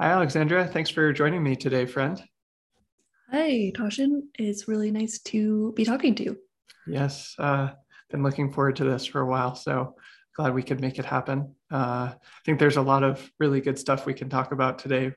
[0.00, 0.66] Hi, Alexandra.
[0.66, 2.22] Thanks for joining me today, friend.
[3.30, 4.22] Hi, Tasshin.
[4.38, 6.38] It's really nice to be talking to you.
[6.86, 7.72] Yes, uh,
[8.10, 9.96] been looking forward to this for a while, so
[10.34, 11.54] glad we could make it happen.
[11.70, 12.16] Uh, I
[12.46, 15.12] think there's a lot of really good stuff we can talk about today,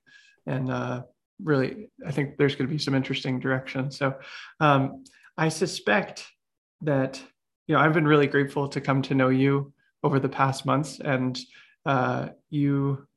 [0.47, 1.03] and uh,
[1.41, 3.89] really, I think there's going to be some interesting direction.
[3.89, 4.15] So,
[4.59, 5.05] um,
[5.37, 6.27] I suspect
[6.81, 7.21] that
[7.67, 9.71] you know I've been really grateful to come to know you
[10.03, 11.39] over the past months, and
[11.85, 13.07] uh, you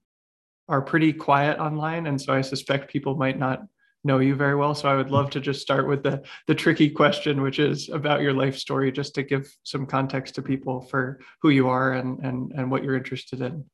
[0.69, 3.63] are pretty quiet online, and so I suspect people might not
[4.05, 4.75] know you very well.
[4.75, 8.23] So I would love to just start with the the tricky question, which is about
[8.23, 12.21] your life story, just to give some context to people for who you are and
[12.21, 13.65] and and what you're interested in.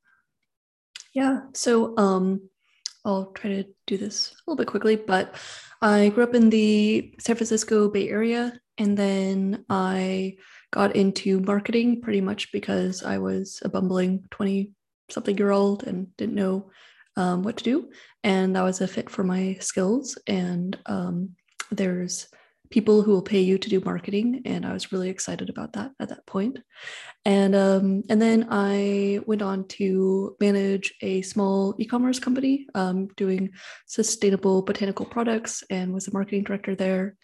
[1.15, 1.43] Yeah.
[1.55, 2.49] So um,
[3.05, 5.35] I'll try to do this a little bit quickly, but
[5.81, 10.37] I grew up in the San Francisco Bay Area, and then I
[10.71, 14.73] got into marketing pretty much because I was a bumbling 20
[15.13, 16.71] something year old and didn't know
[17.17, 17.91] um, what to do.
[18.25, 20.19] And that was a fit for my skills.
[20.27, 21.37] And um,
[21.71, 22.29] there's
[22.73, 25.93] people who will pay you to do marketing and i was really excited about that
[26.01, 26.59] at that point.
[27.27, 33.51] and um, and then i went on to manage a small e-commerce company um, doing
[33.87, 37.15] sustainable botanical products and was the marketing director there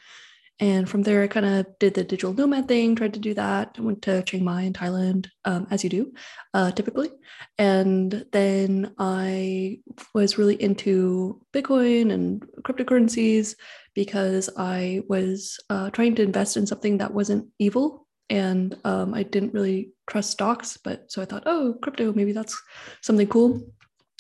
[0.61, 3.77] and from there, I kind of did the digital nomad thing, tried to do that.
[3.79, 6.13] I went to Chiang Mai in Thailand, um, as you do
[6.53, 7.11] uh, typically.
[7.59, 9.79] And then I
[10.15, 13.55] was really into Bitcoin and cryptocurrencies
[13.95, 18.07] because I was uh, trying to invest in something that wasn't evil.
[18.29, 20.77] And um, I didn't really trust stocks.
[20.77, 22.61] But so I thought, oh, crypto, maybe that's
[23.01, 23.63] something cool.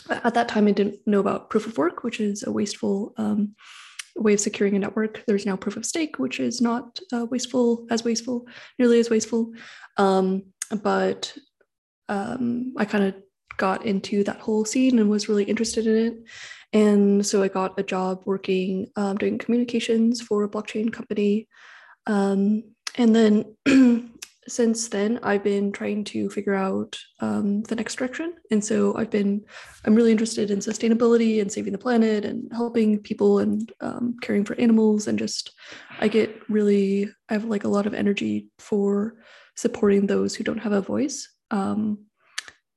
[0.08, 3.12] At that time, I didn't know about proof of work, which is a wasteful.
[3.16, 3.56] Um,
[4.18, 5.24] way of securing a network.
[5.26, 8.46] There's now proof of stake, which is not uh, wasteful, as wasteful,
[8.78, 9.52] nearly as wasteful.
[9.96, 10.44] Um,
[10.82, 11.36] but
[12.08, 13.14] um, I kind of
[13.56, 16.18] got into that whole scene and was really interested in it.
[16.72, 21.48] And so I got a job working um, doing communications for a blockchain company.
[22.06, 22.62] Um,
[22.96, 23.56] and then
[24.48, 28.34] since then i've been trying to figure out um, the next direction.
[28.50, 29.44] And so i've been
[29.84, 34.44] i'm really interested in sustainability and saving the planet and helping people and um, caring
[34.44, 35.52] for animals and just
[36.00, 39.16] i get really i have like a lot of energy for
[39.58, 41.28] supporting those who don't have a voice.
[41.50, 42.06] Um,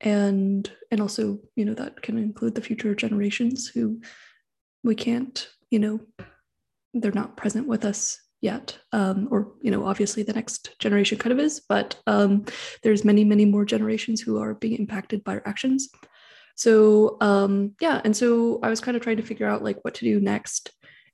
[0.01, 4.01] and and also you know that can include the future generations who
[4.83, 5.99] we can't you know
[6.95, 11.31] they're not present with us yet um, or you know obviously the next generation kind
[11.31, 12.43] of is but um,
[12.83, 15.89] there's many many more generations who are being impacted by our actions.
[16.55, 19.93] So um, yeah and so i was kind of trying to figure out like what
[19.95, 20.71] to do next.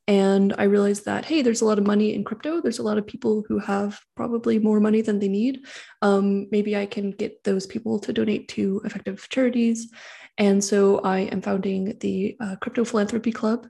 [0.08, 2.62] And i realized that hey there's a lot of money in crypto.
[2.62, 5.66] There's a lot of people who have probably more money than they need.
[6.02, 9.92] Um, maybe i can get those people to donate to effective charities.
[10.38, 13.68] And so i am founding the uh, crypto philanthropy club.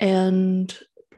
[0.00, 0.76] And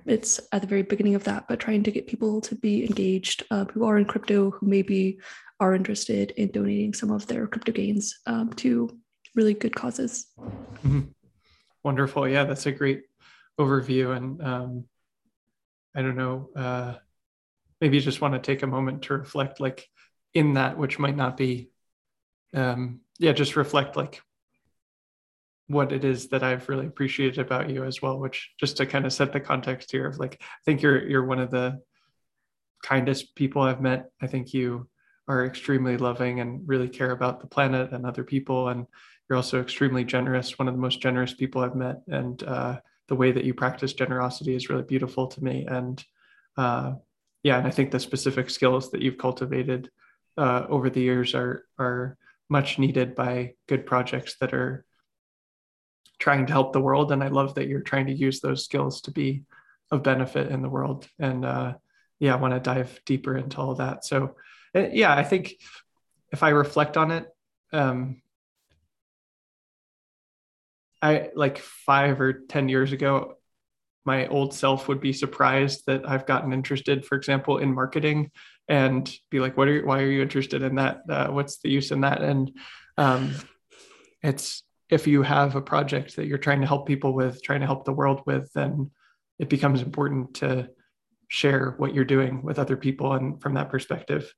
[0.08, 3.44] it's at the very beginning of that, but trying to get people to be engaged
[3.50, 5.18] uh, who are in crypto, who maybe
[5.60, 8.88] are interested in donating some of their crypto gains um, to
[9.34, 10.26] really good causes.
[10.38, 11.00] Mm-hmm.
[11.84, 12.28] Wonderful.
[12.28, 13.02] Yeah, that's a great
[13.58, 14.16] overview.
[14.16, 14.84] And um,
[15.94, 16.94] I don't know, uh,
[17.80, 19.88] maybe you just want to take a moment to reflect, like
[20.34, 21.70] in that, which might not be,
[22.54, 24.22] um, yeah, just reflect like
[25.68, 29.06] what it is that I've really appreciated about you as well, which just to kind
[29.06, 31.80] of set the context here of like, I think you're you're one of the
[32.82, 34.10] kindest people I've met.
[34.20, 34.88] I think you
[35.28, 38.68] are extremely loving and really care about the planet and other people.
[38.68, 38.86] And
[39.28, 42.00] you're also extremely generous, one of the most generous people I've met.
[42.08, 45.66] And uh, the way that you practice generosity is really beautiful to me.
[45.66, 46.02] And
[46.56, 46.94] uh,
[47.42, 49.90] yeah, and I think the specific skills that you've cultivated
[50.38, 52.16] uh, over the years are are
[52.48, 54.86] much needed by good projects that are
[56.18, 59.00] trying to help the world and i love that you're trying to use those skills
[59.00, 59.44] to be
[59.90, 61.08] of benefit in the world.
[61.18, 61.74] And uh,
[62.18, 64.04] yeah i want to dive deeper into all that.
[64.04, 64.36] So
[64.74, 65.54] uh, yeah i think
[66.32, 67.26] if i reflect on it
[67.72, 68.20] um,
[71.00, 73.34] i like five or ten years ago
[74.04, 78.30] my old self would be surprised that i've gotten interested for example in marketing
[78.68, 81.00] and be like what are you, why are you interested in that?
[81.08, 82.22] Uh, what's the use in that?
[82.22, 82.52] And
[82.96, 83.34] um,
[84.22, 87.66] it's if you have a project that you're trying to help people with, trying to
[87.66, 88.90] help the world with, then
[89.38, 90.68] it becomes important to
[91.28, 93.12] share what you're doing with other people.
[93.12, 94.32] And from that perspective,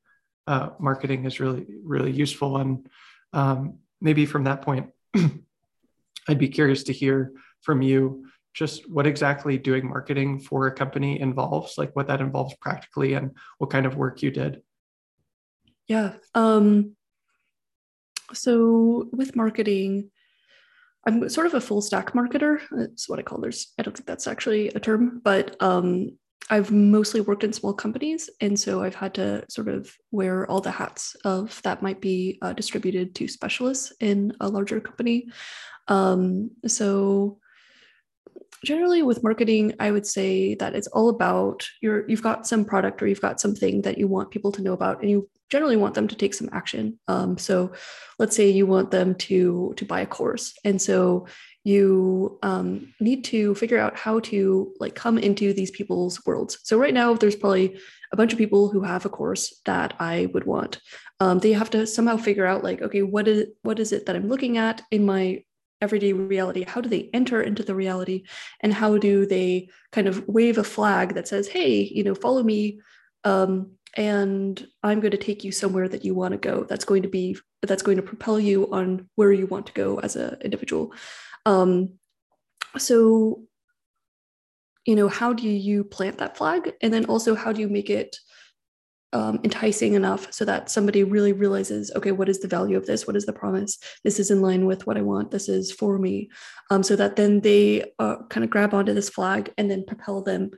[0.47, 2.57] uh, marketing is really, really useful.
[2.57, 2.87] And
[3.33, 4.91] um, maybe from that point,
[6.29, 7.33] I'd be curious to hear
[7.63, 12.55] from you just what exactly doing marketing for a company involves, like what that involves
[12.57, 14.63] practically and what kind of work you did.
[15.87, 16.15] Yeah.
[16.35, 16.97] Um,
[18.33, 20.11] so with marketing,
[21.07, 22.61] I'm sort of a full stack marketer.
[22.71, 23.41] That's what I call.
[23.41, 26.19] There's I don't think that's actually a term, but um,
[26.51, 30.61] I've mostly worked in small companies, and so I've had to sort of wear all
[30.61, 35.29] the hats of that might be uh, distributed to specialists in a larger company.
[35.89, 37.39] Um, so
[38.65, 43.03] generally with marketing i would say that it's all about your you've got some product
[43.03, 45.95] or you've got something that you want people to know about and you generally want
[45.95, 46.99] them to take some action.
[47.09, 47.73] Um, so
[48.19, 51.27] let's say you want them to to buy a course and so
[51.63, 56.59] you um, need to figure out how to like come into these people's worlds.
[56.63, 57.79] So right now there's probably
[58.13, 60.81] a bunch of people who have a course that i would want.
[61.21, 64.17] Um, they have to somehow figure out like okay what is what is it that
[64.17, 65.45] i'm looking at in my
[65.81, 68.25] everyday reality how do they enter into the reality?
[68.61, 72.43] And how do they kind of wave a flag that says hey you know follow
[72.43, 72.81] me
[73.25, 77.03] um, and i'm going to take you somewhere that you want to go that's going
[77.03, 80.37] to be that's going to propel you on where you want to go as an
[80.43, 80.93] individual.
[81.47, 81.95] Um,
[82.79, 83.43] so
[84.87, 86.73] you know how do you plant that flag?
[86.81, 88.17] And then also how do you make it
[89.13, 93.07] um, enticing enough so that somebody really realizes okay what is the value of this?
[93.07, 93.79] What is the promise?
[94.05, 95.31] This is in line with what i want.
[95.31, 96.31] This is for me.
[96.71, 100.23] Um, so that then they uh, kind of grab onto this flag and then propel
[100.23, 100.51] them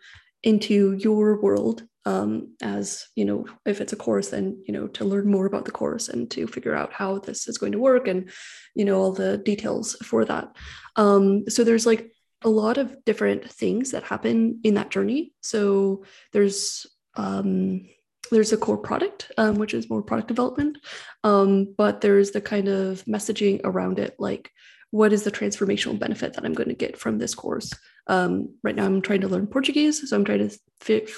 [0.42, 5.04] into your world um, as you know if it's a course then you know to
[5.04, 8.08] learn more about the course and to figure out how this is going to work
[8.08, 8.28] and
[8.74, 10.54] you know all the details for that.
[10.96, 12.12] Um, so there's like
[12.44, 15.32] a lot of different things that happen in that journey.
[15.40, 17.82] So there's um,
[18.30, 20.78] there's a core product, um, which is more product development,
[21.24, 24.50] um, but there's the kind of messaging around it, like
[24.90, 27.72] what is the transformational benefit that I'm going to get from this course?
[28.06, 31.10] Um, right now, I'm trying to learn Portuguese, so I'm trying to fit,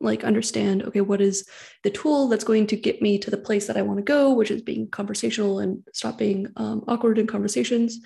[0.00, 1.46] like understand, okay, what is
[1.84, 4.32] the tool that's going to get me to the place that I want to go,
[4.32, 8.00] which is being conversational and stop being um, awkward in conversations,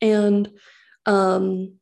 [0.00, 0.50] and
[1.06, 1.74] um,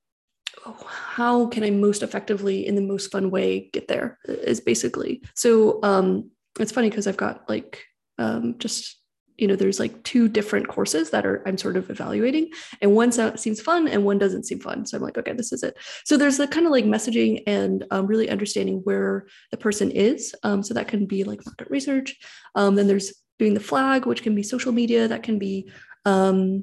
[0.87, 4.19] how can I most effectively, in the most fun way, get there?
[4.27, 5.83] Is basically so.
[5.83, 6.31] Um,
[6.61, 7.83] it's funny because I've got like
[8.19, 9.01] um, just
[9.37, 12.49] you know there's like two different courses that are i'm sort of evaluating
[12.81, 15.63] and one seems fun and one doesn't seem fun so i'm like okay this is
[15.63, 19.91] it so there's the kind of like messaging and um, really understanding where the person
[19.91, 22.17] is um, so that can be like market research
[22.55, 25.69] um, then there's doing the flag which can be social media that can be
[26.05, 26.63] um,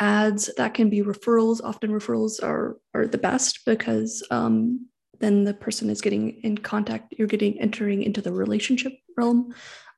[0.00, 1.60] ads that can be referrals.
[1.62, 4.86] Often referrals are are the best because um,
[5.20, 9.52] then the person is getting in contact you're getting entering into the relationship realm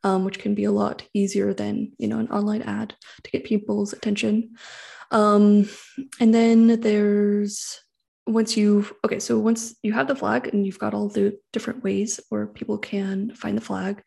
[0.05, 3.45] um, which can be a lot easier than you know an online ad to get
[3.45, 4.55] people's attention.
[5.11, 5.69] Um,
[6.21, 7.81] and then there's
[8.27, 11.83] once you've okay so once you have the flag and you've got all the different
[11.83, 14.05] ways where people can find the flag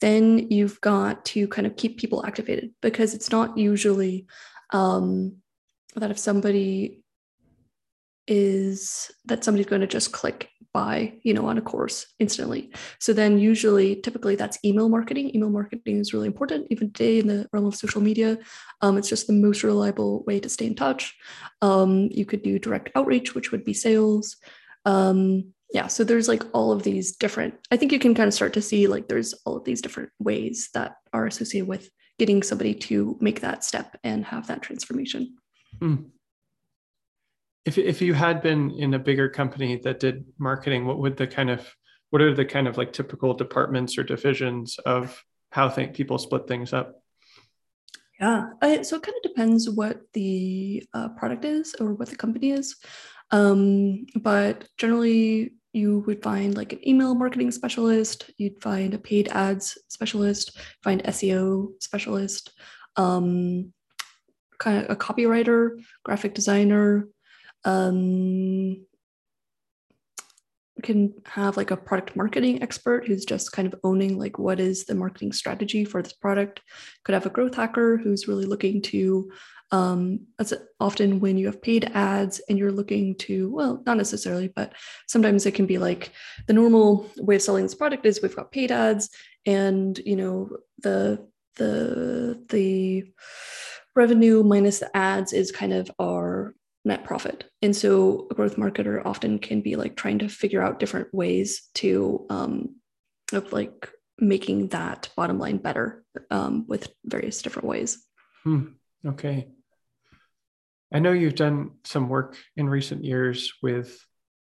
[0.00, 4.24] then you've got to kind of keep people activated because it's not usually
[4.70, 5.36] um,
[5.94, 7.02] that if somebody
[8.28, 12.70] is that somebody's going to just click buy you know on a course instantly.
[13.00, 15.34] So then usually typically that's email marketing.
[15.34, 18.38] Email marketing is really important even today in the realm of social media.
[18.82, 21.14] Um, it's just the most reliable way to stay in touch.
[21.62, 24.36] Um, you could do direct outreach which would be sales.
[24.84, 28.34] Um, yeah so there's like all of these different i think you can kind of
[28.34, 32.42] start to see like there's all of these different ways that are associated with getting
[32.42, 35.36] somebody to make that step and have that transformation.
[35.80, 35.96] Hmm.
[37.64, 41.26] If, if you had been in a bigger company that did marketing, what would the
[41.26, 41.68] kind of
[42.10, 46.46] what are the kind of like typical departments or divisions of how think people split
[46.46, 47.02] things up?
[48.20, 52.16] Yeah, I, so it kind of depends what the uh, product is or what the
[52.16, 52.76] company is.
[53.30, 59.28] Um, but generally, you would find like an email marketing specialist, you'd find a paid
[59.28, 62.50] ads specialist, find SEO specialist,
[62.96, 63.72] um,
[64.58, 67.08] kind of a copywriter, graphic designer.
[67.64, 68.86] Um,
[70.82, 74.84] can have like a product marketing expert who's just kind of owning like what is
[74.84, 76.60] the marketing strategy for this product.
[77.04, 79.30] Could have a growth hacker who's really looking to
[79.72, 84.48] um, that's often when you have paid ads and you're looking to, well, not necessarily,
[84.48, 84.72] but
[85.08, 86.12] sometimes it can be like
[86.46, 89.10] the normal way of selling this product is we've got paid ads
[89.44, 90.50] and, you know,
[90.82, 93.12] the, the, the
[93.94, 96.54] revenue minus the ads is kind of our
[96.84, 97.50] net profit.
[97.62, 101.68] And so a growth marketer often can be like trying to figure out different ways
[101.74, 102.76] to, um,
[103.32, 108.04] of like making that bottom line better um, with various different ways.
[108.44, 108.66] Hmm.
[109.04, 109.48] Okay.
[110.92, 114.00] I know you've done some work in recent years with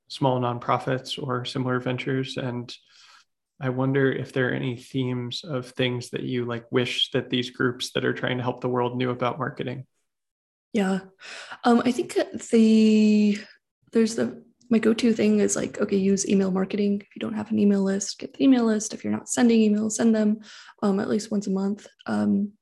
[0.08, 2.74] small nonprofits or similar ventures, and
[3.60, 7.50] I wonder if there are any themes of things that you like wish that these
[7.50, 9.86] groups that are trying to help the world knew about marketing.
[10.72, 11.00] Yeah.
[11.64, 12.18] Um, I think
[12.50, 13.38] the
[13.92, 17.50] there's the my go-to thing is like okay use email marketing if you don't have
[17.50, 20.40] an email list get the email list if you're not sending emails send them
[20.82, 22.52] um, at least once a month um,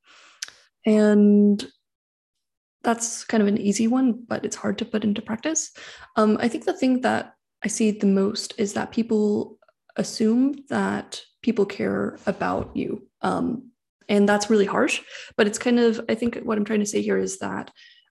[0.85, 1.67] and
[2.85, 5.73] that's kind of an easy one but it's hard to put into practice.
[6.17, 9.59] Um, i think the thing that i see the most is that people
[9.97, 13.07] assume that people care about you.
[13.21, 13.71] Um,
[14.09, 15.01] and that's really harsh
[15.37, 17.71] but it's kind of i think what i'm trying to say here is that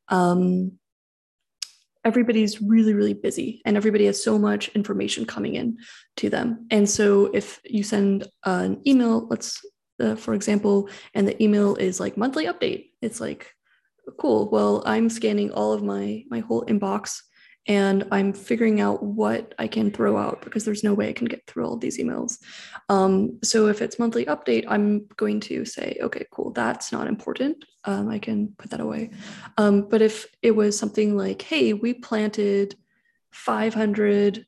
[0.09, 0.73] um,
[2.05, 5.77] everybody's really really busy and everybody has so much information coming in
[6.17, 6.67] to them.
[6.69, 9.61] And so if you send an email let's
[9.99, 13.53] uh, for example and the email is like monthly update it's like
[14.17, 17.21] cool well i'm scanning all of my my whole inbox
[17.67, 21.27] and I'm figuring out what I can throw out because there's no way I can
[21.27, 22.37] get through all of these emails.
[22.89, 27.63] Um, so if it's monthly update, I'm going to say, okay, cool, that's not important.
[27.85, 29.11] Um, I can put that away.
[29.57, 32.75] Um, but if it was something like, hey, we planted
[33.31, 34.45] 500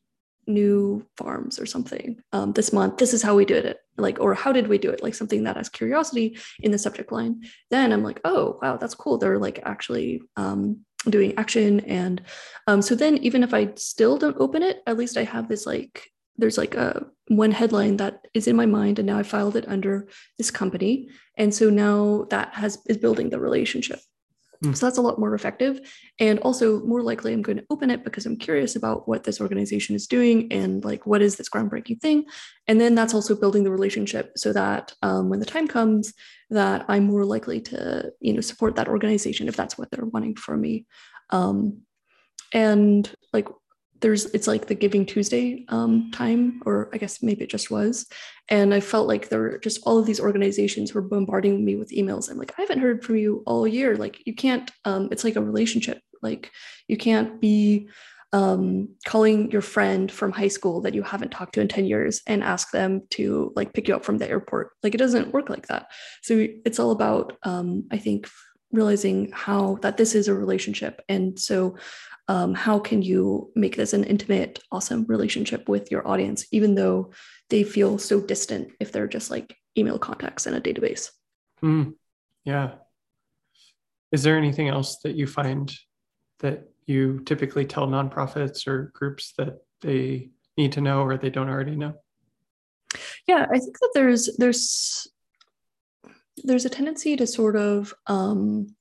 [0.48, 4.34] new farms or something um, this month, this is how we did it, like, or
[4.34, 5.04] how did we do it?
[5.04, 7.44] Like something that has curiosity in the subject line.
[7.72, 9.18] Then I'm like, oh, wow, that's cool.
[9.18, 12.22] They're like actually um, doing action and
[12.66, 15.68] um, so then even if i still don't open it at least i have this
[15.68, 19.56] like there's like a one headline that is in my mind and now i filed
[19.56, 20.08] it under
[20.40, 24.00] this company and so now that has is building the relationship.
[24.74, 25.80] So that's a lot more effective.
[26.20, 29.42] And also more likely i'm going to open it because i'm curious about what this
[29.42, 32.26] organization is doing and like what is this groundbreaking thing.
[32.68, 36.14] And then that's also building the relationship so that um, when the time comes
[36.50, 40.36] that I'm more likely to, you know, support that organization if that's what they're wanting
[40.36, 40.86] from me.
[41.32, 41.82] Um,
[42.54, 43.48] and like
[44.06, 48.06] there's it's like the Giving Tuesday um, time, or I guess maybe it just was.
[48.50, 51.90] And I felt like there were just all of these organizations were bombarding me with
[51.90, 52.30] emails.
[52.30, 53.98] I'm like, I haven't heard from you all year.
[53.98, 54.70] Like you can't.
[54.86, 56.02] Um, it's like a relationship.
[56.22, 56.52] Like
[56.88, 57.90] you can't be
[58.32, 62.22] um, calling your friend from high school that you haven't talked to in 10 years
[62.28, 64.70] and ask them to like pick you up from the airport.
[64.84, 65.88] Like it doesn't work like that.
[66.22, 68.30] So it's all about, um, I think,
[68.72, 71.02] realizing how that this is a relationship.
[71.10, 71.78] And so,
[72.28, 77.12] um, how can you make this an intimate, awesome relationship with your audience, even though
[77.50, 81.12] they feel so distant if they're just like email contacts in a database?
[81.64, 81.94] Mm,
[82.44, 82.76] yeah.
[84.12, 85.72] Is there anything else that you find
[86.40, 91.50] that you typically tell nonprofits or groups that they need to know or they don't
[91.50, 91.94] already know?
[93.28, 95.08] Yeah, I think that there's there's
[96.44, 98.76] there's a tendency to sort of um,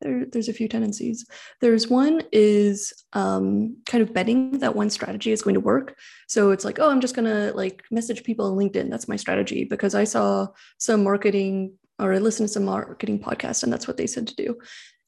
[0.00, 1.26] there, there's a few tendencies.
[1.60, 5.96] There's one is um, kind of betting that one strategy is going to work.
[6.28, 8.90] So it's like, oh, I'm just gonna like message people on LinkedIn.
[8.90, 10.48] That's my strategy because I saw
[10.78, 14.36] some marketing or I listened to some marketing podcast and that's what they said to
[14.36, 14.58] do.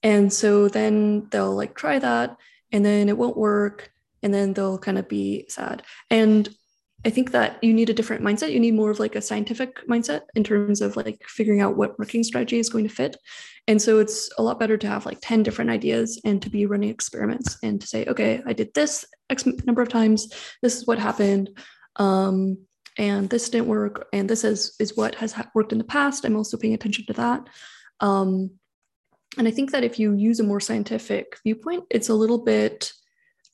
[0.03, 2.37] And so then they'll like try that
[2.73, 3.91] and then it won't work
[4.23, 5.83] and then they'll kind of be sad.
[6.11, 6.49] And
[7.09, 8.53] I think that you need a different mindset.
[8.53, 11.99] You need more of like a scientific mindset in terms of like figuring out what
[11.99, 13.17] working strategy is going to fit.
[13.67, 16.67] And so it's a lot better to have like 10 different ideas and to be
[16.67, 20.29] running experiments and to say, okay, I did this X number of times.
[20.61, 21.59] This is what happened.
[21.97, 22.59] Um,
[22.99, 24.07] and this didn't work.
[24.13, 26.27] And this is, is what has worked in the past.
[26.27, 27.41] I'm also paying attention to that.
[28.01, 28.51] Um,
[29.39, 32.93] and I think that if you use a more scientific viewpoint, it's a little bit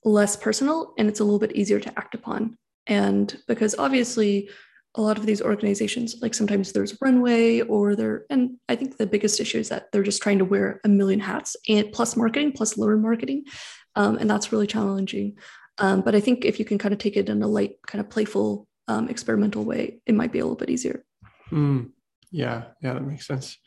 [0.03, 2.59] less personal and it's a little bit easier to act upon.
[2.87, 4.49] And because obviously,
[4.97, 9.07] a lot of these organizations, like sometimes there's runway or they're, and I think the
[9.07, 12.53] biggest issue is that they're just trying to wear a million hats and plus marketing,
[12.53, 13.45] plus learn marketing.
[13.97, 15.39] Um, and that's really challenging.
[15.79, 18.01] Um, but I think if you can kind of take it in a light, kind
[18.01, 21.05] of playful, um, experimental way, it might be a little bit easier.
[21.51, 21.91] Mm,
[22.31, 23.59] yeah, yeah, that makes sense.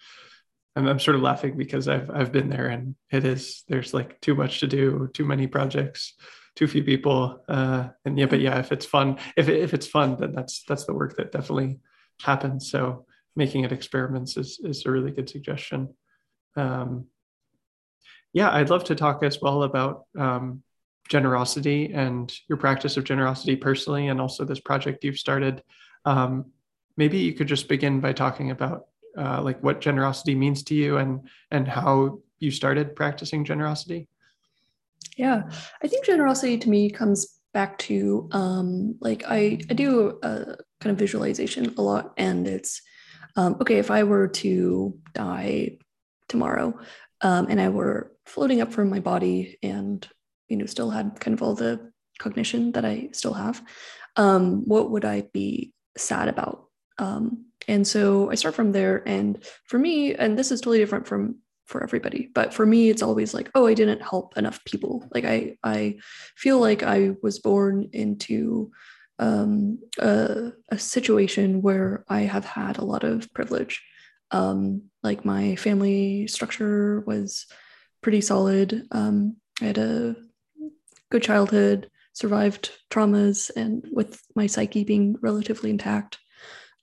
[0.78, 4.22] I'm, I'm sort of laughing because I've I've been there and it is there's like
[4.22, 6.14] too much to do, too many projects,
[6.58, 7.44] too few people.
[7.48, 10.86] Uh, and yeah, but yeah, if it's fun, if if it's fun, then that's that's
[10.86, 11.80] the work that definitely
[12.22, 12.70] happens.
[12.72, 15.94] So making it experiments is is a really good suggestion.
[16.56, 17.06] Um,
[18.34, 20.64] yeah, I'd love to talk as well about um,
[21.08, 25.64] generosity and your practice of generosity personally, and also this project you've started.
[26.06, 26.52] Um,
[26.98, 30.98] maybe you could just begin by talking about uh, like what generosity means to you
[30.98, 34.08] and and how you started practicing generosity
[35.18, 35.44] yeah
[35.84, 40.92] i think generosity to me comes back to um, like I, I do a kind
[40.92, 42.82] of visualization a lot and it's
[43.36, 45.78] um, okay if i were to die
[46.30, 46.78] tomorrow
[47.22, 50.08] um, and i were floating up from my body and
[50.50, 53.62] you know still had kind of all the cognition that i still have
[54.18, 56.66] um, what would i be sad about
[57.00, 59.08] um, and so I start from there.
[59.08, 62.30] And for me, and this is totally different from for everybody.
[62.34, 65.08] But for me it's always like oh i didn't help enough people.
[65.14, 65.98] Like i i
[66.36, 68.72] feel like i was born into
[69.20, 73.84] um, a, a, situation where i have had a lot of privilege.
[74.30, 77.48] Um, like my family structure was
[78.02, 78.88] pretty solid.
[78.92, 80.16] Um, i had a
[81.10, 86.18] good childhood survived traumas and with my psyche being relatively intact.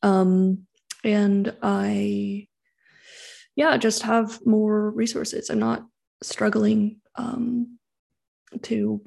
[0.03, 0.67] Um,
[1.05, 2.47] and i
[3.57, 5.51] yeah, just have more resources.
[5.51, 5.87] I'm not
[6.23, 7.79] struggling um,
[8.63, 9.01] to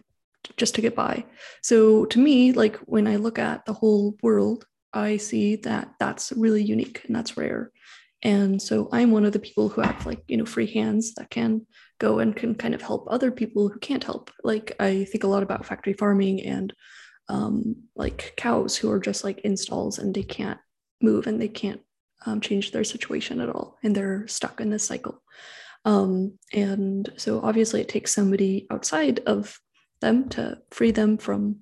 [0.55, 1.25] just to get by.
[1.61, 6.31] So to me, like when I look at the whole world, I see that that's
[6.31, 7.71] really unique and that's rare.
[8.23, 11.29] And so I'm one of the people who have like, you know, free hands that
[11.29, 11.67] can
[11.99, 14.31] go and can kind of help other people who can't help.
[14.43, 16.73] Like I think a lot about factory farming and
[17.29, 20.59] um, like cows who are just like installs and they can't
[21.01, 21.81] move and they can't
[22.25, 25.21] um, change their situation at all and they're stuck in this cycle.
[25.85, 29.59] Um, and so obviously it takes somebody outside of
[30.01, 31.57] them to free them from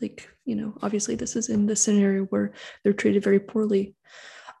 [0.00, 3.94] like you know obviously this is in the scenario where they're treated very poorly.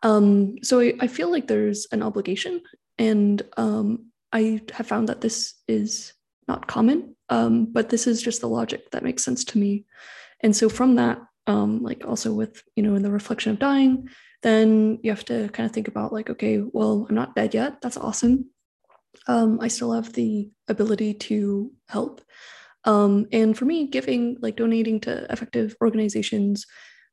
[0.02, 2.62] Um, so I, I, feel like there's an obligation
[2.98, 6.12] and um, i have found that this is
[6.46, 9.84] not common um, but this is just the logic that makes sense to me.
[10.40, 14.08] And so from that um, like also with you know in the reflection of dying
[14.42, 17.80] then you have to kind of think about like, okay, well, I'm not dead yet.
[17.80, 18.50] That's awesome.
[19.26, 22.20] Um, I still have the ability to help.
[22.84, 26.66] Um, and for me, giving, like donating to effective organizations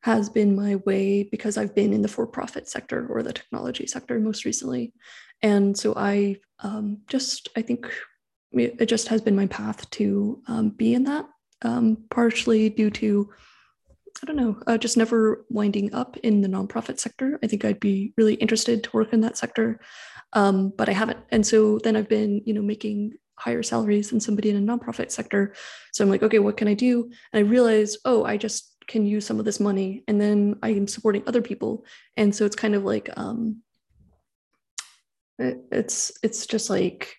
[0.03, 3.87] has been my way because I've been in the for profit sector or the technology
[3.87, 4.93] sector most recently.
[5.41, 7.91] And so I um, just, I think
[8.53, 11.25] it just has been my path to um, be in that,
[11.63, 13.29] um, partially due to
[14.21, 17.37] I don't know, uh, just never winding up in the nonprofit sector.
[17.43, 19.79] I think I'd be really interested to work in that sector,
[20.33, 21.19] um, but I haven't.
[21.29, 25.11] And so then I've been, you know, making higher salaries than somebody in a nonprofit
[25.11, 25.53] sector.
[25.91, 27.11] So I'm like, okay, what can I do?
[27.33, 30.69] And I realize, oh, I just can use some of this money, and then I
[30.69, 31.85] am supporting other people.
[32.15, 33.61] And so it's kind of like, um,
[35.39, 37.17] it, it's it's just like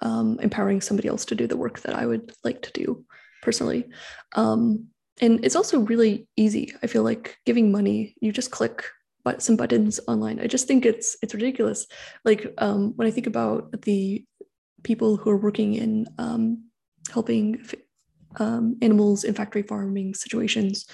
[0.00, 3.04] um, empowering somebody else to do the work that I would like to do
[3.42, 3.86] personally.
[4.34, 4.88] Um,
[5.20, 8.14] and it's also really easy i feel like giving money.
[8.20, 8.84] You just click
[9.24, 10.38] but some buttons online.
[10.38, 11.86] I just think it's it's ridiculous.
[12.24, 14.24] Like um, when i think about the
[14.82, 16.64] people who are working in um,
[17.10, 17.64] helping
[18.38, 20.86] um, animals in factory farming situations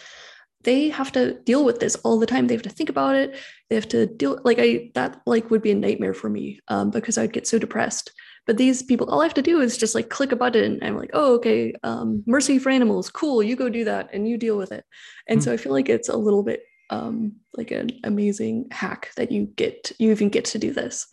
[0.63, 2.47] they have to deal with this all the time.
[2.47, 3.35] They have to think about it.
[3.69, 6.91] They have to deal like i that like would be a nightmare for me um,
[6.91, 8.13] because i'd get so depressed
[8.47, 10.85] but these people, all I have to do is just like click a button and
[10.85, 14.39] I'm like, oh, okay, um, mercy for animals, cool, you go do that and you
[14.39, 14.85] deal with it.
[15.29, 19.13] And mm so I feel like it's a little bit um, like an amazing hack
[19.17, 21.07] that you get, you even get to do this.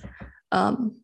[0.52, 1.02] Um,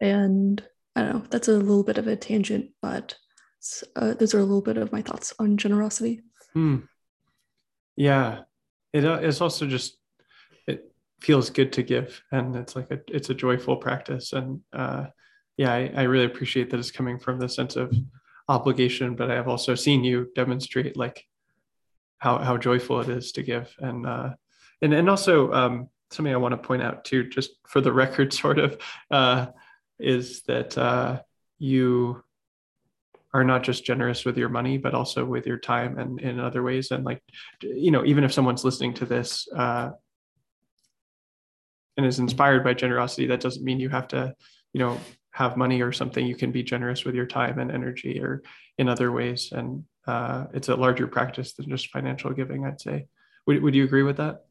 [0.00, 0.62] and
[0.96, 3.14] I don't know, that's a little bit of a tangent, but
[3.96, 6.22] uh, those are a little bit of my thoughts on generosity.
[6.52, 6.78] Hmm.
[7.96, 8.40] Yeah,
[8.92, 9.98] it, uh, it's also just
[10.66, 15.06] it feels good to give, and it's like a it's a joyful practice, and uh,
[15.56, 17.94] yeah, I, I really appreciate that it's coming from the sense of
[18.48, 21.24] obligation, but I have also seen you demonstrate like
[22.18, 24.30] how how joyful it is to give, and uh,
[24.82, 28.32] and and also um, something I want to point out too, just for the record,
[28.32, 28.78] sort of,
[29.10, 29.46] uh,
[29.98, 31.20] is that uh,
[31.58, 32.22] you
[33.32, 36.62] are not just generous with your money, but also with your time and in other
[36.62, 36.92] ways.
[36.92, 37.20] And like,
[37.60, 39.90] you know, even if someone's listening to this uh,
[41.96, 44.34] and is inspired by generosity, that doesn't mean you have to,
[44.72, 45.00] you know,
[45.34, 48.42] have money or something, you can be generous with your time and energy or
[48.78, 49.50] in other ways.
[49.50, 53.06] And uh, it's a larger practice than just financial giving, I'd say.
[53.46, 54.44] Would, would you agree with that?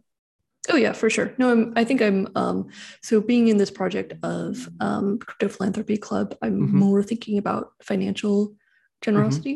[0.70, 1.34] Oh yeah, for sure.
[1.38, 2.68] No, I'm, I think I'm, um,
[3.02, 6.78] so being in this project of um, Crypto Philanthropy Club, I'm mm-hmm.
[6.78, 8.54] more thinking about financial
[9.02, 9.56] generosity.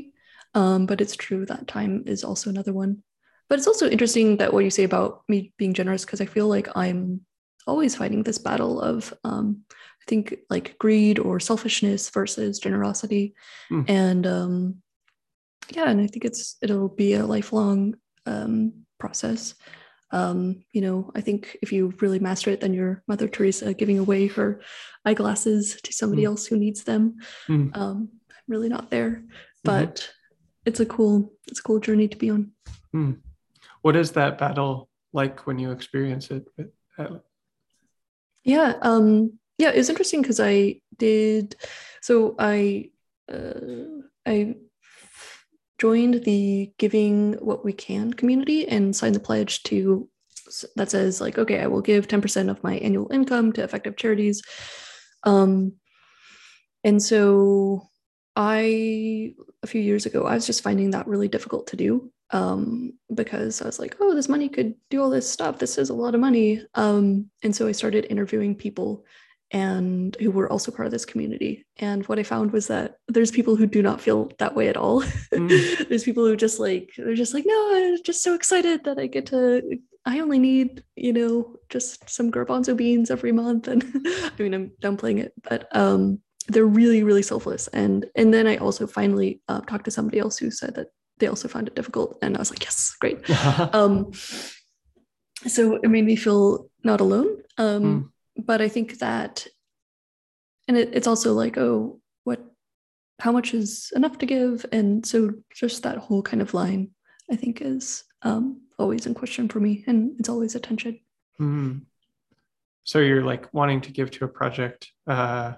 [0.56, 0.62] Mm-hmm.
[0.62, 3.04] Um, but it's true that time is also another one.
[3.50, 6.48] But it's also interesting that what you say about me being generous, because I feel
[6.48, 7.22] like I'm
[7.68, 9.64] always fighting this battle of um,
[10.08, 13.36] think like greed or selfishness versus generosity
[13.72, 13.88] mm.
[13.90, 14.76] and um
[15.72, 19.54] yeah and i think it's it'll be a lifelong um process
[20.12, 24.00] um you know i think if you really master it then you're mother teresa giving
[24.00, 24.62] away her
[25.06, 26.28] eyeglasses to somebody mm.
[26.28, 27.18] else who needs them
[27.48, 27.76] mm.
[27.76, 29.26] um i'm really not there mm-hmm.
[29.64, 30.12] but mm-hmm.
[30.66, 32.52] it's a cool it's a cool journey to be on
[32.94, 33.12] hmm.
[33.82, 36.48] what is that battle like when you experience it
[36.98, 37.18] uh,
[38.46, 41.56] yeah um yeah, it's interesting because I did.
[42.02, 42.92] So I
[43.32, 44.56] uh, I
[45.80, 50.10] joined the Giving What We Can community and signed the pledge to
[50.76, 53.98] that says like, okay, I will give ten percent of my annual income to effective
[53.98, 54.42] charities.
[55.24, 55.74] Um,
[56.84, 57.90] and so
[58.36, 62.94] I a few years ago I was just finding that really difficult to do um,
[63.14, 65.60] because I was like, oh, this money could do all this stuff.
[65.60, 66.64] This is a lot of money.
[66.76, 69.06] Um, and so I started interviewing people
[69.52, 71.66] and who were also part of this community.
[71.78, 74.78] And what I found was that there's people who do not feel that way at
[74.78, 75.04] all.
[75.34, 75.88] Mm.
[75.90, 79.08] there's people who just like they're just like, no, I'm just so excited that I
[79.08, 79.80] get to.
[80.06, 83.68] I only need, you know, just some garbanzo beans every month.
[83.68, 87.68] And I mean, I'm downplaying it, but um, they're really, really selfless.
[87.70, 90.88] And and then I also finally uh, talked to somebody else who said that
[91.20, 93.28] they also found it difficult, and I was like, yes, great.
[93.74, 94.12] um,
[95.46, 97.38] so it made me feel not alone.
[97.58, 99.48] Um, mm but I think that,
[100.68, 102.40] and it, it's also like, oh, what,
[103.20, 104.66] how much is enough to give?
[104.72, 106.92] And so just that whole kind of line,
[107.32, 111.00] I think, is um, always in question for me, and it's always a tension.
[111.40, 111.80] Mm-hmm.
[112.84, 115.54] So you're like wanting to give to a project, uh,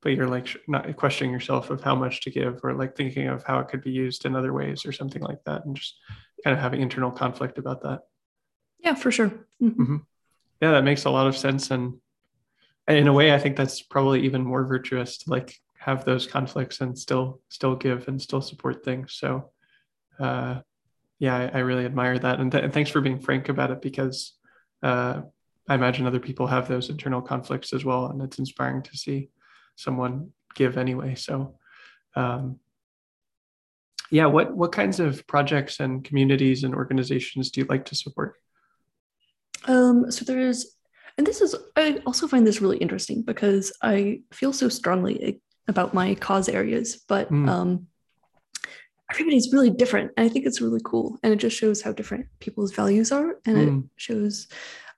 [0.00, 3.44] but you're like not questioning yourself of how much to give, or like thinking of
[3.44, 5.94] how it could be used in other ways, or something like that, and just
[6.42, 8.00] kind of having internal conflict about that.
[8.80, 9.28] Yeah, for sure.
[9.62, 9.82] Mm-hmm.
[9.82, 9.96] Mm-hmm.
[10.60, 11.94] Yeah, that makes a lot of sense, and
[12.88, 16.80] in a way i think that's probably even more virtuous to like have those conflicts
[16.80, 19.14] and still still give and still support things.
[19.14, 19.50] So
[20.20, 20.60] uh
[21.18, 22.38] yeah i, I really admire that.
[22.38, 24.34] And, th- and, thanks for being frank about it because
[24.82, 25.22] uh
[25.68, 29.30] i imagine other people have those internal conflicts as well and it's inspiring to see
[29.74, 31.16] someone give anyway.
[31.16, 31.56] So
[32.14, 32.60] um
[34.10, 38.36] yeah what what kinds of projects and communities and organizations do you like to support?
[39.64, 40.76] Um so there's
[41.18, 45.94] and this is, I also find this really interesting because I feel so strongly about
[45.94, 47.48] my cause areas, but mm.
[47.48, 47.86] um,
[49.10, 50.12] everybody's really different.
[50.16, 51.18] And I think it's really cool.
[51.22, 53.36] And it just shows how different people's values are.
[53.46, 53.84] And mm.
[53.84, 54.48] it shows,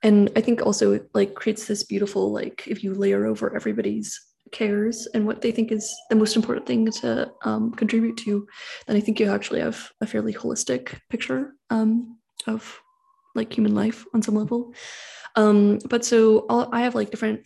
[0.02, 4.20] and I think also it like creates this beautiful, like, if you layer over everybody's
[4.52, 8.46] cares and what they think is the most important thing to um, contribute to,
[8.86, 12.80] then I think you actually have a fairly holistic picture um, of
[13.34, 14.72] like human life on some level.
[15.36, 17.44] Um, but so I'll, i have like different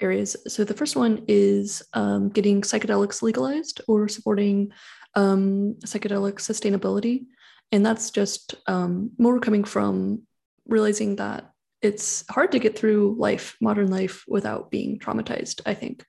[0.00, 0.36] areas.
[0.46, 4.72] So the first one is um, getting psychedelics legalized or supporting
[5.14, 7.26] um, psychedelic sustainability.
[7.72, 10.22] And that's just um, more coming from
[10.66, 11.50] realizing that
[11.82, 16.04] it's hard to get through life, modern life, without being traumatized, I think.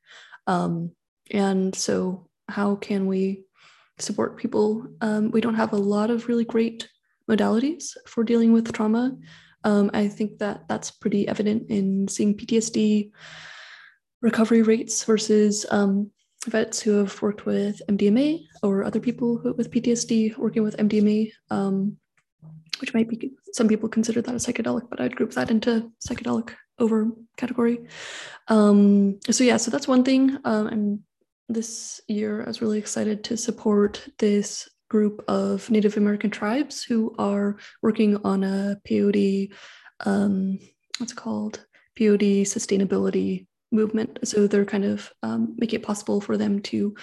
[0.47, 0.91] Um,
[1.31, 3.43] and so, how can we
[3.99, 4.87] support people?
[5.01, 6.89] Um, we don't have a lot of really great
[7.29, 9.15] modalities for dealing with trauma.
[9.63, 13.11] Um, I think that that's pretty evident in seeing PTSD
[14.21, 16.11] recovery rates versus um,
[16.47, 21.31] vets who have worked with MDMA or other people who, with PTSD working with MDMA,
[21.49, 21.97] um,
[22.79, 26.51] which might be some people consider that a psychedelic, but I'd group that into psychedelic
[26.77, 27.79] over category.
[28.47, 30.37] Um, so yeah, so that's one thing.
[30.45, 30.99] Um, and
[31.49, 37.15] this year I was really excited to support this group of Native American tribes who
[37.17, 39.53] are working on a peyote,
[40.05, 40.59] um,
[40.97, 41.65] what's called?
[41.97, 44.19] Peyote sustainability movement.
[44.23, 46.95] So they're kind of um, making it possible for them to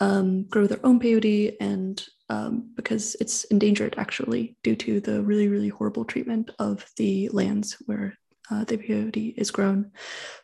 [0.00, 5.48] um, grow their own peyote and um, because it's endangered actually due to the really,
[5.48, 8.16] really horrible treatment of the lands where
[8.50, 9.90] uh, the peyote is grown.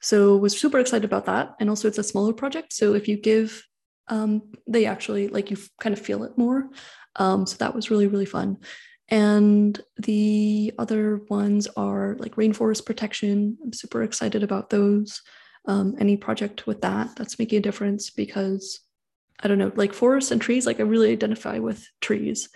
[0.01, 1.55] So was super excited about that.
[1.61, 2.73] And also it's a smaller project.
[2.73, 3.67] So if you give
[4.11, 6.69] um, they actually like you kind of feel it more.
[7.17, 8.59] Um, so that was really, really fun.
[9.09, 13.57] And the other ones are like rainforest protection.
[13.65, 15.23] I'm super excited about those.
[15.67, 18.81] Um, any project with that that's making a difference because
[19.43, 22.49] I don't know, like forests and trees, like I really identify with trees.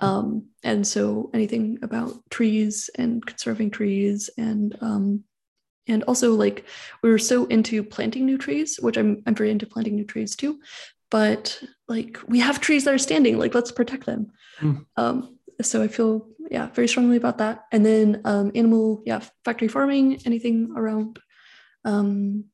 [0.00, 5.24] Um, and so anything about trees and conserving trees and um,
[5.88, 6.66] and also like
[7.02, 10.36] we were so into planting new trees, which I'm I'm very into planting new trees
[10.36, 10.58] too
[11.16, 14.22] but like we have trees that are standing like let's protect them.
[14.60, 14.84] Mm.
[14.98, 17.64] um, so i feel yeah very strongly about that.
[17.72, 21.18] And then um, animal yeah factory farming anything around
[21.86, 22.44] um,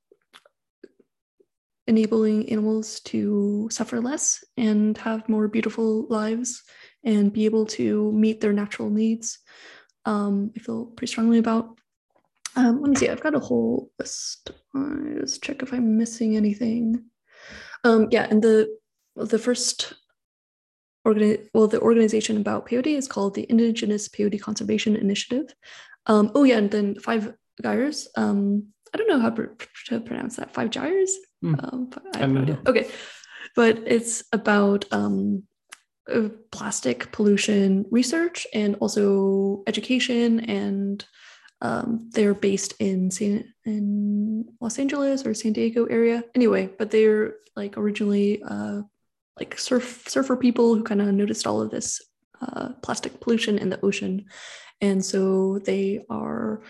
[1.89, 6.63] enabling animals to suffer less and have more beautiful lives
[7.03, 9.41] and be able to meet their natural needs
[10.05, 11.65] um, i feel pretty strongly about.
[12.55, 14.53] Um, let me see i've got a whole list.
[14.73, 17.11] Let's check if i'm missing anything
[17.85, 18.69] um, yeah, and the
[19.17, 19.95] the first
[21.07, 25.55] organi- well, the organization about peyote is called the Indigenous Peyote Conservation Initiative.
[26.07, 28.09] Um, oh yeah, and then Five Gyres.
[28.17, 30.55] Um, I don't know how to pronounce that.
[30.55, 31.13] Five Gyres.
[31.45, 31.73] Mm.
[31.73, 32.61] Um, I have no idea.
[32.67, 32.89] Okay,
[33.57, 35.45] but it's about um,
[36.13, 41.05] uh, plastic pollution research and also education and
[41.63, 46.25] um, they're based in San, in Los Angeles or San Diego area.
[46.35, 48.83] Anyway, but they're like originally uh,
[49.39, 52.03] like surf surfer people who kind of noticed all of this
[52.41, 54.27] uh, plastic pollution in the ocean,
[54.81, 56.63] and so they are,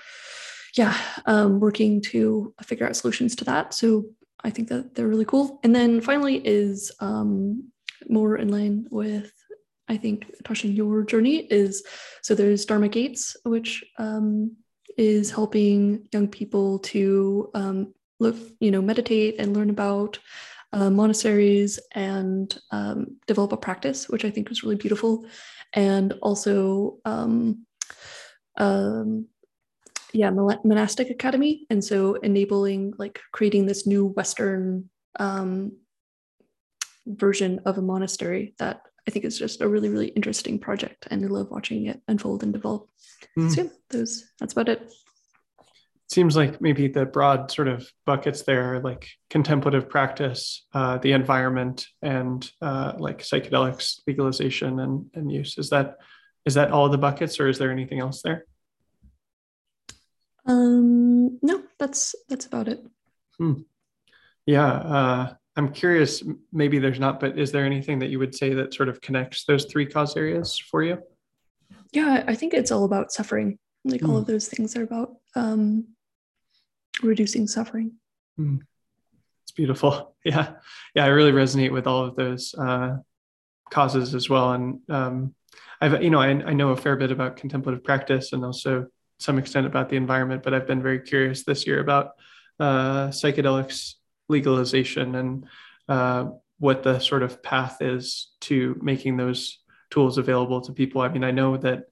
[0.77, 3.73] yeah, um, working to figure out solutions to that.
[3.73, 4.05] So
[4.45, 5.59] I think that they're really cool.
[5.65, 7.73] And then finally is um,
[8.09, 9.33] more in line with
[9.89, 11.83] I think Tasha, your journey is
[12.23, 14.57] so there's Dharma Gates, which um,
[14.97, 20.19] is helping young people to um, look, you know, meditate and learn about
[20.73, 25.27] uh, monasteries and um, develop a practice, which I think was really beautiful.
[25.73, 27.67] And also, um,
[28.59, 29.27] um,
[30.13, 31.67] yeah, monastic academy.
[31.71, 35.73] And so enabling, like, creating this new Western um,
[37.07, 41.09] version of a monastery that I think it's just a really, really interesting project.
[41.11, 42.89] And I love watching it unfold and develop.
[43.39, 43.55] Mm.
[43.55, 44.93] So, yeah, those, that's about it
[46.13, 51.87] seems like maybe the broad sort of buckets there like contemplative practice uh, the environment
[52.03, 55.97] and uh, like psychedelics legalization and, and use is that
[56.45, 58.45] is that all the buckets or is there anything else there
[60.47, 62.85] um no that's that's about it
[63.39, 63.55] hmm.
[64.45, 68.55] yeah uh, i'm curious maybe there's not but is there anything that you would say
[68.55, 70.99] that sort of connects those three cause areas for you
[71.93, 74.33] yeah i think it's all about suffering like all of hmm.
[74.33, 75.87] those things are about um,
[77.03, 77.93] reducing suffering.
[78.39, 78.61] Mm.
[79.45, 80.11] It's beautiful.
[80.25, 80.53] Yeah.
[80.95, 81.05] Yeah.
[81.05, 82.99] I really resonate with all of those uh,
[83.73, 84.53] causes as well.
[84.53, 85.35] And um,
[85.81, 88.87] I've, you know, I, I know a fair bit about contemplative practice and also
[89.19, 92.13] some extent about the environment, but I've been very curious this year about
[92.61, 93.95] uh, psychedelics
[94.29, 95.47] legalization and
[95.89, 96.27] uh,
[96.59, 99.59] what the sort of path is to making those
[99.91, 101.01] tools available to people.
[101.01, 101.85] I mean, I know that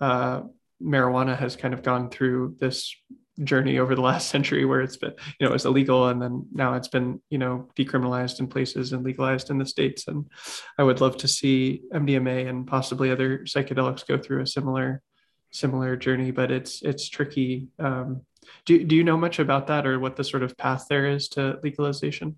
[0.00, 0.42] uh,
[0.82, 2.94] marijuana has kind of gone through this
[3.42, 6.46] journey over the last century where it's been you know it was illegal and then
[6.52, 10.26] now it's been you know decriminalized in places and legalized in the states and
[10.76, 15.02] i would love to see mdma and possibly other psychedelics go through a similar
[15.50, 18.22] similar journey but it's it's tricky um,
[18.64, 21.28] do, do you know much about that or what the sort of path there is
[21.28, 22.36] to legalization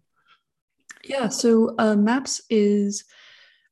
[1.04, 3.04] yeah so uh, MAPS is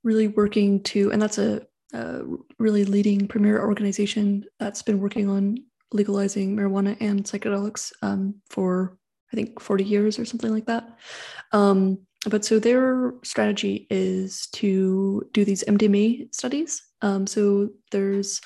[0.04, 2.22] really working to and that's a, a
[2.58, 5.58] really leading premier organization that's been working on
[5.92, 8.98] legalizing marijuana and psychedelics um, for
[9.32, 10.98] I think 40 years or something like that.
[11.52, 11.98] Um,
[12.28, 16.82] but so their strategy is to do these MDMA studies.
[17.02, 18.40] Um, so there's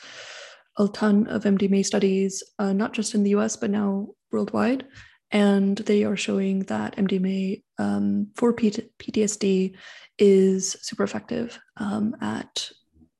[0.78, 4.86] a ton of MDMA studies, uh, not just in the US, but now worldwide.
[5.30, 9.76] And they are showing that MDMA um, for P- PTSD
[10.18, 12.70] is super effective um, at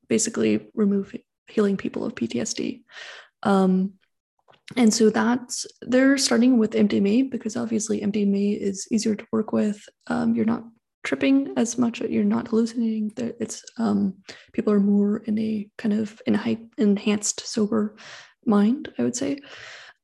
[0.08, 2.82] basically removing healing people of PTSD.
[3.42, 3.94] Um,
[4.76, 9.86] and so that's they're starting with MDMA because obviously MDMA is easier to work with.
[10.06, 10.64] Um, you're not
[11.02, 12.00] tripping as much.
[12.00, 13.12] You're not hallucinating.
[13.16, 14.14] That It's um,
[14.52, 17.96] people are more in a kind of in a enhanced sober
[18.44, 18.92] mind.
[18.98, 19.38] I would say,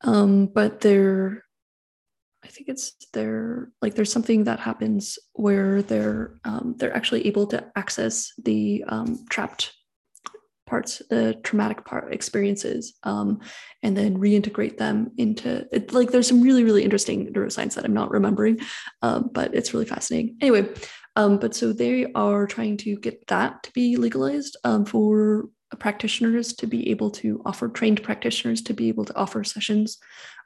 [0.02, 1.44] um, but they're.
[2.44, 7.46] I think it's they're like there's something that happens where they're um, they're actually able
[7.48, 9.74] to access the um, trapped
[10.68, 13.40] parts, the traumatic part experiences, um,
[13.82, 15.92] and then reintegrate them into it.
[15.92, 18.60] Like there's some really, really interesting neuroscience that I'm not remembering,
[19.02, 20.36] um, but it's really fascinating.
[20.40, 20.68] Anyway,
[21.16, 26.52] um, but so they are trying to get that to be legalized um, for practitioners
[26.54, 29.98] to be able to offer trained practitioners to be able to offer sessions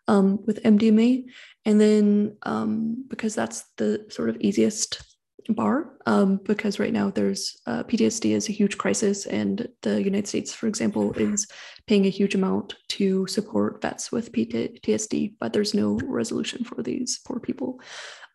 [0.08, 1.24] um, with MDMA.
[1.64, 5.11] And then um, because that's the sort of easiest
[5.48, 10.28] bar um, because right now there's uh, PTSD is a huge crisis, and the United
[10.28, 11.46] States, for example, is
[11.86, 17.20] paying a huge amount to support vets with PTSD, but there's no resolution for these
[17.26, 17.80] poor people.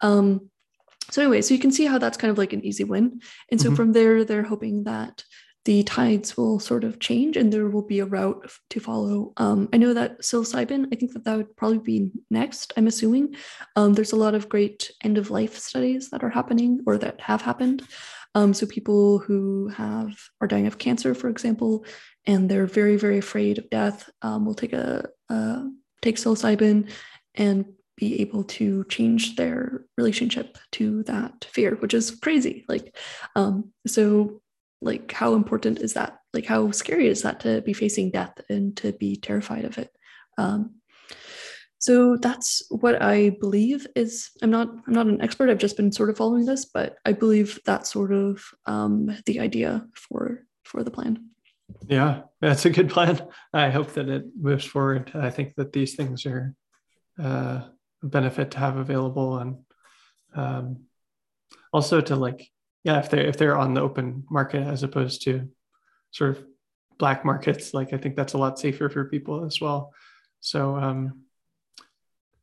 [0.01, 0.49] Um,
[1.09, 3.59] so anyway, so you can see how that's kind of like an easy win, and
[3.59, 3.75] so mm-hmm.
[3.75, 5.23] from there, they're hoping that
[5.67, 9.33] the tides will sort of change and there will be a route to follow.
[9.35, 13.35] Um, I know that psilocybin, I think that that would probably be next, I'm assuming.
[13.75, 17.19] Um, there's a lot of great end of life studies that are happening or that
[17.19, 17.83] have happened.
[18.33, 21.83] Um, so people who have are dying of cancer, for example,
[22.25, 25.69] and they're very, very afraid of death um, will take a, a
[26.01, 26.89] take psilocybin
[27.35, 27.65] and
[27.97, 32.63] be able to change their relationship to that fear, which is crazy.
[32.69, 32.95] Like,
[33.35, 34.41] um, so
[34.81, 38.77] like how important is that like how scary is that to be facing death and
[38.77, 39.91] to be terrified of it
[40.37, 40.75] um,
[41.79, 45.91] so that's what i believe is i'm not i'm not an expert i've just been
[45.91, 50.83] sort of following this but i believe that's sort of um, the idea for for
[50.83, 51.17] the plan
[51.87, 53.19] Yeah, that's a good plan.
[53.53, 55.11] I hope that it moves forward.
[55.13, 56.55] I think that these things are
[57.19, 57.61] uh,
[58.03, 59.57] a benefit to have available, and
[60.35, 60.85] um,
[61.73, 62.49] also to like,
[62.87, 65.49] yeah, if they're if they're on the open market as opposed to
[66.11, 66.45] sort of
[66.97, 69.93] black markets, like I think that's a lot safer for people as well.
[70.39, 71.25] So um,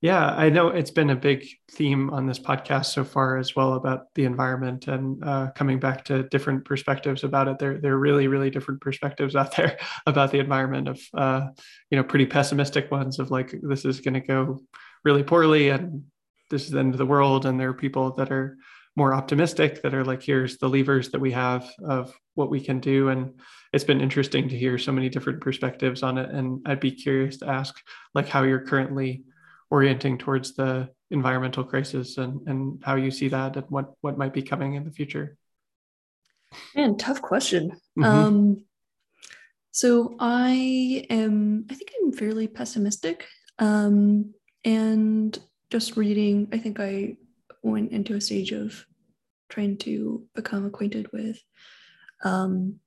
[0.02, 3.72] yeah, I know it's been a big theme on this podcast so far as well
[3.72, 7.58] about the environment and uh, coming back to different perspectives about it.
[7.58, 11.46] There, there are really, really different perspectives out there about the environment of, uh,
[11.88, 14.60] you know, pretty pessimistic ones of like, this is going to go
[15.04, 16.04] really poorly and
[16.50, 17.46] this is the end of the world.
[17.46, 18.58] And there are people that are
[18.96, 22.78] more optimistic that are like, here's the levers that we have of what we can
[22.78, 23.08] do.
[23.08, 23.40] And
[23.72, 26.30] it's been interesting to hear so many different perspectives on it.
[26.30, 27.76] And I'd be curious to ask
[28.14, 29.24] like how you're currently
[29.70, 34.32] orienting towards the environmental crisis and, and how you see that and what, what might
[34.32, 35.36] be coming in the future?
[36.76, 37.72] Man, tough question.
[37.98, 38.04] Mm-hmm.
[38.04, 38.64] Um,
[39.72, 43.26] so I am, I think I'm fairly pessimistic.
[43.58, 45.36] Um, and
[45.70, 47.16] just reading, I think I
[47.64, 48.84] went into a stage of
[49.48, 51.38] trying to become acquainted with,
[52.24, 52.78] um,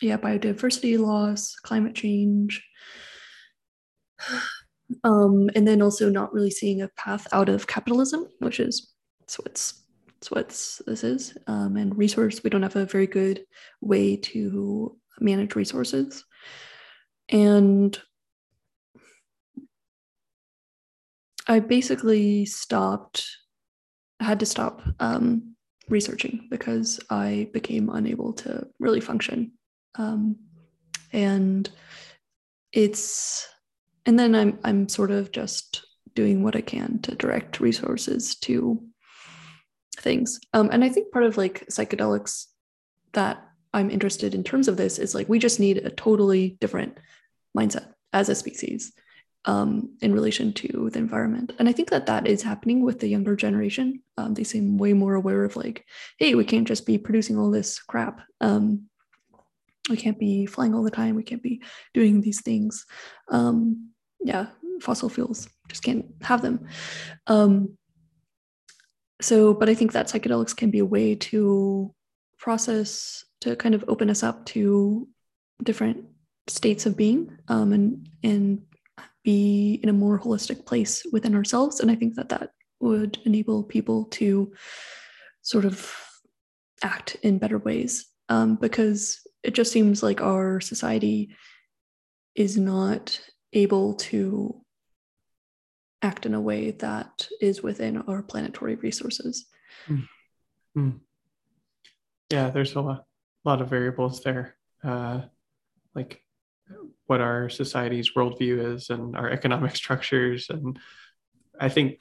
[0.00, 2.62] yeah, biodiversity loss, climate change,
[5.04, 9.38] um, and then also not really seeing a path out of capitalism, which is that's
[9.38, 10.48] what's that's what
[10.86, 11.36] this is.
[11.46, 13.44] Um, and resource, we don't have a very good
[13.80, 16.24] way to manage resources,
[17.28, 17.98] and
[21.46, 23.26] I basically stopped.
[24.22, 25.56] I had to stop um,
[25.88, 29.52] researching because I became unable to really function,
[29.96, 30.36] um,
[31.12, 31.68] and
[32.72, 33.48] it's
[34.06, 38.80] and then I'm I'm sort of just doing what I can to direct resources to
[39.98, 40.38] things.
[40.52, 42.46] Um, and I think part of like psychedelics
[43.14, 46.96] that I'm interested in terms of this is like we just need a totally different
[47.58, 48.92] mindset as a species
[49.44, 51.52] um, in relation to the environment.
[51.58, 54.02] And I think that that is happening with the younger generation.
[54.16, 55.84] Um, they seem way more aware of like,
[56.18, 58.20] hey, we can't just be producing all this crap.
[58.40, 58.88] Um,
[59.90, 61.16] we can't be flying all the time.
[61.16, 62.86] We can't be doing these things.
[63.28, 64.46] Um, yeah,
[64.80, 66.66] fossil fuels just can't have them.
[67.26, 67.76] Um,
[69.20, 71.94] so, but I think that psychedelics can be a way to
[72.38, 75.08] process, to kind of open us up to
[75.62, 76.04] different
[76.48, 78.62] states of being um, and and
[79.24, 81.80] be in a more holistic place within ourselves.
[81.80, 84.52] And I think that that would enable people to
[85.42, 85.94] sort of
[86.82, 91.34] act in better ways um, because it just seems like our society
[92.34, 93.20] is not
[93.52, 94.62] able to
[96.00, 99.46] act in a way that is within our planetary resources.
[99.88, 100.90] Mm-hmm.
[102.30, 103.04] Yeah, there's a lot,
[103.44, 105.22] lot of variables there, uh,
[105.94, 106.21] like
[107.06, 110.48] what our society's worldview is and our economic structures.
[110.50, 110.78] And
[111.58, 112.00] I think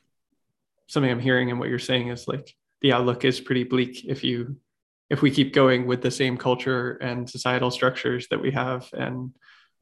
[0.88, 4.24] something I'm hearing and what you're saying is like the outlook is pretty bleak if
[4.24, 4.58] you
[5.10, 9.34] if we keep going with the same culture and societal structures that we have and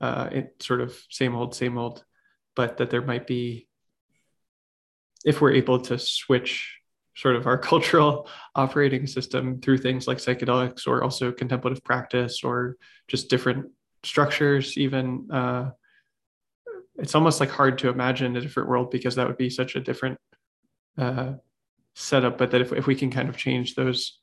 [0.01, 2.03] uh, it sort of same old, same old,
[2.55, 3.67] but that there might be,
[5.25, 6.79] if we're able to switch
[7.15, 12.77] sort of our cultural operating system through things like psychedelics or also contemplative practice or
[13.08, 13.67] just different
[14.04, 15.30] structures, even.
[15.32, 15.72] Uh,
[16.98, 19.80] it's almost like hard to imagine a different world because that would be such a
[19.80, 20.20] different
[20.98, 21.34] uh,
[21.96, 22.38] setup.
[22.38, 24.20] But that if, if we can kind of change those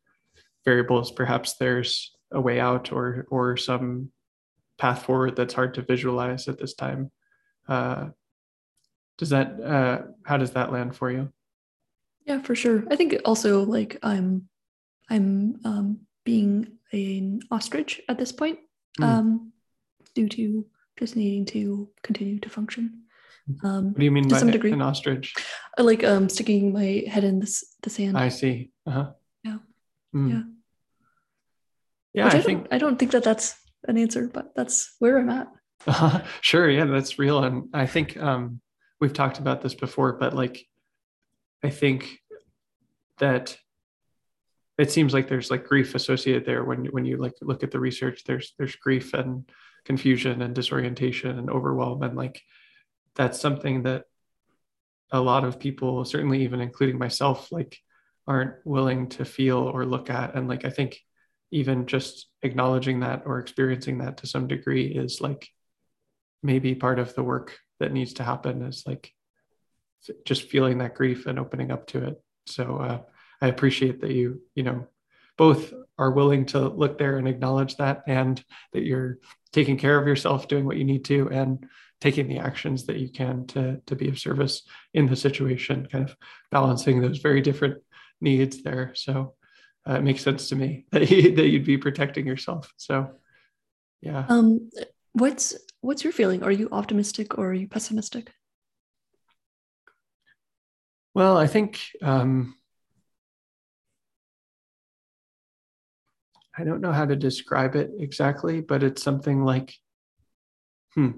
[0.65, 4.11] variables, perhaps there's a way out or or some
[4.79, 7.11] path forward that's hard to visualize at this time.
[7.69, 8.09] Uh,
[9.19, 11.33] does that uh, how does that land for you?
[12.27, 12.85] Yeah, for sure.
[12.91, 14.49] I think also like I'm
[15.09, 18.59] I'm um, being an ostrich at this point
[19.01, 19.05] mm.
[19.05, 19.53] um,
[20.17, 20.67] due to
[20.99, 23.03] just needing to continue to function.
[23.63, 24.73] Um, what do you mean by some degree.
[24.73, 25.35] an ostrich?
[25.79, 28.19] I like um, sticking my head in the, the sand.
[28.19, 28.73] I see.
[28.87, 29.13] Uh-huh.
[29.45, 29.59] Yeah.
[30.15, 30.31] Mm.
[30.31, 30.43] Yeah.
[32.15, 33.55] Yeah, Which I, I think I don't think that that's
[33.87, 35.49] an answer, but that's where I'm at.
[35.87, 38.63] Uh, sure, yeah, that's real, and I think um,
[39.01, 40.67] we've talked about this before, but like,
[41.63, 42.19] I think
[43.19, 43.59] that
[44.79, 47.79] it seems like there's like grief associated there when when you like look at the
[47.81, 48.25] research.
[48.25, 49.45] There's there's grief and
[49.87, 52.43] confusion and disorientation and overwhelm, and like
[53.15, 54.05] that's something that
[55.11, 57.79] a lot of people, certainly even including myself, like
[58.27, 60.99] aren't willing to feel or look at, and like I think
[61.53, 65.49] even just acknowledging that or experiencing that to some degree is like
[66.43, 69.13] maybe part of the work that needs to happen is like
[70.25, 72.23] just feeling that grief and opening up to it.
[72.47, 72.99] So uh,
[73.41, 74.87] i appreciate that you you know
[75.37, 79.19] both are willing to look there and acknowledge that and that you're
[79.53, 81.67] taking care of yourself doing what you need to and
[82.01, 84.63] taking the actions that you can to to be of service
[84.93, 86.17] in the situation kind of
[86.51, 87.83] balancing those very different
[88.21, 88.93] needs there.
[88.95, 89.35] So
[89.89, 92.73] uh, it makes sense to me that, you, that you'd be protecting yourself.
[92.77, 93.13] So
[94.03, 94.27] yeah.
[94.29, 94.71] Um
[95.13, 96.43] what's what's your feeling?
[96.43, 98.31] Are you optimistic or are you pessimistic?
[101.15, 102.56] Well i think um
[106.59, 109.75] I don't know how to describe it exactly, but it's something like,
[110.95, 111.11] hmm.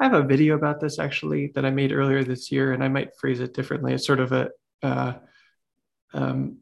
[0.00, 2.88] I have a video about this actually that I made earlier this year, and I
[2.88, 3.92] might phrase it differently.
[3.92, 4.50] It's sort of a
[4.82, 5.14] uh,
[6.14, 6.58] um,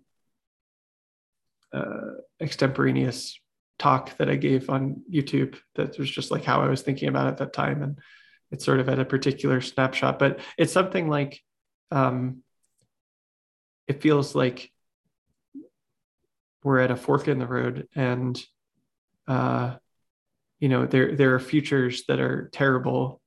[1.73, 3.39] uh, extemporaneous
[3.79, 7.27] talk that I gave on YouTube that was just like how I was thinking about
[7.27, 7.83] it at that time.
[7.83, 7.99] And
[8.51, 11.41] it's sort of at a particular snapshot, but it's something like
[11.91, 12.43] um,
[13.87, 14.71] it feels like
[16.63, 18.43] we're at a fork in the road and
[19.29, 19.77] uh,
[20.61, 23.21] you know there there are futures that are terrible.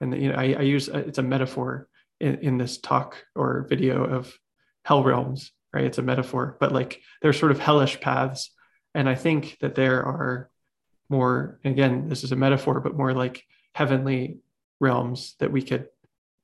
[0.00, 1.88] And you know i, I use uh, it's a metaphor
[2.20, 4.36] in, in this talk or video of
[4.84, 5.84] hell realms right?
[5.84, 8.50] It's a metaphor but like they're sort of hellish paths.
[8.94, 10.50] And i think that there are
[11.08, 14.38] more again this is a metaphor but more like heavenly
[14.80, 15.88] realms that we could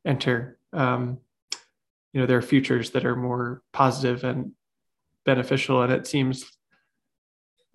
[0.04, 0.58] enter.
[0.72, 1.18] Um,
[2.12, 4.52] you know there are futures that are more positive and
[5.24, 6.50] beneficial and it seems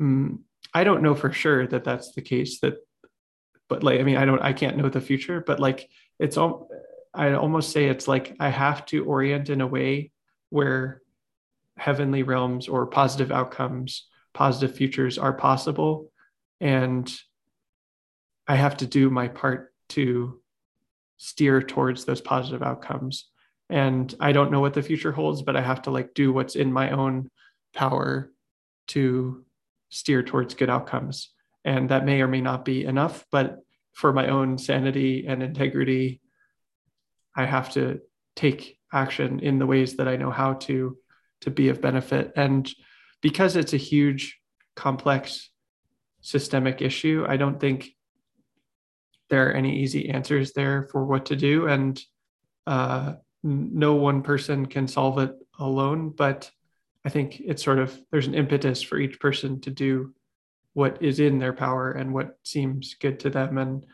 [0.02, 0.38] mm,
[0.74, 2.76] i don't know for sure that that's the case that
[3.70, 5.90] but like i mean i don't i can't know the future but like
[6.20, 6.70] it's all
[7.14, 10.12] i almost say it's like i have to orient in a way
[10.50, 11.02] where
[11.78, 16.12] heavenly realms or positive outcomes positive futures are possible
[16.60, 17.14] and
[18.48, 20.40] i have to do my part to
[21.18, 23.30] steer towards those positive outcomes
[23.70, 26.56] and i don't know what the future holds but i have to like do what's
[26.56, 27.30] in my own
[27.74, 28.32] power
[28.88, 29.44] to
[29.90, 31.32] steer towards good outcomes.
[31.64, 33.58] And that may or may not be enough but
[33.94, 36.22] for my own sanity and integrity
[37.36, 38.02] i have to
[38.36, 40.98] take action in the ways that i know how to
[41.42, 42.32] to be of benefit.
[42.36, 42.70] And
[43.22, 44.40] because it's a huge
[44.76, 45.50] complex
[46.22, 47.96] systemic issue i don't think
[49.30, 51.68] there are any easy answers there for what to do.
[51.68, 52.00] And
[52.68, 53.14] uh,
[53.46, 56.50] no one person can solve it alone but
[57.06, 60.14] i think it's sort of there's an impetus for each person to do
[60.76, 63.58] what is in their power and what seems good to them.
[63.58, 63.86] And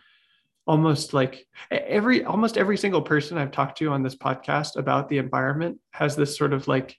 [0.66, 5.18] almost like every almost every single person i've talked to on this podcast about the
[5.18, 6.96] environment has this sort of like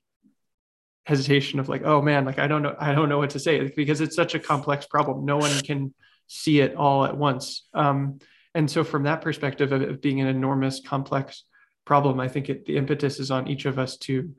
[1.07, 3.73] hesitation of like oh man like i don't know i don't know what to say
[3.77, 5.25] because it's such a complex problem.
[5.25, 5.95] No one can
[6.27, 7.67] see it all at once.
[7.75, 8.19] Um,
[8.55, 11.45] and so from that perspective of being an enormous complex
[11.85, 12.21] problem.
[12.21, 14.35] I think it, the impetus is on each of us to,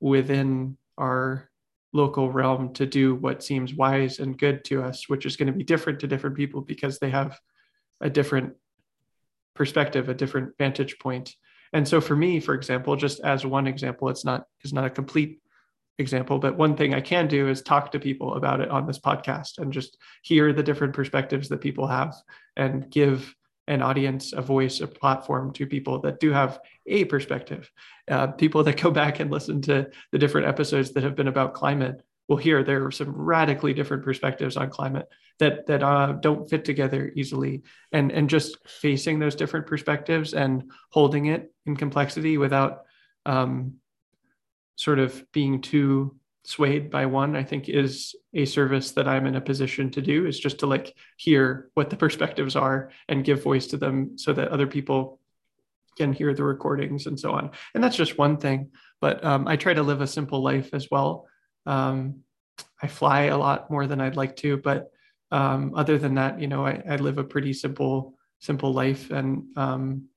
[0.00, 1.48] within our
[1.92, 5.52] local realm, to do what seems wise and good to us, which is going to
[5.52, 7.38] be different to different people because they have
[8.00, 8.54] a different
[9.54, 11.34] perspective, a different vantage point.
[11.72, 14.90] And so for me, for example, just as one example, it's not it's not a
[14.90, 15.40] complete
[15.98, 18.98] example, but one thing I can do is talk to people about it on this
[18.98, 22.14] podcast and just hear the different perspectives that people have
[22.56, 23.34] and give
[23.68, 27.70] an audience, a voice, a platform to people that do have a perspective.
[28.08, 31.54] Uh, people that go back and listen to the different episodes that have been about
[31.54, 35.08] climate will hear there are some radically different perspectives on climate
[35.38, 37.62] that that uh, don't fit together easily.
[37.92, 42.82] And and just facing those different perspectives and holding it in complexity without
[43.26, 43.74] um,
[44.76, 49.36] sort of being too swayed by one i think is a service that i'm in
[49.36, 53.42] a position to do is just to like hear what the perspectives are and give
[53.42, 55.20] voice to them so that other people
[55.96, 57.50] can hear the recordings and so on.
[57.74, 58.70] And that's just one thing
[59.02, 61.26] but um, i try to live a simple life as well.
[61.66, 62.22] Um,
[62.82, 64.90] i fly a lot more than i'd like to but
[65.30, 69.44] um, other than that you know I, I, live a pretty simple simple life and
[69.56, 70.08] um,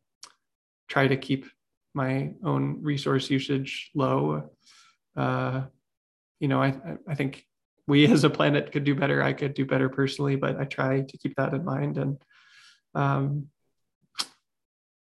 [0.88, 1.46] try to keep
[1.94, 4.50] my own resource usage low
[5.16, 5.62] uh,
[6.40, 6.76] you know, I
[7.08, 7.46] I think
[7.88, 9.22] we as a planet could do better.
[9.22, 11.98] I could do better personally, but I try to keep that in mind.
[11.98, 12.18] And
[12.94, 13.48] um,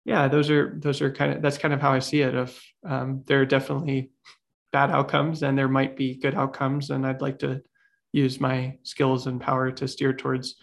[0.05, 2.35] yeah, those are those are kind of that's kind of how I see it.
[2.35, 4.11] Of um, there are definitely
[4.73, 7.63] bad outcomes, and there might be good outcomes, and I'd like to
[8.13, 10.57] use my skills and power to steer towards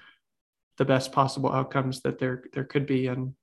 [0.77, 3.33] the best possible outcomes that there there could be, and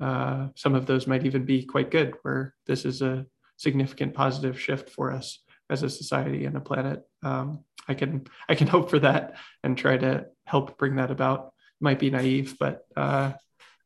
[0.00, 3.26] uh, some of those might even be quite good, where this is a
[3.58, 5.38] significant positive shift for us
[5.70, 7.02] as a society and a planet.
[7.22, 11.52] Um, I can I can hope for that and try to help bring that about.
[11.80, 13.32] Might be naive, but uh,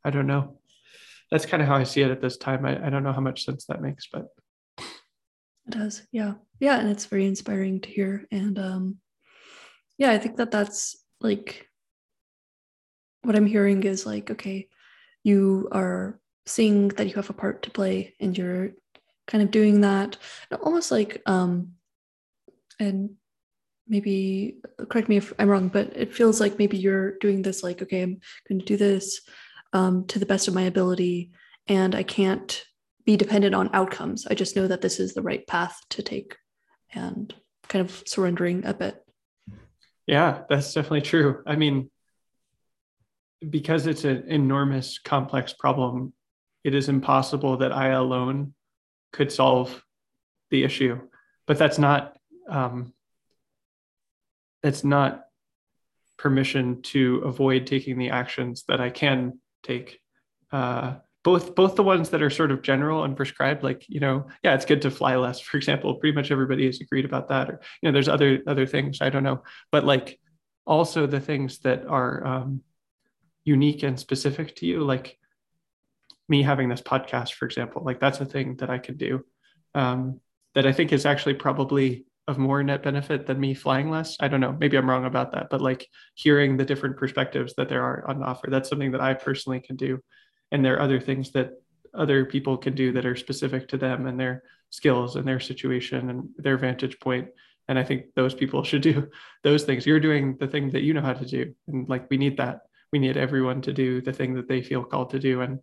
[0.03, 0.57] I don't know.
[1.29, 2.65] That's kind of how I see it at this time.
[2.65, 4.27] I, I don't know how much sense that makes, but
[4.77, 4.85] it
[5.69, 6.01] does.
[6.11, 8.25] Yeah, yeah, and it's very inspiring to hear.
[8.31, 8.97] And um,
[9.97, 11.67] yeah, I think that that's like
[13.23, 14.67] what I'm hearing is like, okay,
[15.23, 18.71] you are seeing that you have a part to play and you're
[19.27, 20.17] kind of doing that.
[20.61, 21.73] Almost like um
[22.79, 23.11] and
[23.87, 24.57] maybe
[24.89, 28.03] correct me if i'm wrong but it feels like maybe you're doing this like okay
[28.03, 29.21] i'm going to do this
[29.73, 31.31] um, to the best of my ability
[31.67, 32.63] and i can't
[33.05, 34.27] be dependent on outcomes.
[34.27, 36.37] I just know that this is the right path to take
[36.93, 37.33] and
[37.67, 39.03] kind of surrendering a bit.
[40.05, 41.43] Yeah that's definitely true.
[41.45, 41.89] I mean
[43.49, 46.13] because it's an enormous complex problem
[46.63, 48.53] it is impossible that i alone
[49.11, 49.83] could solve
[50.49, 50.99] the issue.
[51.47, 52.15] But that's not
[52.47, 52.93] um,
[54.63, 55.25] that's not
[56.17, 59.99] permission to avoid taking the actions that i can take.
[60.51, 64.27] Uh, both both the ones that are sort of general and prescribed like you know
[64.43, 65.95] yeah it's good to fly less for example.
[65.95, 67.49] Pretty much everybody has agreed about that.
[67.49, 69.43] Or you know there's other other things i don't know.
[69.71, 70.19] But like
[70.65, 72.61] also the things that are um,
[73.43, 75.17] unique and specific to you like
[76.31, 79.23] me having this podcast for example like that's a thing that i can do
[79.75, 80.19] um,
[80.55, 84.15] that i think is actually probably of more net benefit than me flying less.
[84.19, 84.55] I don't know.
[84.59, 88.23] Maybe i'm wrong about that but like hearing the different perspectives that there are on
[88.23, 89.99] offer that's something that i personally can do.
[90.51, 91.51] And there are other things that
[91.93, 96.09] other people can do that are specific to them and their skills and their situation
[96.09, 97.27] and their vantage point.
[97.67, 99.09] And i think those people should do
[99.43, 99.85] those things.
[99.85, 101.53] You're doing the thing that you know how to do.
[101.67, 102.61] And like we need that.
[102.93, 105.41] We need everyone to do the thing that they feel called to do.
[105.41, 105.59] And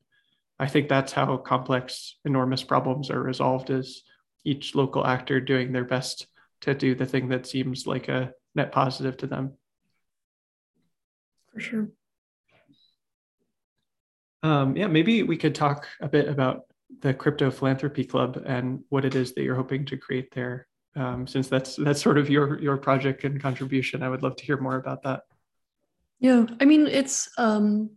[0.59, 4.03] i think that's how complex enormous problems are resolved is
[4.45, 6.27] each local actor doing their best
[6.61, 9.53] to do the thing that seems like a net positive to them
[11.53, 11.89] for sure
[14.43, 16.63] um, yeah, maybe we could talk a bit about
[17.01, 20.67] the Crypto Philanthropy Club and what it is that you're hoping to create there.
[20.97, 24.45] Um, since that's that's sort of your your project and contribution, I would love to
[24.45, 25.23] hear more about that.
[26.21, 27.91] Yeah, I mean it's um,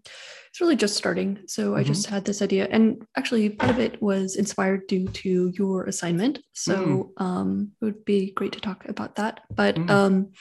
[0.52, 1.40] it's really just starting.
[1.48, 1.80] So mm-hmm.
[1.80, 5.86] I just had this idea, and actually part of it was inspired due to your
[5.86, 6.40] assignment.
[6.52, 7.24] So mm.
[7.24, 9.40] um, it would be great to talk about that.
[9.50, 9.90] But mm.
[9.90, 10.32] um,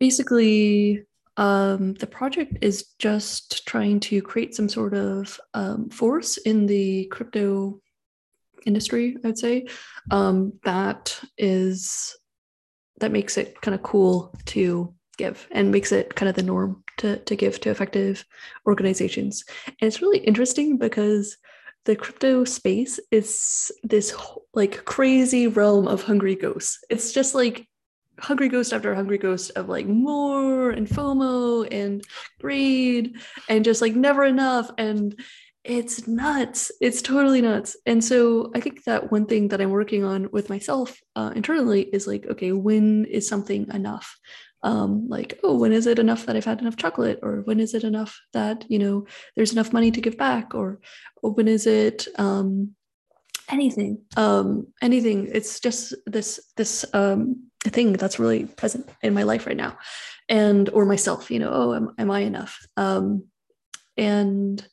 [0.00, 1.04] basically,
[1.36, 7.06] um, the project is just trying to create some sort of um, force in the
[7.06, 7.80] crypto
[8.66, 9.66] industry, I'd say,
[10.10, 12.16] um, that is
[12.98, 16.82] that makes it kind of cool to give and makes it kind of the norm
[16.98, 18.24] to, to give to effective
[18.66, 19.44] organizations.
[19.66, 21.36] And it's really interesting because
[21.84, 24.14] the crypto space is this
[24.54, 26.78] like crazy realm of hungry ghosts.
[26.88, 27.68] It's just like
[28.18, 32.04] hungry ghost after hungry ghost of like more and FOMO and
[32.40, 33.16] greed
[33.48, 34.70] and just like never enough.
[34.78, 35.20] And
[35.64, 36.70] it's nuts.
[36.80, 37.76] It's totally nuts.
[37.86, 41.82] And so I think that one thing that I'm working on with myself uh, internally
[41.82, 44.18] is like, okay, when is something enough?
[44.64, 47.20] Um, like, oh, when is it enough that I've had enough chocolate?
[47.22, 49.06] Or when is it enough that, you know,
[49.36, 50.54] there's enough money to give back?
[50.54, 50.80] Or,
[51.20, 52.74] when is it um,
[53.48, 54.02] anything?
[54.16, 55.28] Um, anything.
[55.32, 59.76] It's just this, this um, thing that's really present in my life right now
[60.28, 63.24] and or myself you know oh am, am i enough um
[63.96, 64.66] and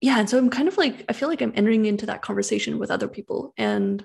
[0.00, 2.78] yeah and so i'm kind of like i feel like i'm entering into that conversation
[2.78, 4.04] with other people and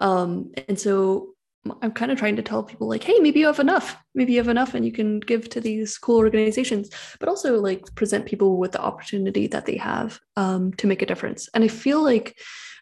[0.00, 1.33] um and so
[1.82, 4.38] i'm kind of trying to tell people like hey maybe you have enough maybe you
[4.38, 8.58] have enough and you can give to these cool organizations but also like present people
[8.58, 12.36] with the opportunity that they have um, to make a difference and i feel like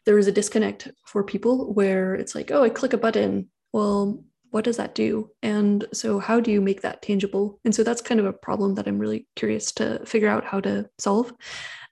[0.05, 4.23] there is a disconnect for people where it's like oh i click a button well,
[4.51, 5.31] what does that do?
[5.43, 7.59] And so, how do you make that tangible?
[7.65, 10.61] And so, that's kind of a problem that I'm really curious to figure out how
[10.61, 11.33] to solve.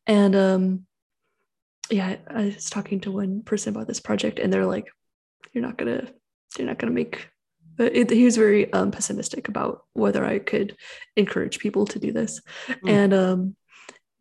[0.07, 0.87] And um,
[1.91, 4.87] yeah, I was talking to one person about this project, and they're like,
[5.53, 6.09] "You're not gonna,
[6.59, 7.29] you're not gonna make."
[7.79, 10.77] It, he was very um, pessimistic about whether I could
[11.17, 12.91] encourage people to do this, mm.
[12.91, 13.57] and um,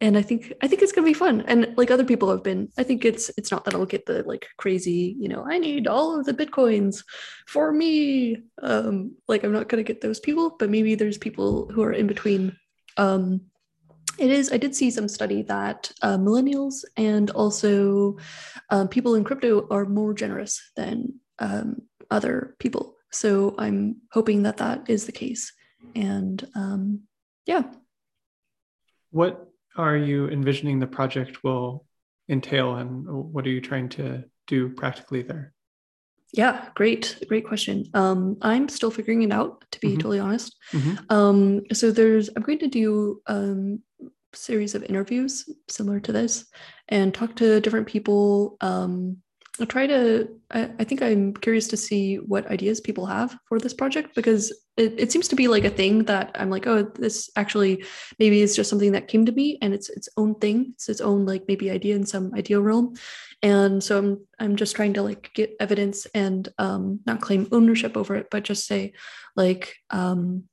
[0.02, 1.42] and I think I think it's gonna be fun.
[1.42, 4.24] And like other people have been, I think it's it's not that I'll get the
[4.24, 7.04] like crazy, you know, I need all of the bitcoins
[7.48, 8.38] for me.
[8.62, 12.08] Um, like I'm not gonna get those people, but maybe there's people who are in
[12.08, 12.56] between.
[12.98, 13.42] Um,
[14.18, 14.52] it is.
[14.52, 18.18] I did see some study that uh, millennials and also
[18.70, 22.96] um, people in crypto are more generous than um, other people.
[23.12, 25.52] So I'm hoping that that is the case.
[25.96, 27.02] And um,
[27.46, 27.64] yeah.
[29.12, 31.86] What are you envisioning the project will
[32.28, 35.54] entail and what are you trying to do practically there?
[36.32, 37.86] Yeah, great, great question.
[37.96, 39.98] Um, I'm still figuring it out, to be mm-hmm.
[39.98, 40.56] totally honest.
[40.72, 41.12] Mm-hmm.
[41.12, 43.82] Um, so there's, I'm going to do um,
[44.34, 46.46] series of interviews similar to this,
[46.88, 48.58] and talk to different people.
[48.62, 49.18] Um,
[49.60, 50.30] I'll try to.
[50.52, 54.52] I, I think I'm curious to see what ideas people have for this project because
[54.78, 57.84] it, it seems to be like a thing that I'm like, oh, this actually
[58.20, 60.72] maybe is just something that came to me and it's its own thing.
[60.76, 62.96] It's its own like maybe idea in some ideal realm.
[63.42, 67.98] And so I'm I'm just trying to like get evidence and um, not claim ownership
[67.98, 68.94] over it, but just say
[69.36, 70.46] like um,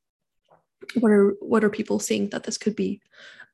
[1.00, 3.00] what are what are people seeing that this could be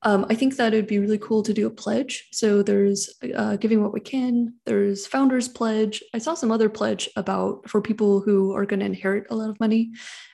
[0.02, 2.28] um, I think that it'd be really cool to do a pledge.
[2.32, 4.54] So there's uh, giving what we can.
[4.66, 6.02] There's founders pledge.
[6.12, 9.50] I saw some other pledge about for people who are going to inherit a lot
[9.50, 9.92] of money,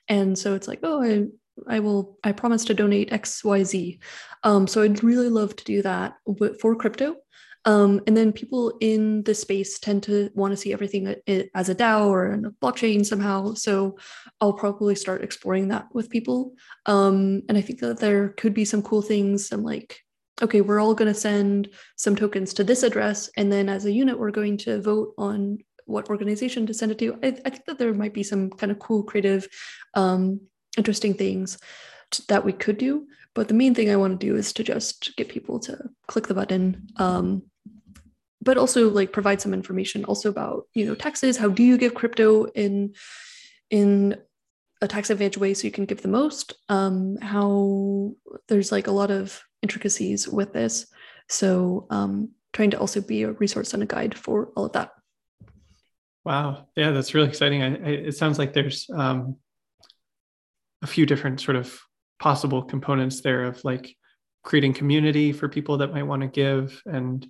[0.09, 1.27] and so it's like, oh, I
[1.67, 3.99] I will I promise to donate X Y Z.
[4.45, 6.15] Um, so I'd really love to do that
[6.61, 7.17] for crypto.
[7.65, 11.15] Um, and then people in the space tend to want to see everything
[11.55, 13.55] as a DAO or a blockchain somehow.
[13.55, 13.99] So
[14.41, 16.55] I'll probably start exploring that with people.
[16.87, 19.53] Um, and I think that there could be some cool things.
[19.53, 20.01] I'm like,
[20.41, 23.29] okay, we're all going to send some tokens to this address.
[23.37, 26.99] And then as a unit, we're going to vote on what organization to send it
[26.99, 27.19] to.
[27.23, 29.49] I, I think that there might be some kind of cool, creative,
[29.95, 30.41] um,
[30.77, 31.59] interesting things
[32.29, 33.07] that we could do.
[33.39, 35.79] But the main thing I want to do is to just get people to
[36.09, 37.45] click the button, um,
[38.43, 41.37] but also like provide some information also about you know taxes.
[41.37, 42.95] How do you give crypto in
[43.71, 44.17] in
[44.83, 46.55] a tax advantage way so you can give the most?
[46.69, 48.17] Um, how
[48.49, 50.89] there's like a lot of intricacies with this.
[51.29, 54.91] So um, trying to also be a resource and a guide for all of that.
[56.25, 57.63] Wow, yeah, that's really exciting.
[57.63, 59.37] I, I, it sounds like there's um,
[60.83, 61.81] a few different sort of
[62.19, 63.97] possible components there of like
[64.43, 67.27] creating community for people that might want to give and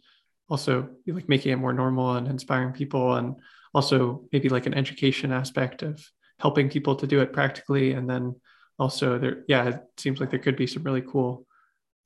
[0.49, 3.37] also like making it more normal and inspiring people and
[3.75, 6.03] also maybe like an education aspect of
[6.39, 8.35] helping people to do it practically and then
[8.79, 11.47] also there yeah it seems like there could be some really cool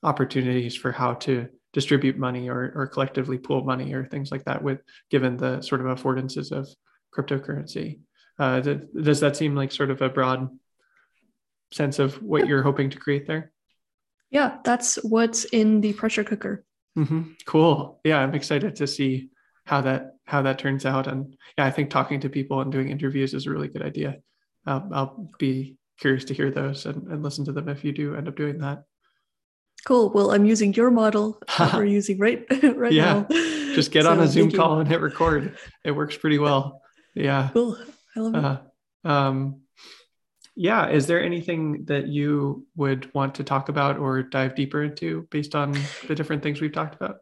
[0.03, 4.63] opportunities for how to distribute money or, or collectively pool money or things like that
[4.63, 4.81] with
[5.11, 6.69] given the sort of affordances of
[7.17, 8.01] cryptocurrency.
[8.39, 10.49] Uh, does that seem like sort of a broad
[11.73, 13.53] sense of what you're hoping to create there?
[14.31, 16.65] Yeah, that's what's in the pressure cooker.
[16.99, 17.33] Mm-hmm.
[17.47, 18.01] Cool.
[18.05, 19.31] Yeah, I'm excited to see
[19.65, 21.07] how that how that turns out.
[21.07, 24.19] And yeah, I think talking to people and doing interviews is a really good idea.
[24.67, 28.15] Um, I'll be curious to hear those and, and listen to them if you do
[28.15, 28.85] end up doing that.
[29.85, 30.11] Cool.
[30.11, 32.45] Well, I'm using your model that we're using right
[32.77, 33.25] right yeah.
[33.29, 33.75] now.
[33.75, 35.57] Just get so, on a Zoom call and hit record.
[35.85, 36.83] It works pretty well.
[37.15, 37.51] Yeah.
[37.53, 37.79] Cool.
[38.17, 38.45] I love it.
[38.45, 39.62] Uh, um,
[40.55, 45.27] yeah is there anything that you would want to talk about or dive deeper into
[45.31, 45.73] based on
[46.07, 47.19] the different things we've talked about?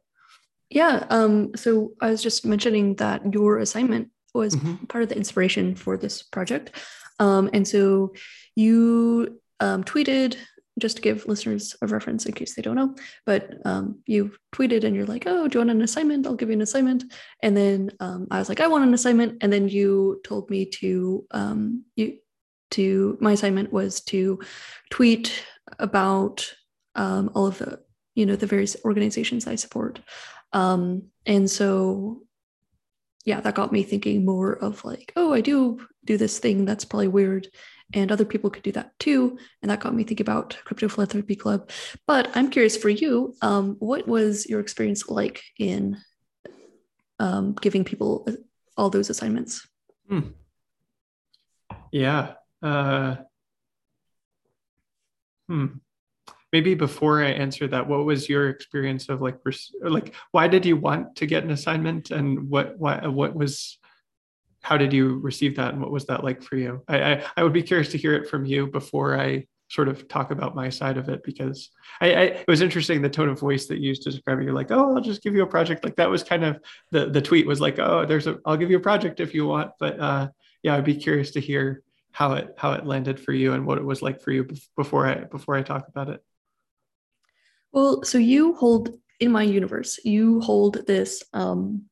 [0.68, 4.84] Yeah um, so i was just mentioning that your assignment was mm-hmm.
[4.86, 6.72] part of the inspiration for this project.
[7.18, 8.14] Um, and so
[8.54, 10.36] you um, tweeted
[10.78, 12.94] just to give listeners a reference in case they don't know
[13.26, 16.26] but um, you tweeted and you're like oh do you want an assignment?
[16.26, 17.04] I'll give you an assignment.
[17.42, 19.38] And then um, i was like i want an assignment.
[19.42, 22.18] And then you told me to um, you
[22.70, 24.40] to my assignment was to
[24.90, 25.44] tweet
[25.78, 26.52] about
[26.94, 27.80] um, all of the
[28.14, 30.00] you know the various organizations I support,
[30.52, 32.22] um, and so
[33.24, 36.84] yeah, that got me thinking more of like, oh, I do do this thing that's
[36.84, 37.48] probably weird,
[37.92, 41.36] and other people could do that too, and that got me thinking about Crypto Philanthropy
[41.36, 41.70] Club.
[42.06, 45.98] But I'm curious for you, um, what was your experience like in
[47.18, 48.26] um, giving people
[48.76, 49.66] all those assignments?
[50.08, 50.30] Hmm.
[51.92, 53.16] Yeah, uh,
[55.48, 55.66] hmm.
[56.52, 59.38] Maybe before I answer that, what was your experience of like,
[59.82, 63.78] like, why did you want to get an assignment, and what, what, what was,
[64.62, 66.82] how did you receive that, and what was that like for you?
[66.88, 70.08] I, I, I would be curious to hear it from you before I sort of
[70.08, 73.38] talk about my side of it because I, I, it was interesting the tone of
[73.38, 74.44] voice that you used to describe it.
[74.44, 75.84] You're like, oh, I'll just give you a project.
[75.84, 78.70] Like that was kind of the the tweet was like, oh, there's a I'll give
[78.70, 79.70] you a project if you want.
[79.78, 80.28] But uh,
[80.64, 81.82] yeah, I'd be curious to hear
[82.12, 85.06] how it how it landed for you and what it was like for you before
[85.06, 86.22] I before I talk about it.
[87.72, 91.84] Well, so you hold in my universe, you hold this um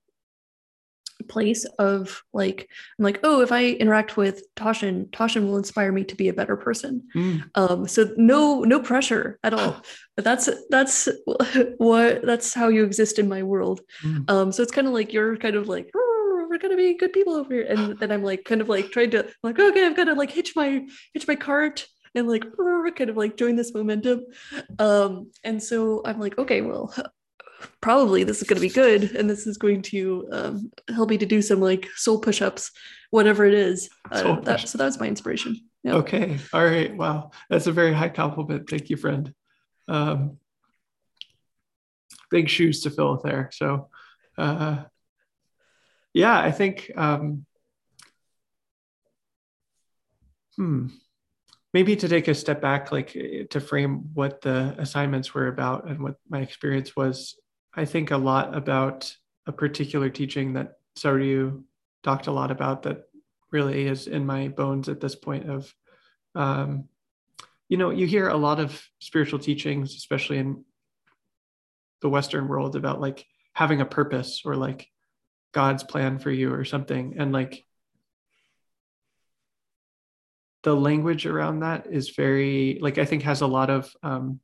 [1.29, 6.05] place of like I'm like, oh, if I interact with Tasshin, Tasshin will inspire me
[6.05, 7.09] to be a better person.
[7.15, 7.51] Mm.
[7.55, 9.83] Um, so no, no pressure at all.
[10.17, 11.09] but that's that's
[11.79, 13.81] what that's how you exist in my world.
[14.03, 14.31] Mm.
[14.31, 15.91] Um, so it's kind of like you're kind of like,
[16.59, 17.67] we're gonna be good people over here.
[17.69, 20.15] And then I'm like kind of like trying to I'm like, okay, I've got to
[20.15, 22.45] like hitch my hitch my cart and like
[22.97, 24.25] kind of like join this momentum.
[24.79, 26.95] Um, and so I'm like, okay, well,
[27.81, 31.19] probably this is going to be good and this is going to um, help me
[31.19, 32.71] to do some like soul push-ups
[33.11, 33.89] whatever it is.
[34.11, 35.57] Uh, that, so that's my inspiration.
[35.83, 35.95] Yeah.
[35.95, 36.39] okay.
[36.53, 36.95] All right.
[36.95, 37.31] Wow.
[37.49, 38.69] That's a very high compliment.
[38.69, 39.33] Thank you friend.
[39.87, 40.37] Um,
[42.31, 43.49] big shoes to fill there.
[43.53, 43.89] So
[44.37, 44.83] uh,
[46.13, 47.45] yeah, I think um,
[50.57, 50.89] hmm,
[51.73, 53.13] maybe to take a step back, like
[53.51, 57.37] to frame what the assignments were about and what my experience was,
[57.75, 59.15] I think a lot about
[59.47, 61.63] a particular teaching that Soryu
[62.03, 63.05] talked a lot about that
[63.51, 65.73] really is in my bones at this point of
[66.35, 66.89] um,
[67.69, 70.65] you know you hear a lot of spiritual teachings especially in
[72.03, 74.89] the western world about like having a purpose or like
[75.53, 77.17] god's plan for you or something.
[77.19, 77.65] And like
[80.63, 84.41] the language around that is very like i think has a lot of um,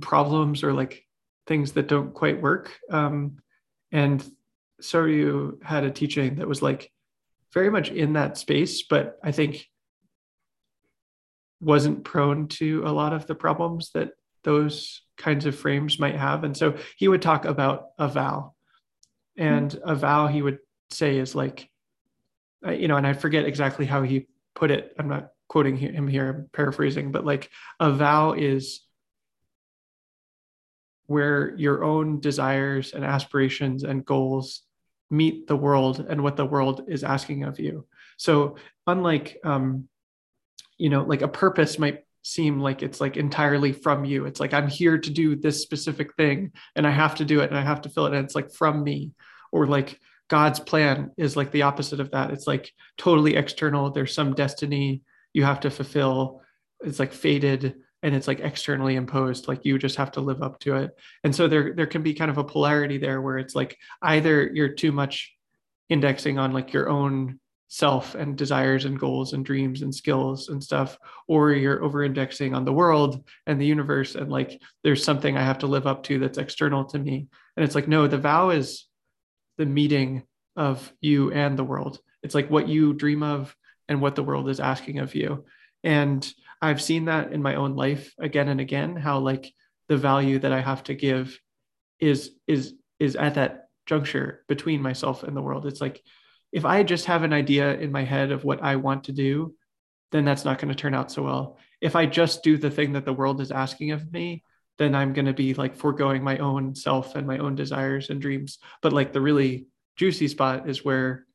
[0.00, 1.04] problems or like
[1.46, 2.78] things that don't quite work.
[2.90, 3.38] Um,
[3.92, 4.24] and
[4.80, 6.90] Soryu had a teaching that was like
[7.52, 9.66] very much in that space, but I think
[11.60, 14.10] wasn't prone to a lot of the problems that
[14.44, 16.44] those kinds of frames might have.
[16.44, 18.54] And so he would talk about a vow.
[19.36, 19.88] And mm-hmm.
[19.88, 20.58] a vow he would
[20.90, 21.68] say is like,
[22.66, 24.94] you know, and I forget exactly how he put it.
[24.98, 28.80] I'm not quoting him here, I'm paraphrasing, but like a vow is
[31.06, 34.62] where your own desires and aspirations and goals
[35.10, 37.86] meet the world and what the world is asking of you.
[38.16, 39.88] So unlike um,
[40.78, 44.24] you know, like a purpose might seem like it's like entirely from you.
[44.24, 47.50] It's like I'm here to do this specific thing and I have to do it
[47.50, 49.12] and I have to fill it and it's like from me.
[49.52, 52.30] Or like God's plan is like the opposite of that.
[52.30, 53.90] It's like totally external.
[53.90, 55.02] There's some destiny
[55.34, 56.40] you have to fulfill.
[56.82, 60.60] It's like fated and it's like externally imposed like you just have to live up
[60.60, 60.90] to it
[61.24, 64.50] and so there there can be kind of a polarity there where it's like either
[64.52, 65.34] you're too much
[65.88, 67.40] indexing on like your own
[67.74, 70.96] self and desires and goals and dreams and skills and stuff
[71.26, 75.42] or you're over indexing on the world and the universe and like there's something i
[75.42, 77.26] have to live up to that's external to me.
[77.56, 78.86] And it's like no the vow is
[79.58, 80.22] the meeting
[80.54, 81.98] of you and the world.
[82.22, 83.56] It's like what you dream of
[83.88, 85.44] and what the world is asking of you.
[85.82, 86.24] And
[86.62, 89.52] I've seen that in my own life again and again, how like
[89.88, 91.36] the value that I have to give
[91.98, 95.66] is is is at that juncture between myself and the world.
[95.66, 96.02] It's like
[96.54, 99.56] if I just have an idea in my head of what I want to do,
[100.12, 101.58] then that's not going to turn out so well.
[101.80, 104.44] If I just do the thing that the world is asking of me,
[104.78, 108.22] then I'm going to be like foregoing my own self and my own desires and
[108.22, 108.58] dreams.
[108.82, 111.26] But like the really juicy spot is where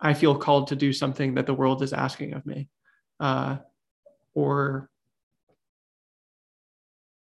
[0.00, 2.68] I feel called to do something that the world is asking of me.
[3.20, 3.58] Uh,
[4.34, 4.90] or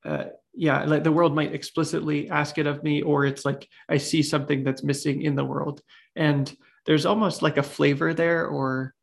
[0.06, 0.24] uh,
[0.54, 4.22] yeah like the world might explicitly ask it of me or it's like i see
[4.22, 5.82] something that's missing in the world
[6.16, 6.56] and
[6.86, 8.94] there's almost like a flavor there or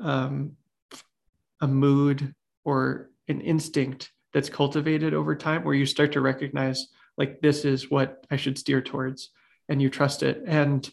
[0.00, 0.56] um,
[1.60, 2.34] a mood
[2.64, 7.90] or an instinct that's cultivated over time where you start to recognize like this is
[7.90, 9.30] what i should steer towards
[9.68, 10.42] and you trust it.
[10.46, 10.88] And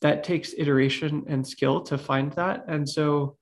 [0.00, 2.64] that takes iteration and skill to find that.
[2.68, 3.36] And so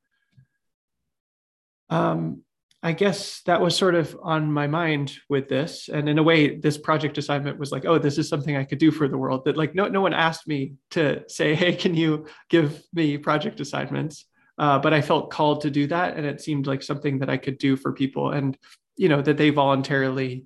[1.90, 2.42] um,
[2.84, 5.88] I guess that was sort of on my mind with this.
[5.88, 8.76] And in a way, this project assignment was like, oh, this is something I could
[8.76, 9.46] do for the world.
[9.46, 13.58] That like no, no one asked me to say, hey, can you give me project
[13.60, 14.26] assignments?
[14.58, 16.18] Uh, but I felt called to do that.
[16.18, 18.56] And it seemed like something that I could do for people and,
[18.96, 20.44] you know, that they voluntarily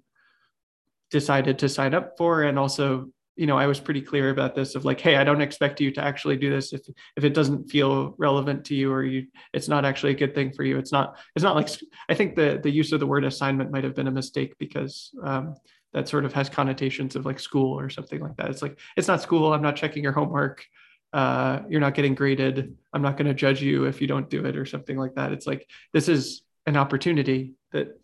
[1.11, 3.09] decided to sign up for and also
[3.39, 5.93] you know, I was pretty clear about this of like, hey, I don't expect you
[5.93, 6.80] to actually do this if
[7.16, 10.53] if it doesn't feel relevant to you or you it's not actually a good thing
[10.53, 10.76] for you.
[10.76, 11.68] It's not it's not like
[12.09, 15.12] I think the the use of the word assignment might have been a mistake because
[15.22, 15.55] um,
[15.93, 18.51] that sort of has connotations of like school or something like that.
[18.51, 19.53] It's like it's not school.
[19.53, 20.66] I'm not checking your homework.
[21.12, 22.76] Uh, you're not getting graded.
[22.93, 25.30] I'm not going to judge you if you don't do it or something like that.
[25.30, 28.01] It's like this is an opportunity that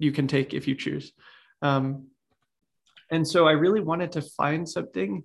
[0.00, 1.12] you can take if you choose.
[1.62, 2.08] Um,
[3.10, 5.24] and so I really wanted to find something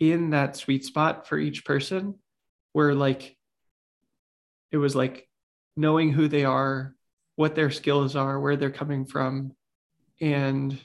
[0.00, 2.14] in that sweet spot for each person
[2.72, 3.36] where like
[4.70, 5.28] it was like
[5.76, 6.94] knowing who they are,
[7.36, 9.52] what their skills are, where they're coming from,
[10.20, 10.78] and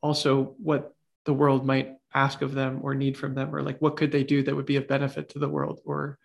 [0.00, 0.94] also what
[1.24, 4.24] the world might ask of them or need from them, or like what could they
[4.24, 6.18] do that would be of benefit to the world or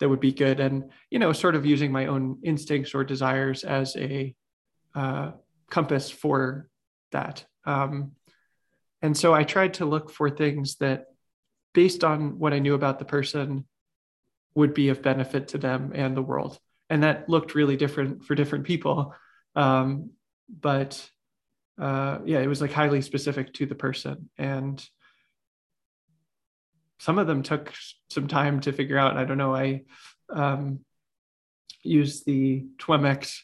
[0.00, 0.60] that would be good.
[0.60, 4.34] And, you know, sort of using my own instincts or desires as a
[4.94, 5.32] uh,
[5.70, 6.68] compass for
[7.12, 7.44] that.
[7.64, 8.12] Um,
[9.02, 11.06] and so I tried to look for things that,
[11.72, 13.66] based on what I knew about the person,
[14.54, 16.58] would be of benefit to them and the world.
[16.88, 19.14] And that looked really different for different people.
[19.56, 20.10] Um,
[20.48, 21.08] but
[21.78, 24.30] uh, yeah, it was like highly specific to the person.
[24.38, 24.84] And
[26.98, 27.72] some of them took
[28.10, 29.16] some time to figure out.
[29.16, 29.54] I don't know.
[29.54, 29.82] I
[30.30, 30.80] um,
[31.82, 33.40] used the TWEMEX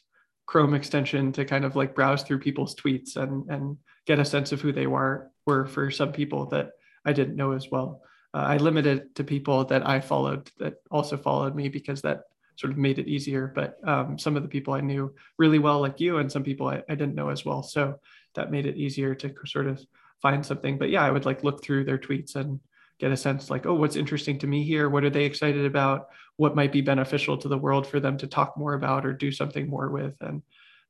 [0.47, 3.77] Chrome extension to kind of like browse through people's tweets and and
[4.07, 6.73] get a sense of who they were were for some people that
[7.05, 8.03] I didn't know as well.
[8.35, 12.23] uh, I limited it to people that I followed that also followed me because that
[12.57, 13.51] sort of made it easier.
[13.55, 16.69] But um, some of the people I knew really well, like you, and some people
[16.69, 17.63] I, I didn't know as well.
[17.63, 18.01] So
[18.35, 19.85] that made it easier to sort of
[20.23, 20.79] find something.
[20.79, 22.61] But yeah, I would like look through their tweets and
[22.99, 24.91] get a sense like, oh, what's interesting to me here?
[24.91, 26.09] What are they excited about?
[26.37, 29.33] What might be beneficial to the world for them to talk more about or do
[29.33, 30.15] something more with?
[30.21, 30.43] And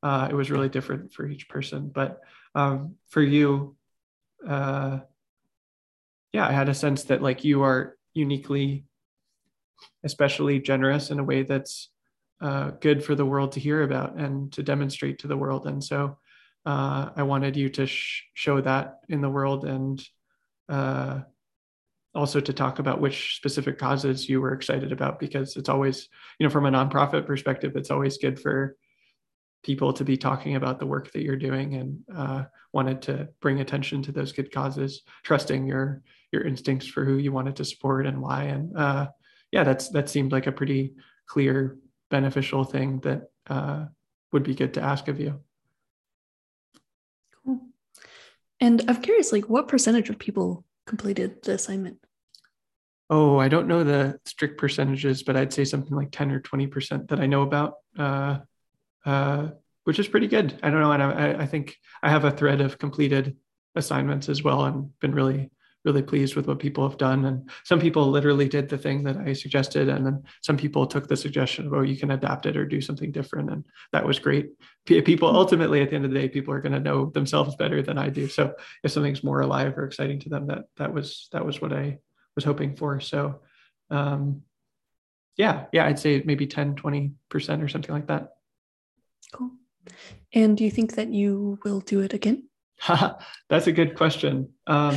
[0.03, 1.88] uh, it was really different for each person.
[1.88, 2.20] But
[2.55, 3.76] um, for you,
[4.46, 5.01] uh,
[6.32, 8.84] yeah, I had a sense that like you are uniquely,
[10.05, 11.90] especially generous in a way that's
[12.40, 15.66] uh, good for the world to hear about and to demonstrate to the world.
[15.66, 16.18] And so
[16.64, 20.03] uh, I wanted you to sh- show that in the world and
[20.68, 21.20] uh,
[22.14, 26.46] also to talk about which specific causes you were excited about because it's always, you
[26.46, 28.76] know, from a nonprofit perspective, it's always good for
[29.63, 33.61] people to be talking about the work that you're doing and uh, wanted to bring
[33.61, 36.03] attention to those good causes, trusting your
[36.33, 38.45] your instincts for who you wanted to support and why.
[38.45, 39.09] And uh,
[39.51, 40.95] yeah, that's that seemed like a pretty
[41.27, 41.77] clear,
[42.11, 43.87] beneficial thing that uh,
[44.33, 45.41] would be good to ask of you.
[47.45, 47.61] Cool.
[48.61, 51.99] And I'm curious, like, what percentage of people completed the assignment?
[53.09, 57.09] Oh, I don't know the strict percentages, but I'd say something like 10 or 20%
[57.09, 57.75] that I know about.
[59.05, 59.48] Uh,
[59.84, 60.59] which is pretty good.
[60.62, 63.36] I don't know, and I, I think I have a thread of completed
[63.74, 65.51] assignments as well, and been really
[65.84, 67.24] really pleased with what people have done.
[67.24, 71.09] And some people literally did the thing that I suggested, and then some people took
[71.09, 74.18] the suggestion of, oh, you can adapt it or do something different, and that was
[74.18, 74.51] great.
[74.84, 77.82] People ultimately, at the end of the day, people are going to know themselves better
[77.82, 78.28] than I do.
[78.28, 81.72] So if something's more alive or exciting to them, that that was that was what
[81.72, 81.98] I
[82.34, 83.01] was hoping for.
[83.01, 83.40] So
[83.90, 84.42] um,
[85.36, 87.14] yeah, yeah, I'd say maybe 10, 20%
[87.64, 88.34] or something like that.
[89.33, 89.53] Cool.
[90.33, 92.49] And do you think that you will do it again?
[93.49, 94.51] That's a good question.
[94.66, 94.97] Um,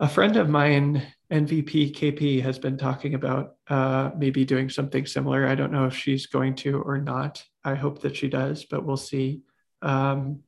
[0.00, 1.02] a friend of mine,
[1.32, 5.46] NVP KP, has been talking about uh, maybe doing something similar.
[5.46, 7.42] I don't know if she's going to or not.
[7.64, 9.42] I hope that she does, but we'll see.
[9.80, 10.40] Um,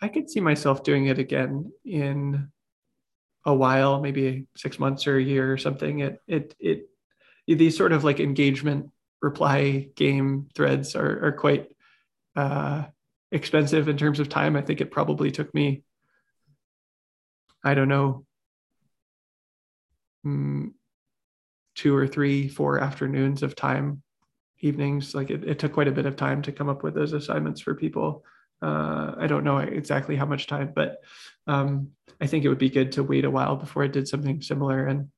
[0.00, 2.48] I could see myself doing it again in
[3.44, 6.00] a while, maybe six months or a year or something.
[6.00, 6.88] It it it
[7.46, 8.90] these sort of like engagement
[9.24, 11.68] reply game threads are, are quite
[12.36, 12.84] uh,
[13.32, 14.54] expensive in terms of time.
[14.54, 15.82] I think it probably took me,
[17.64, 18.26] I don't know,
[20.24, 20.72] mm,
[21.74, 24.02] two or three, four afternoons of time,
[24.60, 25.14] evenings.
[25.14, 27.60] Like it, it, took quite a bit of time to come up with those assignments
[27.60, 28.24] for people.
[28.62, 30.98] Uh, I don't know exactly how much time, but
[31.46, 31.88] um,
[32.20, 34.86] I think it would be good to wait a while before I did something similar.
[34.86, 35.08] And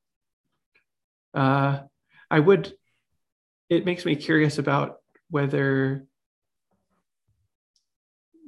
[1.35, 1.81] uh,
[2.31, 2.73] I would
[3.69, 4.97] it makes me curious about
[5.31, 6.07] whether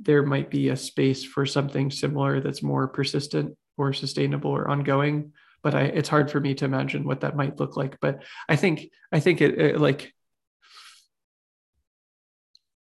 [0.01, 5.33] there might be a space for something similar that's more persistent or sustainable or ongoing
[5.63, 7.99] but I, it's hard for me to imagine what that might look like.
[8.01, 10.13] But i think i think it, it like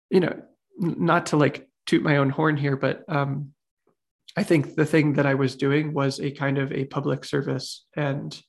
[0.09, 0.41] you know
[0.77, 3.53] not to like toot my own horn here but um
[4.35, 7.85] i think the thing that i was doing was a kind of a public service
[7.95, 8.41] and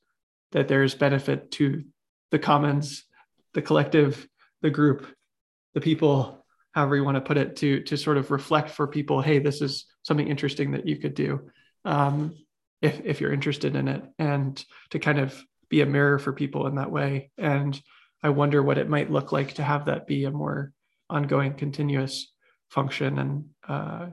[0.51, 1.83] that there's benefit to
[2.31, 3.03] the commons
[3.53, 4.27] the collective,
[4.61, 5.05] the group,
[5.73, 9.21] the people, however you want to put it, to to sort of reflect for people,
[9.21, 11.49] hey, this is something interesting that you could do,
[11.85, 12.35] um,
[12.81, 16.67] if if you're interested in it, and to kind of be a mirror for people
[16.67, 17.31] in that way.
[17.37, 17.79] And
[18.21, 20.73] I wonder what it might look like to have that be a more
[21.09, 22.31] ongoing, continuous
[22.69, 23.17] function.
[23.19, 24.07] And uh,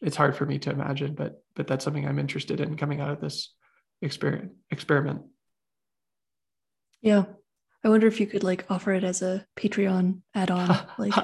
[0.00, 3.10] it's hard for me to imagine, but but that's something I'm interested in coming out
[3.10, 3.54] of this
[4.02, 4.52] experiment.
[4.70, 5.22] Experiment.
[7.00, 7.24] Yeah,
[7.86, 10.76] I wonder if you could like offer it as a Patreon add-on.
[10.98, 11.14] like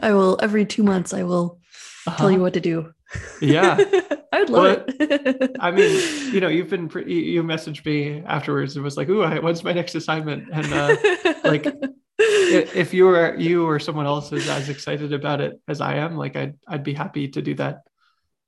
[0.00, 1.58] I will every two months I will
[2.06, 2.16] uh-huh.
[2.16, 2.92] tell you what to do.
[3.40, 3.76] Yeah.
[4.32, 5.56] I would love well, it.
[5.60, 8.76] I mean, you know, you've been pretty, you messaged me afterwards.
[8.76, 10.50] It was like, ooh, when's my next assignment?
[10.52, 10.96] And uh,
[11.42, 11.66] like,
[12.16, 16.16] if you or you or someone else is as excited about it as I am,
[16.16, 17.80] like I'd, I'd be happy to do that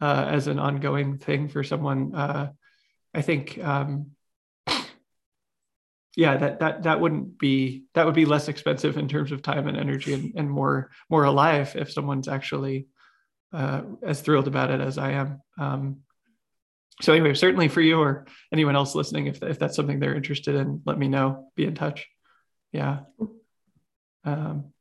[0.01, 2.15] uh, as an ongoing thing for someone.
[2.15, 2.51] Uh,
[3.13, 4.13] I think, um,
[6.17, 9.69] yeah, that that that wouldn't be that would be less expensive in terms of time
[9.69, 12.87] and energy and, and more more alive if someone's actually
[13.53, 15.43] uh, as thrilled about it as I am.
[15.59, 15.99] Um,
[17.03, 20.55] so anyway, certainly for you or anyone else listening, if if that's something they're interested
[20.55, 21.51] in, let me know.
[21.55, 22.09] Be in touch.
[22.73, 23.01] Yeah.
[24.25, 24.73] Um,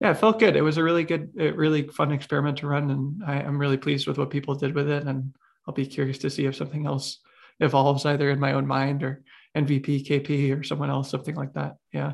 [0.00, 0.56] yeah, it felt good.
[0.56, 4.06] It was a really good, really fun experiment to run, and I, I'm really pleased
[4.06, 5.04] with what people did with it.
[5.04, 5.34] And
[5.66, 7.18] I'll be curious to see if something else
[7.60, 9.24] evolves either in my own mind or
[9.56, 11.76] NVP, KP, or someone else, something like that.
[11.92, 12.12] Yeah.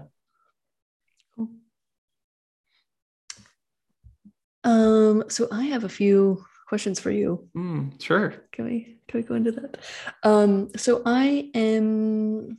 [4.65, 7.49] Um, so I have a few questions for you.
[7.57, 8.47] Mm, sure.
[8.53, 9.79] Can we can we go into that?
[10.23, 12.59] Um, so I am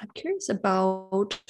[0.00, 1.40] I'm curious about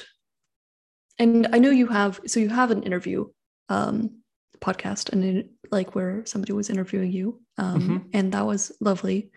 [1.19, 3.27] and I know you have so you have an interview
[3.69, 4.23] um
[4.61, 7.97] podcast and it, like where somebody was interviewing you um mm-hmm.
[8.13, 9.31] and that was lovely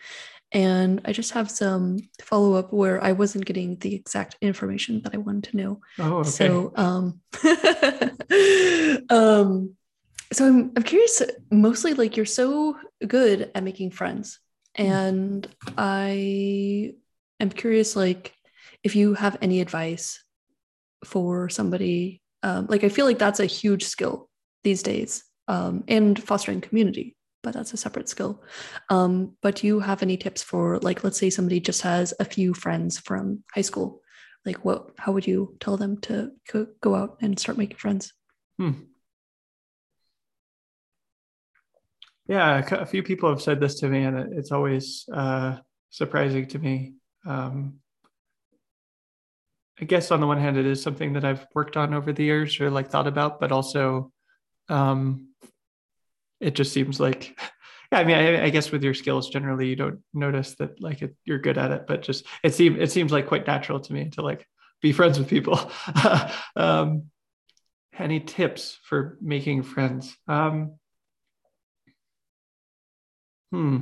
[0.51, 5.13] and I just have some follow up where I wasn't getting the exact information that
[5.13, 5.81] I wanted to know.
[5.99, 6.29] Oh, okay.
[6.29, 7.19] So, um,
[9.09, 9.75] um,
[10.31, 11.21] so I'm, I'm curious.
[11.51, 14.39] Mostly, like you're so good at making friends,
[14.75, 14.83] hmm.
[14.83, 16.93] and I
[17.39, 18.33] am curious, like
[18.83, 20.23] if you have any advice
[21.03, 22.21] for somebody.
[22.43, 24.29] Um, like I feel like that's a huge skill
[24.63, 27.15] these days, um, and fostering community
[27.45, 28.43] but that's a separate skill.
[28.89, 32.25] Um, but do you have any tips for like, let's say somebody just has a
[32.25, 34.01] few friends from high school,
[34.45, 36.31] like what, how would you tell them to
[36.81, 38.13] go out and start making friends?
[38.57, 38.71] Hmm.
[42.27, 45.57] Yeah, a few people have said this to me, and it's always uh,
[45.91, 46.95] surprising to me.
[47.27, 47.75] Um,
[49.79, 52.23] I guess on the one hand, it is something that I've worked on over the
[52.23, 54.11] years or like thought about, but also
[54.67, 55.27] um,
[56.39, 57.37] it just seems like
[57.91, 61.01] yeah, I mean, I, I, guess with your skills generally, you don't notice that like
[61.01, 63.93] it, you're good at it, but just it seems it seems like quite natural to
[63.93, 64.47] me to like
[64.81, 65.59] be friends with people.
[66.55, 67.03] um,
[67.97, 70.15] any tips for making friends?
[70.27, 70.75] Um,
[73.51, 73.79] hmm.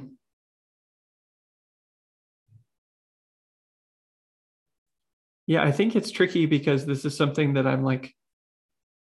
[5.46, 8.14] Yeah, I think it's tricky because this is something that I'm like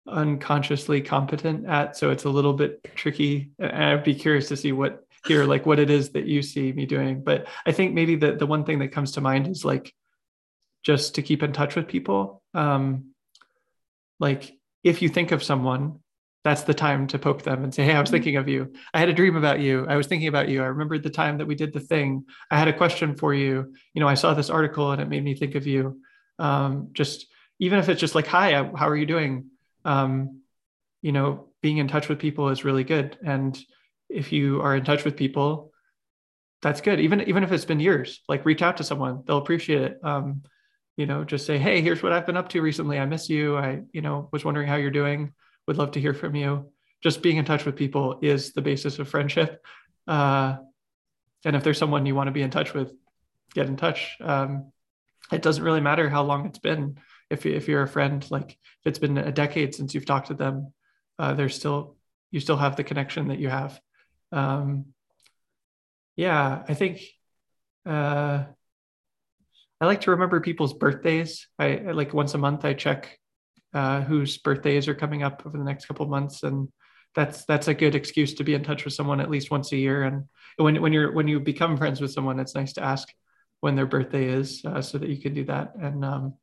[0.08, 3.50] unconsciously competent at so it's a little bit tricky.
[3.58, 6.72] And i'd be curious to see what here like what it is that you see
[6.72, 7.22] me doing.
[7.22, 9.94] But i think maybe the, the one thing that comes to mind is like
[10.82, 12.42] just to keep in touch with people.
[12.54, 13.14] Um
[14.20, 16.00] like if you think of someone
[16.44, 18.16] that's the time to poke them and say hey i was mm-hmm.
[18.16, 18.72] thinking of you.
[18.94, 19.86] I had a dream about you.
[19.88, 20.62] I was thinking about you.
[20.62, 22.24] I remembered the time that we did the thing.
[22.50, 23.74] I had a question for you.
[23.94, 26.00] You know i saw this article and it made me think of you.
[26.38, 27.26] Um, just
[27.58, 29.50] even if it's just like hi how are you doing
[29.88, 30.42] um,
[31.00, 33.16] you know, being in touch with people is really good.
[33.24, 33.58] And
[34.08, 35.72] if you are in touch with people,
[36.60, 37.00] that's good.
[37.00, 39.98] Even even if it's been years, like reach out to someone, they'll appreciate it.
[40.02, 40.42] Um,
[40.96, 42.98] you know, just say, hey, here's what I've been up to recently.
[42.98, 43.56] I miss you.
[43.56, 45.32] I, you know, was wondering how you're doing.
[45.66, 46.70] Would love to hear from you.
[47.02, 49.64] Just being in touch with people is the basis of friendship.
[50.06, 50.56] Uh,
[51.44, 52.92] and if there's someone you want to be in touch with,
[53.54, 54.16] get in touch.
[54.20, 54.72] Um,
[55.30, 56.98] it doesn't really matter how long it's been
[57.30, 60.34] if if you're a friend, like if it's been a decade since you've talked to
[60.34, 60.72] them,
[61.18, 61.96] uh, there's still
[62.30, 63.80] you still have the connection that you have.
[64.32, 64.86] Um,
[66.16, 67.02] yeah, I think
[67.86, 68.44] uh,
[69.80, 71.46] I like to remember people's birthdays.
[71.58, 73.18] I, like once a month I check
[73.72, 76.68] uh, whose birthdays are coming up over the next couple months, and
[77.14, 79.76] that's that's a good excuse to be in touch with someone at least once a
[79.76, 80.04] year.
[80.04, 80.24] And
[80.56, 83.08] when when you're when you become friends with someone, it's nice to ask
[83.60, 85.74] when their birthday is uh, so that you can do that.
[85.80, 86.34] And um,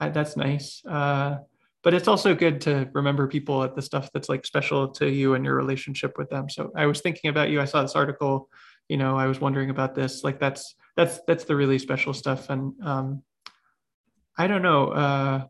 [0.00, 0.84] that's nice.
[0.84, 1.38] Uh,
[1.82, 5.34] but it's also good to remember people at the stuff that's like special to you
[5.34, 6.48] and your relationship with them.
[6.48, 7.60] So I was thinking about you.
[7.60, 8.48] I saw this article.
[8.88, 10.24] You know, I was wondering about this.
[10.24, 12.48] Like that's that's that's the really special stuff.
[12.48, 13.22] And um,
[14.38, 14.88] I don't know.
[14.88, 15.44] Uh,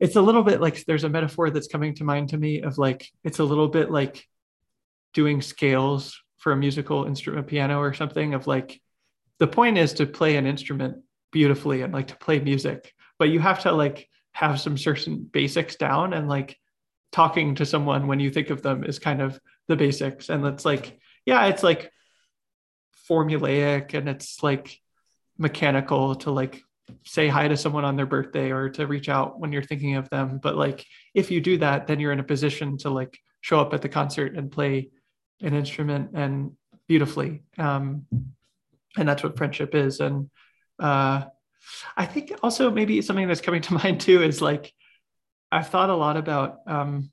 [0.00, 2.78] it's a little bit like there's a metaphor that's coming to mind to me of
[2.78, 4.24] like it's a little bit like
[5.12, 8.80] doing scales for a musical instrument piano or something of like
[9.38, 13.40] the point is to play an instrument beautifully and like to play music but you
[13.40, 16.56] have to like have some certain basics down and like
[17.12, 20.64] talking to someone when you think of them is kind of the basics and it's
[20.64, 21.90] like yeah it's like
[23.08, 24.78] formulaic and it's like
[25.38, 26.62] mechanical to like
[27.04, 30.08] say hi to someone on their birthday or to reach out when you're thinking of
[30.10, 30.84] them but like
[31.14, 33.88] if you do that then you're in a position to like show up at the
[33.88, 34.88] concert and play
[35.40, 36.52] an instrument and
[36.86, 38.06] beautifully um,
[38.96, 40.00] and that's what friendship is.
[40.00, 40.30] And
[40.78, 41.24] uh,
[41.96, 44.72] i think also maybe something that's coming to mind too is like
[45.52, 47.10] i've thought a lot about um,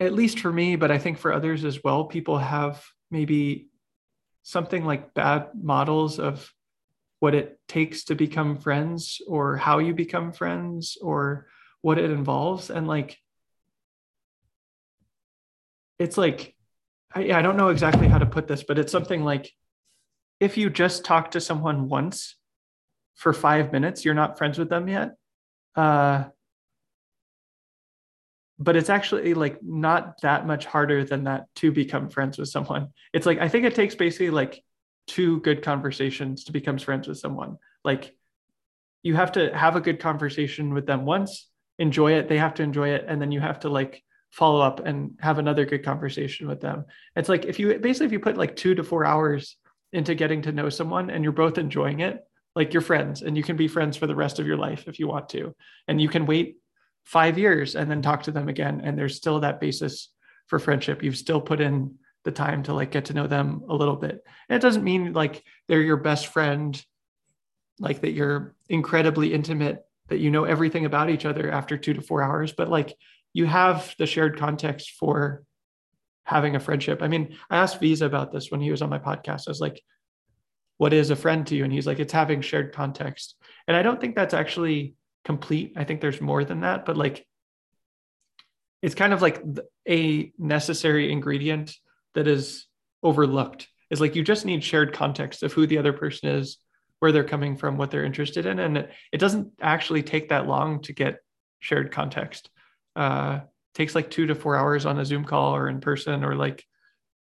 [0.00, 3.68] at least for me but i think for others as well people have maybe
[4.42, 6.52] something like bad models of
[7.20, 11.46] what it takes to become friends or how you become friends or
[11.80, 12.68] what it involves.
[12.68, 13.16] And like
[15.98, 16.53] it's like
[17.14, 19.52] I, I don't know exactly how to put this, but it's something like
[20.40, 22.36] if you just talk to someone once
[23.14, 25.12] for five minutes, you're not friends with them yet.
[25.76, 26.24] Uh,
[28.58, 32.88] but it's actually like not that much harder than that to become friends with someone.
[33.12, 34.62] It's like I think it takes basically like
[35.06, 37.58] two good conversations to become friends with someone.
[37.84, 38.16] Like
[39.02, 42.62] you have to have a good conversation with them once, enjoy it they have to
[42.62, 44.03] enjoy it and then you have to like
[44.34, 46.84] follow up and have another good conversation with them.
[47.14, 49.56] It's like if you basically if you put like two to four hours
[49.92, 52.18] into getting to know someone and you're both enjoying it
[52.56, 54.98] like you're friends and you can be friends for the rest of your life if
[54.98, 55.54] you want to.
[55.86, 56.56] And you can wait
[57.04, 60.08] five years and then talk to them again and there's still that basis
[60.48, 61.04] for friendship.
[61.04, 64.24] You've still put in the time to like get to know them a little bit.
[64.48, 66.84] And it doesn't mean like they're your best friend
[67.78, 72.00] like that you're incredibly intimate that you know everything about each other after two to
[72.00, 72.94] four hours but like
[73.34, 75.42] you have the shared context for
[76.24, 77.02] having a friendship.
[77.02, 79.46] I mean i asked visa about this when he was on my podcast.
[79.46, 79.82] I was like
[80.76, 81.62] what is a friend to you?
[81.62, 83.36] And he's like it's having shared context.
[83.68, 85.74] And i don't think that's actually complete.
[85.76, 87.26] I think there's more than that but like
[88.80, 89.42] it's kind of like
[89.88, 91.74] a necessary ingredient
[92.14, 92.66] that is
[93.02, 93.68] overlooked.
[93.90, 96.58] Is like you just need shared context of who the other person is
[96.98, 98.58] where they're coming from what they're interested in.
[98.58, 101.18] And it doesn't actually take that long to get
[101.60, 102.50] shared context
[102.96, 103.40] uh
[103.74, 106.64] takes like two to four hours on a zoom call or in person or like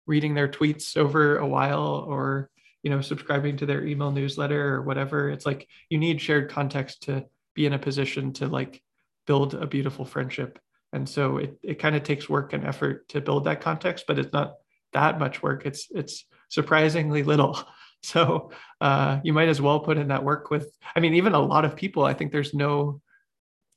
[0.07, 2.49] reading their tweets over a while or
[2.82, 5.30] you know subscribing to their email newsletter or whatever.
[5.30, 8.82] It's like you need shared context to be in a position to like
[9.28, 10.59] build a beautiful friendship.
[10.91, 14.17] And so it, it kind of takes work and effort to build that context but
[14.17, 14.55] it's not
[14.93, 15.65] that much work.
[15.65, 17.59] It's it's surprisingly little.
[18.01, 21.39] So uh, you might as well put in that work with i mean even a
[21.39, 23.01] lot of people i think there's no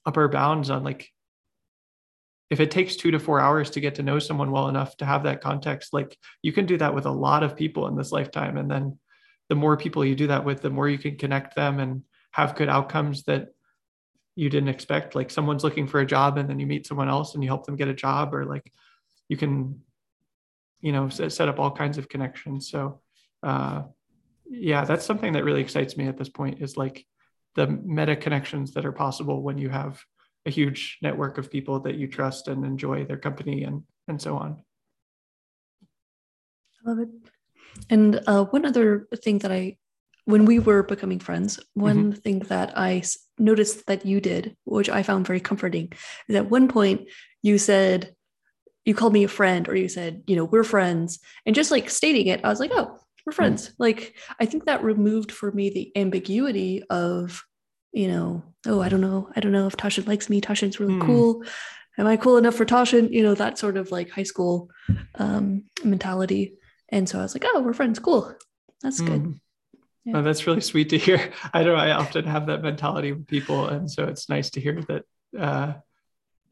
[0.07, 1.12] upper bounds on like
[2.53, 5.07] if it takes two to four hours to get to know someone well enough to
[5.07, 8.13] have that context like you can do that with a lot of people in this
[8.13, 8.59] lifetime.
[8.59, 8.99] And then
[9.49, 12.55] the more people you do that with the more you can connect them and have
[12.55, 13.55] good outcomes that
[14.37, 15.15] you didn't expect.
[15.15, 17.65] Like someone's looking for a job and then you meet someone else and you help
[17.65, 18.71] them get a job or like
[19.31, 19.81] you can
[20.83, 22.69] you know set up all kinds of connections.
[22.69, 23.01] So
[23.43, 23.85] uh
[24.51, 27.07] yeah that's something that really excites me at this point is like
[27.55, 30.05] the meta connections that are possible when you have
[30.47, 34.37] a huge network of people that you trust and enjoy their company and and so
[34.37, 34.63] on
[36.85, 37.09] I love it
[37.91, 39.77] and uh, one other thing that i
[40.25, 42.21] when we were becoming friends one mm-hmm.
[42.21, 43.03] thing that i
[43.39, 45.93] noticed that you did which i found very comforting
[46.29, 47.09] is at one point
[47.43, 48.15] you said
[48.85, 51.89] you called me a friend or you said you know we're friends and just like
[51.89, 53.75] stating it i was like oh we're friends mm.
[53.79, 57.43] like i think that removed for me the ambiguity of
[57.93, 59.31] you know oh i don't know.
[59.37, 60.41] I don't know if Tasshin likes me.
[60.41, 61.07] Tasshin's really mm.
[61.07, 61.45] cool.
[61.99, 64.71] Am i cool enough for Tasshin you know that sort of like high school
[65.17, 66.55] um, mentality.
[66.89, 67.99] And so i was like oh we're friends.
[67.99, 68.35] Cool.
[68.83, 69.07] That's mm.
[69.07, 69.41] good.
[70.05, 70.17] Yeah.
[70.17, 71.33] oh, that's really sweet to hear.
[71.55, 74.83] I know i often have that mentality with people and so it's nice to hear
[74.89, 75.05] that
[75.39, 75.75] uh,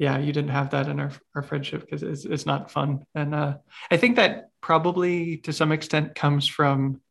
[0.01, 3.05] yeah, you didn't have that in our, our friendship because it's, it's not fun.
[3.15, 3.59] And uh,
[3.91, 7.03] I think that probably to some extent comes from,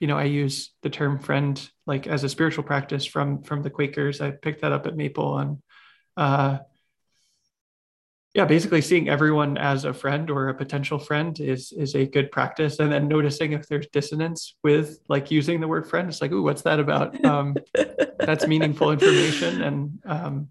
[0.00, 3.70] you know, I use the term friend like as a spiritual practice from from the
[3.70, 4.20] Quakers.
[4.20, 5.62] I picked that up at Maple and
[6.16, 6.58] uh,
[8.34, 12.30] yeah, basically seeing everyone as a friend or a potential friend is is a good
[12.30, 12.78] practice.
[12.78, 16.42] And then noticing if there's dissonance with like using the word friend, it's like, ooh,
[16.42, 17.24] what's that about?
[17.24, 17.56] Um,
[18.18, 19.62] that's meaningful information.
[19.62, 20.48] And um,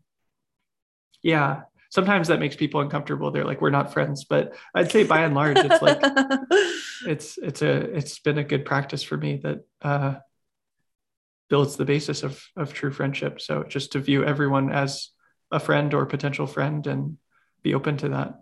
[1.22, 3.32] yeah, sometimes that makes people uncomfortable.
[3.32, 4.26] They're like we're not friends.
[4.26, 6.00] But i'd say by and large it's like
[7.08, 10.16] it's it's a it's been a good practice for me that uh
[11.50, 13.42] builds the basis of of true friendship.
[13.42, 15.10] So just to view everyone as
[15.52, 17.18] a friend or potential friend and
[17.64, 18.42] be open to that.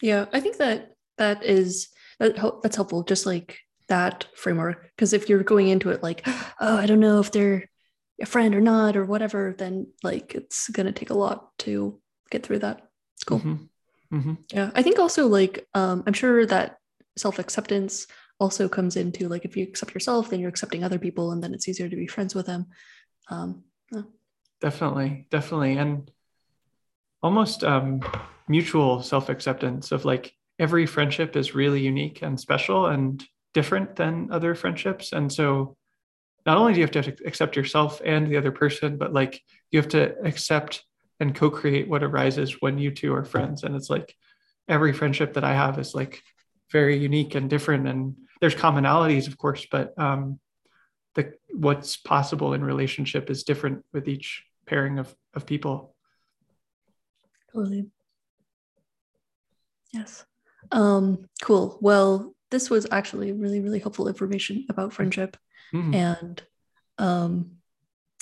[0.00, 3.58] Yeah i think that that is that, that's helpful just like
[3.88, 4.90] that framework.
[4.94, 6.22] Because if you're going into it like
[6.60, 7.68] oh i don't know if they're
[8.20, 11.98] a friend or not or whatever then like it's going to take a lot to
[12.30, 12.88] get through that.
[13.16, 13.40] It's cool.
[13.40, 14.16] Mm-hmm.
[14.16, 14.34] Mm-hmm.
[14.52, 14.70] Yeah.
[14.74, 16.78] I think also like um, I'm sure that
[17.16, 18.06] self-acceptance
[18.38, 21.54] also comes into like if you accept yourself, then you're accepting other people and then
[21.54, 22.66] it's easier to be friends with them.
[23.28, 24.02] Um, yeah.
[24.60, 25.76] Definitely, definitely.
[25.76, 26.10] And
[27.22, 28.00] almost um,
[28.48, 33.22] mutual self-acceptance of like every friendship is really unique and special and
[33.54, 35.12] different than other friendships.
[35.12, 35.76] And so
[36.46, 39.78] not only do you have to accept yourself and the other person, but like you
[39.78, 40.84] have to accept
[41.20, 43.62] and co-create what arises when you two are friends.
[43.62, 44.14] And it's like
[44.68, 46.22] every friendship that i have is like
[46.70, 47.86] very unique and different.
[47.86, 50.40] And there's commonalities of course but um
[51.14, 55.94] the what's possible in relationship is different with each pairing of of people.
[57.52, 57.86] Totally.
[59.92, 60.24] Yes.
[60.72, 61.78] Um cool.
[61.80, 65.36] Well this was actually really really helpful information about friendship.
[65.72, 65.94] Mm-hmm.
[65.94, 66.42] and
[66.98, 67.52] um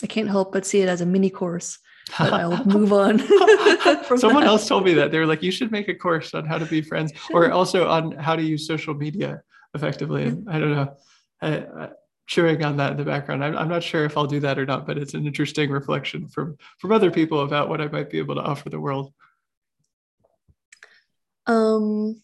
[0.02, 1.78] i can't help but see it as a mini course
[2.18, 3.18] I'll move on.
[4.18, 4.48] Someone that.
[4.48, 6.66] else told me that they were like, you should make a course on how to
[6.66, 9.43] be friends, or also on how to use social media
[9.74, 10.24] effectively.
[10.24, 10.97] And I don't know.
[11.40, 11.89] I, I,
[12.26, 13.43] chewing on that in the background.
[13.43, 16.28] I'm, I'm not sure if I'll do that or not, but it's an interesting reflection
[16.28, 19.12] from from other people about what I might be able to offer the world.
[21.47, 22.22] Um.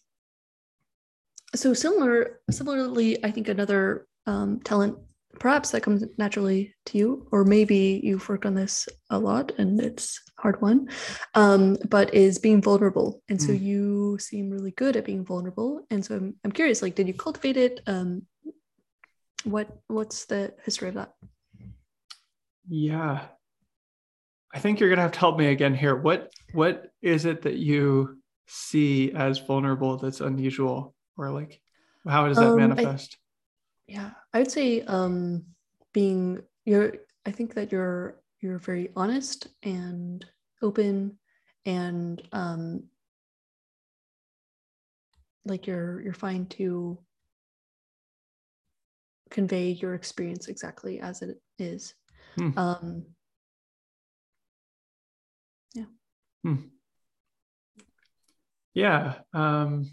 [1.55, 4.97] So similar, similarly, I think another um, talent
[5.39, 9.79] perhaps that comes naturally to you, or maybe you've worked on this a lot and
[9.79, 10.89] it's hard one,
[11.33, 13.21] um, but is being vulnerable.
[13.29, 13.61] And so mm.
[13.61, 15.85] you seem really good at being vulnerable.
[15.89, 17.81] And so I'm, I'm curious, like, did you cultivate it?
[17.87, 18.23] Um,
[19.43, 21.13] what what's the history of that?
[22.67, 23.21] Yeah,
[24.53, 25.95] I think you're gonna have to help me again here.
[25.95, 28.17] What what is it that you
[28.47, 31.61] see as vulnerable that's unusual, or like
[32.07, 33.17] how does that um, manifest?
[33.87, 35.43] Yeah i would say um
[35.93, 36.93] being you're
[37.25, 40.25] i think that you're you're very honest and
[40.61, 41.17] open
[41.65, 42.83] and um
[45.45, 46.97] like you're you're fine to
[49.29, 51.93] convey your experience exactly as it is
[52.35, 52.57] hmm.
[52.57, 53.05] um
[55.73, 55.85] yeah
[56.43, 56.55] hmm.
[58.73, 59.89] yeah um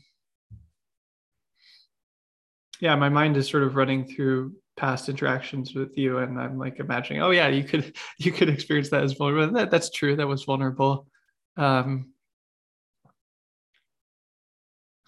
[2.82, 6.80] yeah, my mind is sort of running through past interactions with you, and I'm like
[6.80, 9.54] imagining, oh yeah, you could you could experience that as vulnerable.
[9.54, 10.16] That, that's true.
[10.16, 11.06] That was vulnerable.
[11.56, 12.12] Um,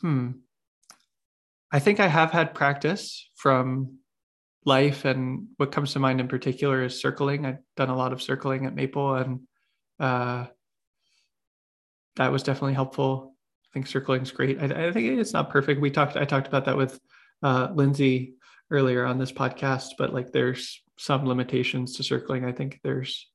[0.00, 0.30] hmm.
[1.72, 3.98] I think I have had practice from
[4.64, 7.44] life, and what comes to mind in particular is circling.
[7.44, 9.40] I've done a lot of circling at Maple, and
[9.98, 10.46] uh,
[12.14, 13.34] that was definitely helpful.
[13.68, 14.60] I think circling is great.
[14.60, 15.80] I, I, think it's not perfect.
[15.80, 16.16] We talked.
[16.16, 17.00] I talked about that with
[17.44, 18.34] uh, Lindsay
[18.70, 22.44] earlier on this podcast, but like there's some limitations to circling.
[22.44, 23.28] I think there's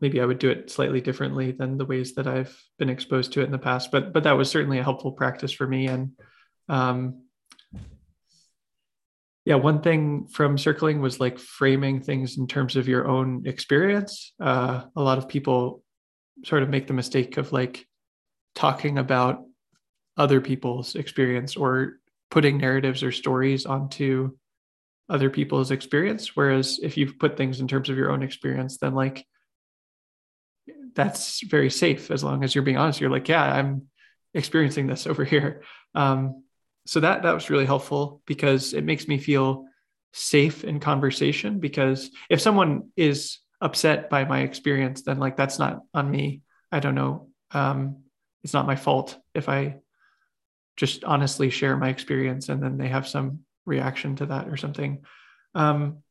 [0.00, 3.40] maybe I would do it slightly differently than the ways that I've been exposed to
[3.40, 3.90] it in the past.
[3.90, 5.86] But but that was certainly a helpful practice for me.
[5.86, 6.10] And
[6.68, 7.22] um,
[9.46, 14.34] yeah, one thing from circling was like framing things in terms of your own experience.
[14.38, 15.82] Uh, a lot of people
[16.44, 17.86] sort of make the mistake of like
[18.54, 19.44] talking about
[20.16, 21.98] other people's experience or
[22.34, 24.32] putting narratives or stories onto
[25.08, 26.34] other people's experience.
[26.34, 29.24] Whereas if you've put things in terms of your own experience then like
[30.96, 33.00] that's very safe as long as you're being honest.
[33.00, 33.86] You're like yeah i'm
[34.34, 35.62] experiencing this over here.
[35.94, 36.42] Um,
[36.86, 39.66] so that that was really helpful because it makes me feel
[40.12, 45.82] safe in conversation because if someone is upset by my experience then like that's not
[45.94, 46.42] on me.
[46.72, 47.28] I don't know.
[47.52, 48.02] Um,
[48.42, 49.76] it's not my fault if i
[50.76, 55.02] just honestly share my experience and then they have some reaction to that or something.
[55.54, 56.02] Um,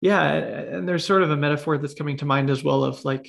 [0.00, 3.28] yeah and there's sort of a metaphor that's coming to mind as well of like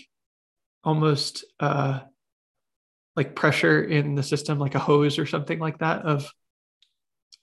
[0.83, 1.99] almost uh,
[3.15, 6.31] like pressure in the system like a hose or something like that of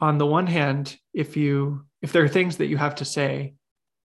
[0.00, 3.54] on the one hand if you if there are things that you have to say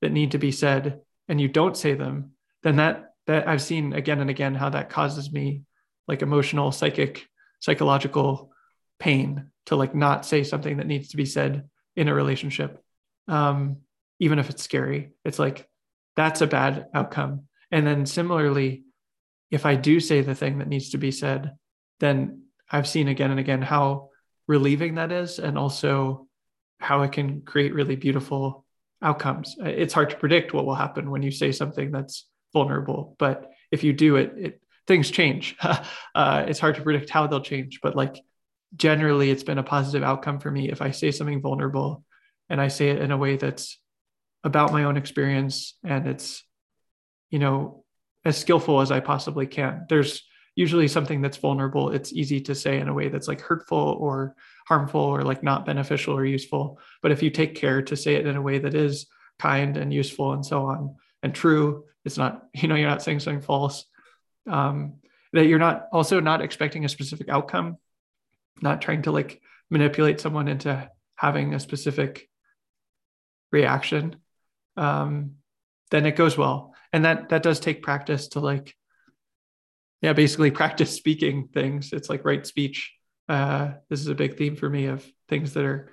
[0.00, 2.32] that need to be said and you don't say them
[2.62, 5.62] then that that i've seen again and again how that causes me
[6.08, 7.26] like emotional psychic
[7.64, 8.52] psychological
[8.98, 12.82] pain to like not say something that needs to be said in a relationship
[13.28, 13.78] um,
[14.20, 15.12] even if it's scary.
[15.24, 15.66] It's like
[16.14, 17.44] that's a bad outcome.
[17.70, 18.84] And then similarly
[19.54, 21.52] if i do say the thing that needs to be said
[22.00, 24.08] then i've seen again and again how
[24.48, 26.26] relieving that is and also
[26.80, 28.64] how it can create really beautiful
[29.00, 29.56] outcomes.
[29.60, 33.82] It's hard to predict what will happen when you say something that's vulnerable but if
[33.84, 35.56] you do it it things change.
[36.14, 38.16] uh, it's hard to predict how they'll change, but like
[38.76, 42.04] generally, it's been a positive outcome for me if I say something vulnerable
[42.48, 43.78] and I say it in a way that's
[44.42, 46.44] about my own experience and it's,
[47.30, 47.84] you know,
[48.24, 49.86] as skillful as I possibly can.
[49.88, 50.22] There's
[50.56, 51.90] usually something that's vulnerable.
[51.90, 54.34] It's easy to say in a way that's like hurtful or
[54.66, 56.78] harmful or like not beneficial or useful.
[57.02, 59.06] But if you take care to say it in a way that is
[59.38, 63.20] kind and useful and so on and true, it's not, you know, you're not saying
[63.20, 63.84] something false
[64.46, 64.94] um,
[65.32, 67.76] that you're not also not expecting a specific outcome
[68.62, 69.40] not trying to like
[69.70, 72.28] manipulate someone into having a specific
[73.50, 74.16] reaction
[74.76, 75.36] um,
[75.90, 76.74] then it goes well.
[76.92, 78.74] And that that does take practice to like
[80.00, 81.92] yeah basically practice speaking things.
[81.92, 82.92] It's like right speech.
[83.28, 85.92] Uh, this is a big theme for me of things that are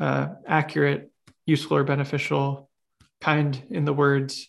[0.00, 1.10] uh, accurate
[1.46, 2.70] useful or beneficial
[3.20, 4.48] kind in the words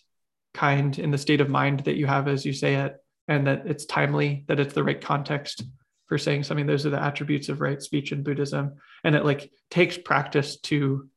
[0.56, 2.96] kind in the state of mind that you have as you say it
[3.28, 5.62] and that it's timely that it's the right context
[6.06, 6.66] for saying something.
[6.66, 8.74] Those are the attributes of right speech in buddhism.
[9.04, 11.08] And it like takes practice to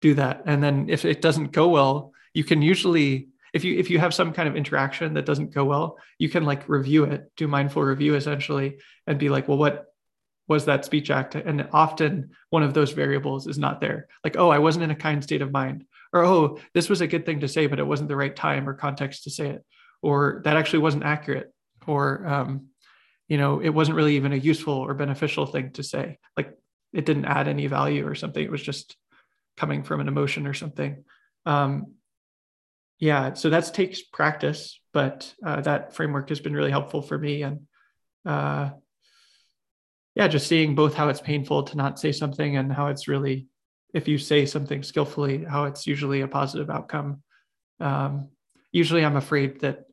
[0.00, 0.42] do that.
[0.46, 4.14] And then if it doesn't go well you can usually if you if you have
[4.14, 7.82] some kind of interaction that doesn't go well you can like review it do mindful
[7.82, 9.86] review essentially and be like well what
[10.48, 11.34] was that speech act?
[11.36, 14.08] And often one of those variables is not there.
[14.24, 17.06] Like oh i wasn't in a kind state of mind or oh this was a
[17.06, 19.64] good thing to say but it wasn't the right time or context to say it
[20.02, 21.52] or that actually wasn't accurate
[21.86, 22.66] or um,
[23.28, 26.18] you know it wasn't really even a useful or beneficial thing to say.
[26.36, 26.56] Like
[26.92, 28.42] it didn't add any value or something.
[28.42, 28.96] It was just
[29.56, 31.04] coming from an emotion or something.
[31.46, 31.94] Um,
[32.98, 37.42] yeah so that takes practice but uh, that framework has been really helpful for me.
[37.42, 37.60] And
[38.24, 38.70] uh,
[40.14, 43.46] yeah just seeing both how it's painful to not say something and how it's really
[43.92, 47.22] if you say something skillfully how it's usually a positive outcome.
[47.80, 48.28] Um,
[48.70, 49.84] usually i'm afraid that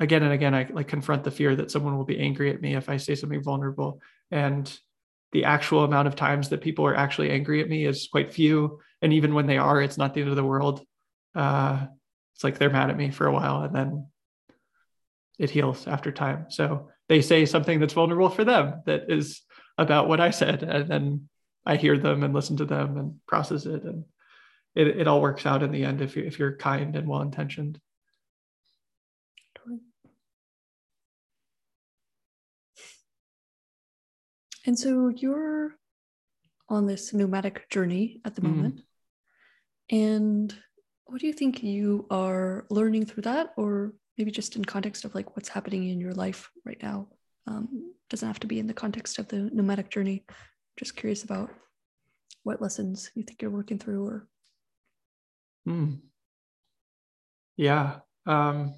[0.00, 2.74] again and again i like confront the fear that someone will be angry at me
[2.74, 4.00] if i say something vulnerable.
[4.30, 4.76] And
[5.32, 8.80] the actual amount of times that people are actually angry at me is quite few.
[9.02, 10.82] And even when they are it's not the end of the world.
[11.34, 11.86] Uh,
[12.34, 14.06] it's like they're mad at me for a while and then
[15.38, 16.46] it heals after time.
[16.48, 19.42] So they say something that's vulnerable for them that is
[19.78, 20.62] about what i said.
[20.62, 21.28] And then
[21.66, 24.04] i hear them and listen to them and process it and
[24.74, 27.22] it, it all works out in the end if, you, if you're kind and well
[27.22, 27.80] intentioned
[34.66, 35.76] And so you're
[36.68, 38.50] on this nomadic journey at the mm.
[38.50, 38.80] moment.
[39.90, 40.52] And
[41.04, 45.14] what do you think you are learning through that, or maybe just in context of
[45.14, 47.06] like what's happening in your life right now?
[47.46, 50.24] Um, doesn't have to be in the context of the nomadic journey.
[50.76, 51.50] Just curious about
[52.42, 54.28] what lessons you think you're working through, or.
[55.68, 56.00] Mm.
[57.56, 57.96] Yeah.
[58.26, 58.74] Um,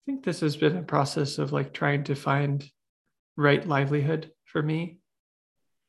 [0.00, 2.68] I think this has been a process of like trying to find
[3.36, 4.98] right livelihood for me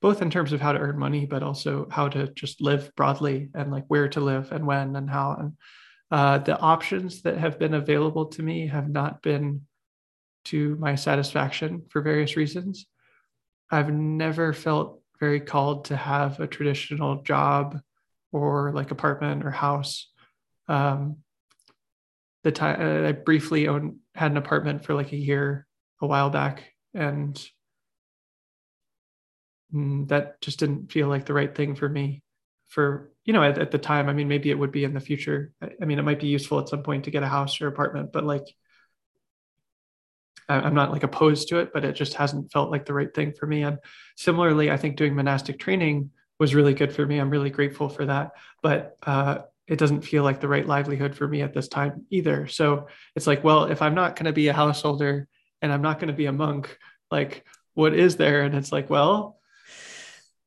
[0.02, 3.49] both in terms of how to earn money but also how to just live broadly
[3.53, 5.53] and like where to live and when and how and
[6.11, 9.61] uh, the options that have been available to me have not been
[10.43, 12.85] to my satisfaction for various reasons
[13.72, 17.80] i've never felt very called to have a traditional job
[18.31, 20.10] or like apartment or house.
[20.68, 21.18] Um,
[22.43, 25.68] the time uh, i briefly owned had an apartment for like a year
[26.02, 27.48] a while back and
[29.73, 32.23] mm, that just didn't feel like the right thing for me
[32.68, 34.10] for you know at, at, the time.
[34.10, 35.53] I mean maybe it would be in the future.
[35.61, 37.68] I, I, mean it might be useful at some point to get a house or
[37.68, 38.48] apartment but like
[40.49, 43.31] i'm not like opposed to it but it just hasn't felt like the right thing
[43.31, 43.77] for me and
[44.15, 46.09] similarly i think doing monastic training
[46.39, 48.31] was really good for me i'm really grateful for that
[48.61, 52.47] but uh, it doesn't feel like the right livelihood for me at this time either
[52.47, 55.27] so it's like well if i'm not going to be a householder
[55.61, 56.77] and I'm not going to be a monk.
[57.09, 58.41] Like, what is there?
[58.41, 59.38] And it's like, well,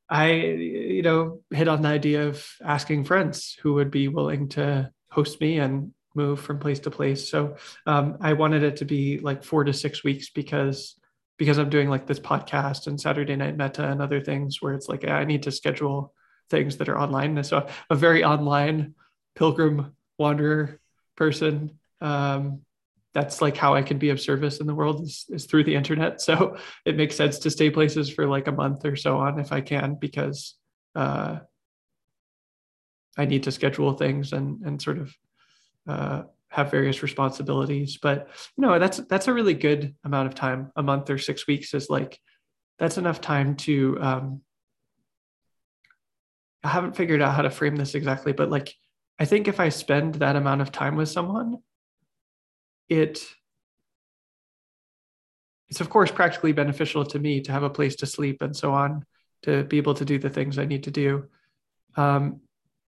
[0.09, 4.91] I, you know, hit on the idea of asking friends who would be willing to
[5.11, 7.29] host me and move from place to place.
[7.29, 10.97] So um, I wanted it to be like four to six weeks because
[11.37, 14.89] because I'm doing like this podcast and Saturday Night Meta and other things where it's
[14.89, 16.15] like I need to schedule
[16.49, 17.43] things that are online.
[17.43, 18.95] So a very online
[19.35, 20.81] pilgrim wanderer
[21.17, 22.61] person um,
[23.15, 25.75] that's like how I can be of service in the world is, is through the
[25.75, 26.21] internet.
[26.21, 29.53] So it makes sense to stay places for like a month or so on if
[29.53, 30.55] I can, because
[30.95, 31.39] uh,
[33.17, 35.15] I need to schedule things and and sort of
[35.87, 37.99] uh, have various responsibilities.
[38.01, 40.73] But you know, that's that's a really good amount of time.
[40.77, 42.19] A month or six weeks is like
[42.79, 43.99] that's enough time to.
[44.01, 44.41] Um,
[46.63, 48.75] I haven't figured out how to frame this exactly, but like
[49.19, 51.59] I think if I spend that amount of time with someone,
[52.89, 53.25] it
[55.69, 58.73] it's of course practically beneficial to me to have a place to sleep and so
[58.73, 59.05] on
[59.43, 61.25] to be able to do the things i need to do
[61.97, 62.41] um,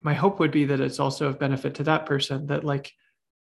[0.09, 2.93] my hope would be that it's also of benefit to that person that like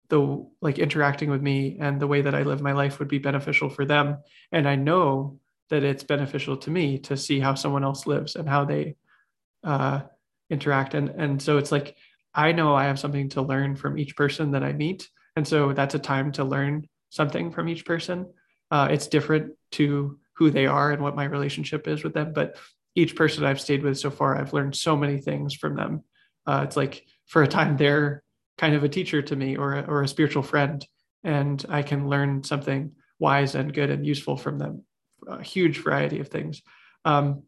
[0.10, 0.20] the
[0.62, 3.70] like interacting with me and the way that i live my life would be beneficial
[3.70, 4.18] for them
[4.52, 5.40] and i know
[5.70, 8.96] that it's beneficial to me to see how someone else lives and how they
[9.64, 10.02] uh,
[10.50, 11.96] interact and and so it's like
[12.34, 15.74] i know i have something to learn from each person that i meet and so
[15.74, 18.28] that's a time to learn something from each person.
[18.72, 22.34] Uh, it's different to who they are and what my relationship is with them.
[22.34, 22.58] But
[22.96, 26.04] each person I've stayed with so far, I've learned so many things from them.
[26.46, 28.24] Uh, it's like for a time they're
[28.58, 30.86] kind of a teacher to me or a, or a spiritual friend,
[31.24, 34.84] and I can learn something wise and good and useful from them.
[35.28, 36.62] A huge variety of things.
[37.04, 37.44] Um,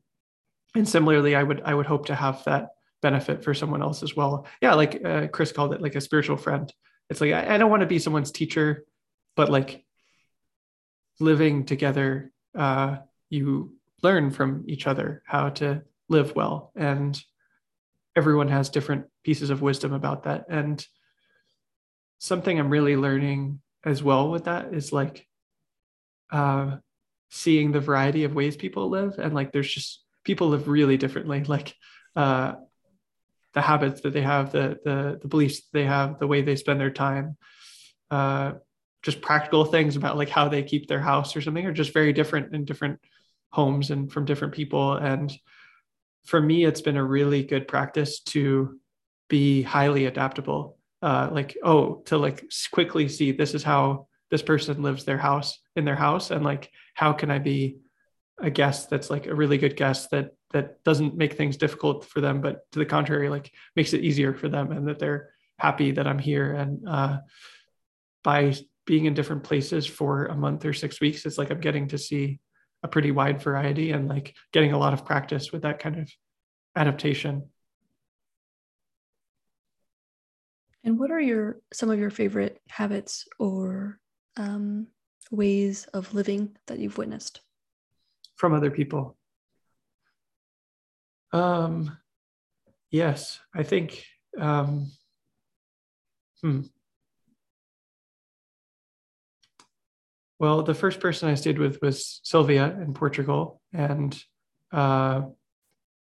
[0.76, 2.70] and similarly, I would I would hope to have that
[3.02, 4.48] benefit for someone else as well.
[4.62, 6.72] Yeah, like uh, Chris called it, like a spiritual friend
[7.10, 8.86] it's like I, I don't want to be someone's teacher,
[9.36, 9.86] but like
[11.20, 12.98] living together, uh,
[13.30, 17.20] you learn from each other how to live well, and
[18.18, 20.46] everyone has different pieces of wisdom about that.
[20.50, 20.86] And
[22.20, 25.26] something I'm really learning as well with that is like
[26.32, 26.78] uh,
[27.30, 29.18] seeing the variety of ways people live.
[29.18, 31.44] And like there's just people live really differently.
[31.44, 31.74] Like
[32.16, 32.54] uh
[33.54, 36.80] the habits that they have the the the beliefs they have the way they spend
[36.80, 37.38] their time
[38.12, 38.54] uh
[39.04, 42.12] just practical things about like how they keep their house or something are just very
[42.12, 43.00] different in different
[43.52, 44.94] homes and from different people.
[44.94, 45.32] And
[46.28, 48.80] for me it's been a really good practice to
[49.30, 54.84] be highly adaptable uh like oh to like quickly see this is how this person
[54.84, 57.78] lives their house in their house and like how can i be
[58.40, 62.22] a guest that's like a really good guest that that doesn't make things difficult for
[62.22, 65.92] them but to the contrary like makes it easier for them and that they're happy
[65.92, 67.18] that i'm here and uh
[68.24, 68.54] by
[68.86, 71.98] being in different places for a month or six weeks it's like i'm getting to
[71.98, 72.40] see
[72.88, 76.10] a pretty wide variety and like getting a lot of practice with that kind of
[76.76, 77.50] adaptation.
[80.84, 84.00] And what are your some of your favorite habits or
[84.38, 84.88] um,
[85.32, 87.42] ways of living that you've witnessed?
[88.36, 89.18] From other people.
[91.34, 91.98] Um
[92.92, 94.06] yes i think
[94.40, 94.92] um
[96.42, 96.62] hmm
[100.40, 104.18] Well, the first person I stayed with was Sylvia in Portugal, and
[104.72, 105.22] uh,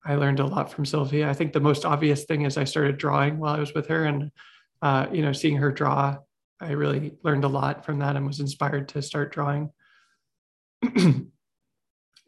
[0.06, 1.30] I learned a lot from Sylvia.
[1.30, 4.06] I think the most obvious thing is I started drawing while I was with her,
[4.06, 4.32] and
[4.82, 6.18] uh, you know, seeing her draw,
[6.60, 9.72] I really learned a lot from that and was inspired to start drawing.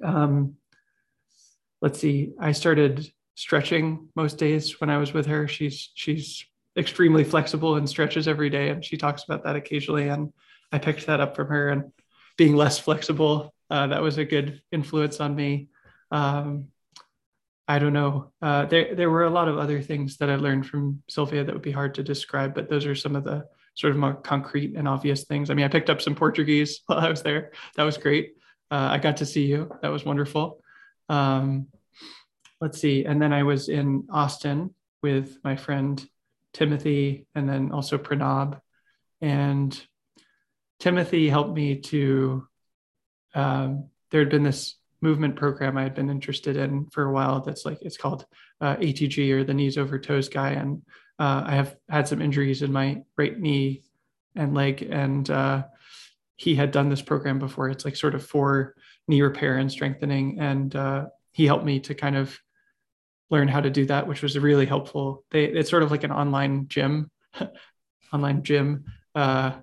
[0.03, 0.55] um,
[1.81, 5.47] let's see, I started stretching most days when I was with her.
[5.47, 6.45] She's she's
[6.77, 10.09] extremely flexible and stretches every day, and she talks about that occasionally.
[10.09, 10.31] And
[10.71, 11.91] I picked that up from her and
[12.37, 13.53] being less flexible.
[13.69, 15.69] Uh, that was a good influence on me.
[16.11, 16.67] Um,
[17.67, 18.31] I don't know.
[18.41, 21.53] Uh, there, there were a lot of other things that I learned from Sylvia that
[21.53, 24.75] would be hard to describe, but those are some of the sort of more concrete
[24.75, 25.49] and obvious things.
[25.49, 27.51] I mean, I picked up some Portuguese while I was there.
[27.75, 28.33] That was great.
[28.71, 29.71] Uh, I got to see you.
[29.81, 30.61] That was wonderful.
[31.09, 31.67] Um,
[32.59, 33.05] let's see.
[33.05, 36.03] And then I was in Austin with my friend
[36.53, 38.59] Timothy and then also Pranab.
[39.21, 39.79] And
[40.79, 42.47] Timothy helped me to,
[43.35, 47.41] um, there had been this movement program I had been interested in for a while.
[47.41, 48.25] That's like, it's called
[48.61, 50.51] uh, ATG or the knees over toes guy.
[50.51, 50.81] And
[51.19, 53.83] uh, I have had some injuries in my right knee
[54.35, 54.81] and leg.
[54.89, 55.63] And uh,
[56.35, 57.69] he had done this program before.
[57.69, 58.75] It's like sort of for
[59.07, 60.39] knee repair and strengthening.
[60.39, 62.37] And uh, he helped me to kind of
[63.29, 65.23] learn how to do that, which was really helpful.
[65.31, 67.11] They, it's sort of like an online gym,
[68.13, 69.53] online gym uh,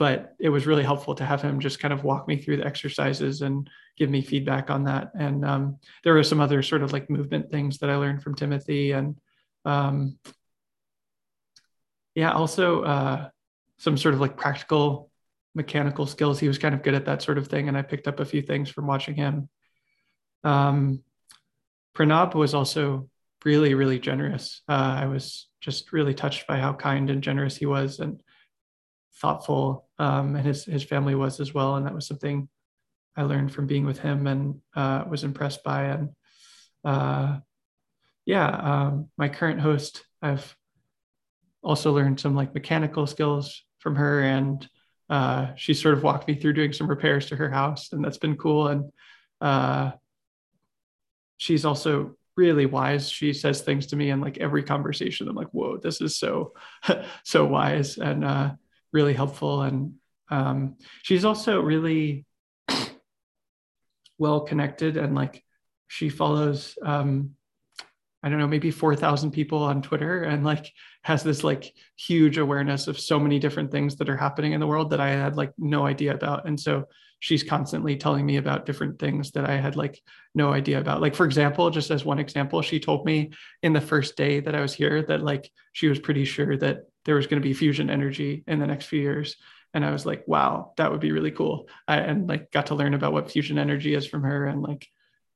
[0.00, 2.64] but it was really helpful to have him just kind of walk me through the
[2.64, 3.68] exercises and
[3.98, 5.10] give me feedback on that.
[5.14, 8.34] And um, there were some other sort of like movement things that I learned from
[8.34, 9.20] Timothy, and
[9.66, 10.18] um,
[12.14, 13.28] yeah, also uh,
[13.76, 15.10] some sort of like practical
[15.54, 16.40] mechanical skills.
[16.40, 18.24] He was kind of good at that sort of thing, and I picked up a
[18.24, 19.50] few things from watching him.
[20.44, 21.04] Um,
[21.94, 23.10] Pranab was also
[23.44, 24.62] really, really generous.
[24.66, 28.22] Uh, I was just really touched by how kind and generous he was, and
[29.20, 31.76] thoughtful, um, and his his family was as well.
[31.76, 32.48] And that was something
[33.16, 35.84] I learned from being with him and uh, was impressed by.
[35.84, 36.08] And
[36.84, 37.38] uh,
[38.24, 40.56] yeah, um, my current host, I've
[41.62, 44.66] also learned some like mechanical skills from her, and
[45.10, 48.18] uh, she sort of walked me through doing some repairs to her house, and that's
[48.18, 48.68] been cool.
[48.68, 48.90] And
[49.42, 49.92] uh,
[51.36, 53.10] she's also really wise.
[53.10, 55.28] She says things to me in like every conversation.
[55.28, 56.54] I'm like, whoa, this is so,
[57.24, 57.98] so wise.
[57.98, 58.52] And uh,
[58.92, 59.62] really helpful.
[59.62, 59.94] And
[60.30, 62.24] um, she's also really
[64.18, 65.42] well connected and like
[65.88, 67.32] she follows um,
[68.22, 70.70] I don't know, maybe 4,000 people on Twitter and like
[71.04, 74.66] has this like huge awareness of so many different things that are happening in the
[74.66, 76.46] world that I had like no idea about.
[76.46, 76.84] And so
[77.20, 80.02] she's constantly telling me about different things that I had like
[80.34, 81.00] no idea about.
[81.00, 83.30] Like, for example, just as one example, she told me
[83.62, 86.89] in the first day that I was here that like she was pretty sure that
[87.04, 89.36] there was going to be fusion energy in the next few years.
[89.72, 91.68] And I was like, wow, that would be really cool.
[91.86, 94.88] I, and like got to learn about what fusion energy is from her and like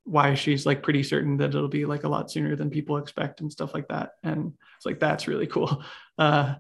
[0.05, 3.41] why she's like pretty certain that it'll be like a lot sooner than people expect
[3.41, 4.13] and stuff like that.
[4.23, 5.83] And it's like, that's really cool.
[6.17, 6.55] Uh,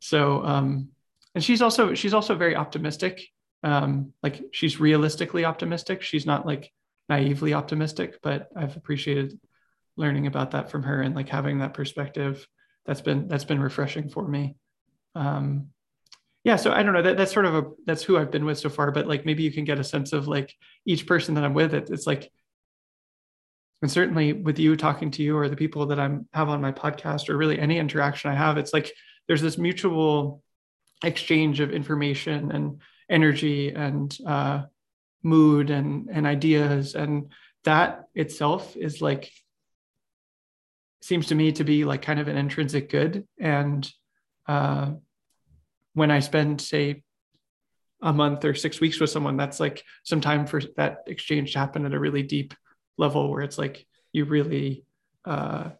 [0.00, 0.88] so, um,
[1.36, 3.22] and she's also, she's also very optimistic.
[3.62, 6.02] Um, like she's realistically optimistic.
[6.02, 6.72] She's not like
[7.08, 9.38] naively optimistic, but I've appreciated
[9.96, 12.46] learning about that from her and like having that perspective.
[12.86, 14.56] That's been, that's been refreshing for me.
[15.14, 15.68] Um,
[16.46, 18.56] yeah so i don't know that, that's sort of a that's who i've been with
[18.56, 20.54] so far but like maybe you can get a sense of like
[20.86, 22.30] each person that i'm with it, it's like
[23.82, 26.70] and certainly with you talking to you or the people that i'm have on my
[26.70, 28.92] podcast or really any interaction i have it's like
[29.26, 30.40] there's this mutual
[31.02, 32.80] exchange of information and
[33.10, 34.62] energy and uh,
[35.24, 37.32] mood and and ideas and
[37.64, 39.30] that itself is like
[41.02, 43.26] seems to me to be like kind of an intrinsic good.
[43.38, 43.88] And
[44.46, 44.92] uh,
[45.96, 47.02] when i spend say
[48.02, 51.58] a month or six weeks with someone that's like some time for that exchange to
[51.58, 52.52] happen at a really deep
[52.98, 54.84] level where it's like you really
[55.24, 55.70] uh,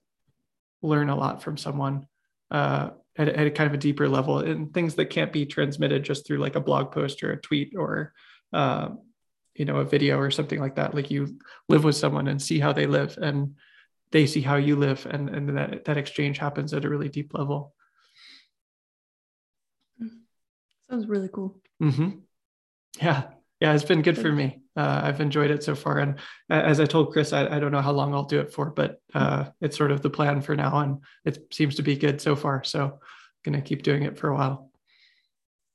[0.82, 2.06] learn a lot from someone
[2.50, 4.38] uh, at, at, a kind of a deeper level.
[4.38, 7.74] And things that can't be transmitted just through like a blog post or a tweet
[7.76, 8.14] or
[8.52, 8.88] uh,
[9.54, 10.94] you know a video or something like that.
[10.94, 11.38] Like you
[11.68, 13.18] live with someone and see how they live.
[13.20, 13.56] And
[14.12, 17.34] they see how you live and and that that exchange happens at a really deep
[17.34, 17.74] level.
[20.88, 21.58] Sounds really cool.
[21.82, 22.10] Mm-hmm.
[23.00, 23.24] yeah.
[23.60, 24.62] Yeah it's been good for me.
[24.76, 25.98] Uh, i've enjoyed it so far.
[25.98, 26.16] And
[26.50, 29.00] as i told chris I, I don't know how long i'll do it for but
[29.14, 29.64] uh, mm-hmm.
[29.64, 32.62] it's sort of the plan for now and it seems to be good so far.
[32.64, 33.00] So i'm
[33.44, 34.70] gonna keep doing it for a while.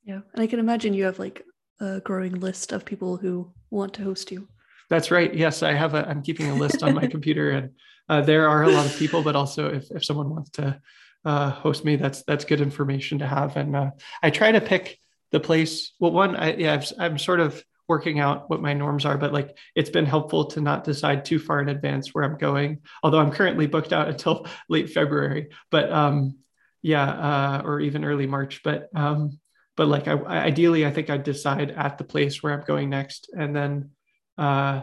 [0.03, 0.22] Yeah.
[0.34, 1.45] And i can imagine you have like
[1.80, 4.48] a growing list of people who want to host you.
[4.92, 5.34] That's right.
[5.34, 6.06] Yes, I have a.
[6.06, 7.70] I'm keeping a list on my computer, and
[8.10, 9.24] uh, there are a lot of people.
[9.24, 10.82] But also, if if someone wants to
[11.24, 13.56] uh, host me, that's that's good information to have.
[13.56, 13.92] And uh,
[14.22, 15.00] I try to pick
[15.32, 15.94] the place.
[15.98, 19.32] Well, one, I, yeah, I've, I'm sort of working out what my norms are, but
[19.32, 22.82] like it's been helpful to not decide too far in advance where I'm going.
[23.02, 26.40] Although I'm currently booked out until late February, but um,
[26.82, 28.60] yeah, uh, or even early March.
[28.62, 29.40] But um,
[29.78, 33.30] but like I, ideally i think i'd decide at the place where i'm going next
[33.34, 33.92] and then
[34.38, 34.82] uh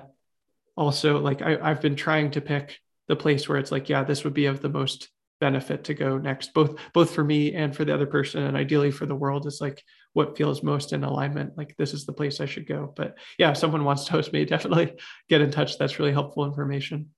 [0.76, 4.24] also like I, i've been trying to pick the place where it's like yeah this
[4.24, 5.08] would be of the most
[5.40, 8.42] benefit to go next both both for me and for the other person.
[8.42, 12.06] And ideally for the world is like what feels most in alignment like this is
[12.06, 12.92] the place i should go.
[12.96, 14.94] But yeah if someone wants to host me definitely
[15.28, 15.78] get in touch.
[15.78, 17.10] That's really helpful information.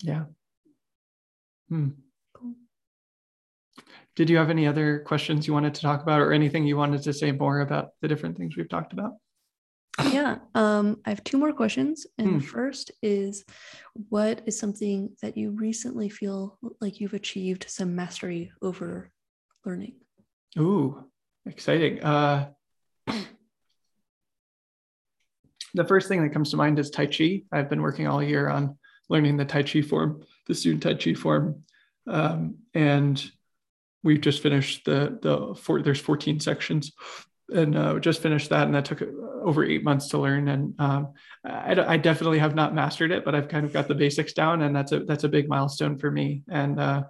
[0.00, 0.24] Yeah.
[1.68, 1.90] Hmm.
[4.16, 7.02] Did you have any other questions you wanted to talk about or anything you wanted
[7.02, 9.12] to say more about the different things we've talked about?
[10.02, 12.06] Yeah, um, I have two more questions.
[12.18, 12.38] And hmm.
[12.38, 13.44] first is
[14.08, 19.10] what is something that you recently feel like you've achieved some mastery over
[19.64, 19.94] learning?
[20.58, 21.04] Ooh,
[21.46, 22.02] exciting.
[22.02, 22.50] Uh,
[25.74, 27.42] the first thing that comes to mind is Tai Chi.
[27.52, 31.14] I've been working all year on learning the Tai Chi form, the student Tai Chi
[31.14, 31.62] form.
[32.06, 33.22] Um, and
[34.02, 36.92] we've just finished the the four, there's 14 sections
[37.52, 39.02] and uh, just finished that and that took
[39.42, 41.12] over eight months to learn and um,
[41.44, 44.62] I, I, definitely have not mastered it but i've kind of got the basics down
[44.62, 47.02] and that's a that's a big milestone for me and uh,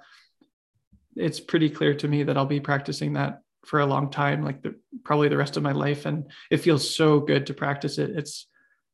[1.14, 4.62] it's pretty clear to me that i'll be practicing that for a long time like
[4.62, 4.74] the,
[5.04, 8.10] probably the rest of my life and it feels so good to practice it.
[8.10, 8.46] It's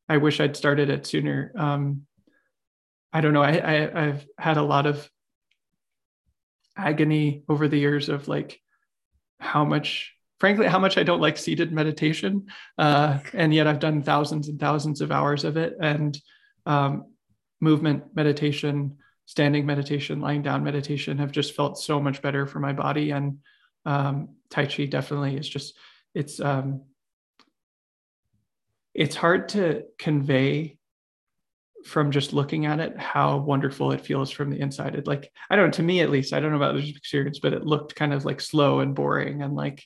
[0.08, 1.52] i wish i'd started it sooner.
[1.56, 2.06] Um,
[3.12, 5.08] i don't know I, I i've had a lot of
[6.76, 8.60] agony over the years of like
[9.38, 12.46] how much frankly how much i don't like seated meditation
[12.78, 15.76] uh, and yet i've done thousands and thousands of hours of it.
[15.80, 16.18] And
[16.66, 17.06] um,
[17.60, 22.72] movement meditation standing meditation lying down meditation have just felt so much better for my
[22.72, 23.10] body.
[23.12, 23.38] And
[23.84, 25.76] um, tai chi definitely is just
[26.14, 26.82] it's um,
[28.94, 30.76] it's hard to convey
[31.84, 34.96] from just looking at it how wonderful it feels from the inside.
[34.96, 37.38] It like i don't know to me at least i don't know about this experience
[37.38, 39.82] but it looked kind of like slow and boring and like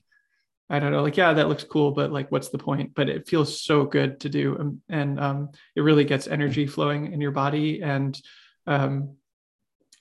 [0.70, 3.28] i don't know like yeah that looks cool but like what's the point but it
[3.28, 7.30] feels so good to do and, and um, it really gets energy flowing in your
[7.30, 8.20] body and
[8.66, 9.16] um,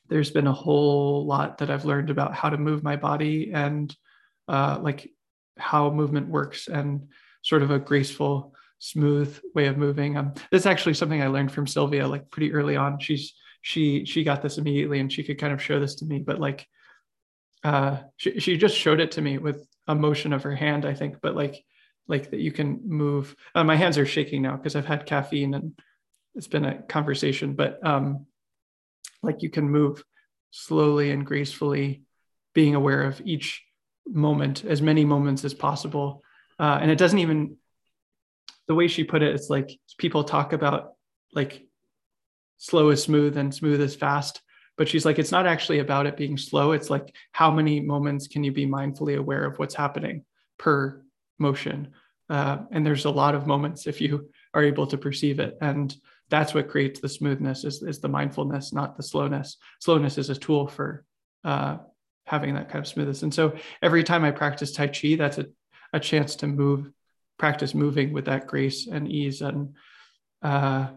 [0.09, 3.95] there's been a whole lot that i've learned about how to move my body and
[4.47, 5.09] uh, like
[5.57, 7.07] how movement works and
[7.43, 10.17] sort of a graceful smooth way of moving.
[10.17, 12.99] Um, this is actually something I learned from Sylvia like pretty early on.
[12.99, 16.19] She's she she got this immediately and she could kind of show this to me,
[16.19, 16.67] but like
[17.63, 20.93] uh, she she just showed it to me with a motion of her hand, I
[20.93, 21.63] think, but like
[22.07, 23.35] like that you can move.
[23.55, 25.79] Uh, my hands are shaking now because I've had caffeine and
[26.35, 28.25] it's been a conversation, but um,
[29.21, 30.03] like you can move
[30.51, 32.03] slowly and gracefully,
[32.53, 33.63] being aware of each
[34.05, 36.23] moment, as many moments as possible.
[36.59, 37.57] Uh, and it doesn't even
[38.67, 40.93] the way she put it, it's like people talk about
[41.33, 41.65] like
[42.57, 44.41] slow is smooth and smooth is fast.
[44.77, 46.71] But she's like, it's not actually about it being slow.
[46.71, 50.25] It's like, how many moments can you be mindfully aware of what's happening
[50.57, 51.03] per
[51.37, 51.93] motion?
[52.29, 55.57] Uh, and there's a lot of moments if you are able to perceive it.
[55.61, 55.95] And
[56.29, 59.57] that's what creates the smoothness is, is the mindfulness, not the slowness.
[59.79, 61.05] Slowness is a tool for
[61.43, 61.77] uh,
[62.25, 63.23] having that kind of smoothness.
[63.23, 65.47] And so every time I practice Tai Chi, that's a,
[65.91, 66.89] a chance to move
[67.37, 69.75] practice moving with that grace and ease and
[70.41, 70.87] uh,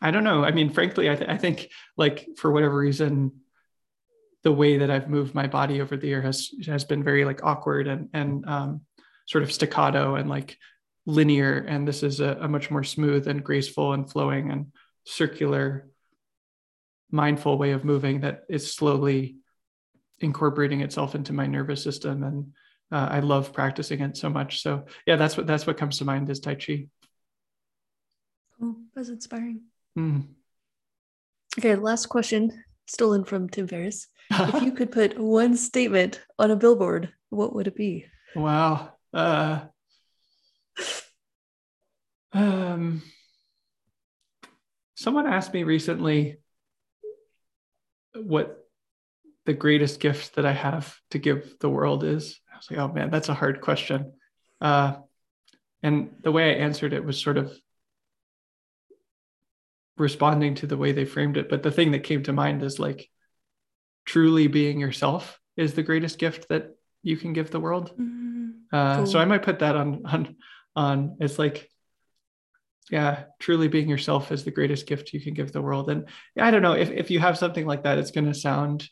[0.00, 0.44] i don't know.
[0.44, 3.32] I mean frankly I, th- I think like for whatever reason
[4.42, 7.44] the way that i've moved my body over the year has has been very like
[7.44, 8.80] awkward and and um,
[9.26, 10.58] sort of staccato and like
[11.06, 11.58] linear.
[11.58, 14.72] And this is a, a much more smooth and graceful and flowing and
[15.04, 15.88] circular
[17.10, 19.36] mindful way of moving that is slowly
[20.20, 22.22] incorporating itself into my nervous system.
[22.22, 22.52] And
[22.90, 24.62] uh, i love practicing it so much.
[24.62, 26.86] So yeah that's what that's what comes to mind is tai chi.
[28.58, 28.76] Cool.
[28.94, 29.62] That's inspiring
[29.98, 30.26] mm.
[31.58, 36.56] okay last question stolen from tim ferriss if you could put one statement on a
[36.56, 38.04] billboard what would it be
[38.34, 39.60] wow uh
[42.32, 43.02] um,
[44.94, 46.38] someone asked me recently
[48.14, 48.58] what
[49.44, 52.40] the greatest gift that I have to give the world is.
[52.52, 54.12] I was like, oh man, that's a hard question.
[54.60, 54.94] Uh,
[55.82, 57.52] and the way I answered it was sort of
[59.96, 61.48] responding to the way they framed it.
[61.48, 63.08] But the thing that came to mind is like
[64.04, 67.92] truly being yourself is the greatest gift that you can give the world.
[67.92, 68.50] Mm-hmm.
[68.72, 69.06] Uh, cool.
[69.06, 70.36] So I might put that on on
[70.74, 71.16] on.
[71.20, 71.68] It's like
[72.90, 76.08] yeah truly being yourself is the greatest gift you can give the world and
[76.38, 78.88] i don't know if, if you have something like that it's going to sound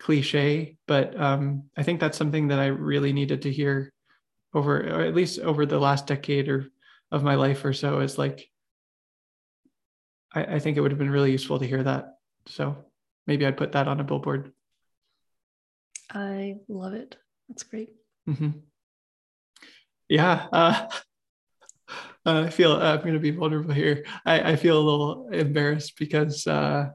[0.00, 3.92] cliche but um, i think that's something that i really needed to hear
[4.54, 6.66] over or at least over the last decade or
[7.10, 8.48] of my life or so is like
[10.34, 12.76] I, I think it would have been really useful to hear that so
[13.26, 14.52] maybe i'd put that on a billboard
[16.10, 17.16] i love it
[17.48, 17.90] that's great
[18.28, 18.50] mm-hmm.
[20.08, 20.88] yeah uh,
[22.24, 24.04] I feel uh, I'm going to be vulnerable here.
[24.24, 26.88] I, I, feel a little embarrassed because uh,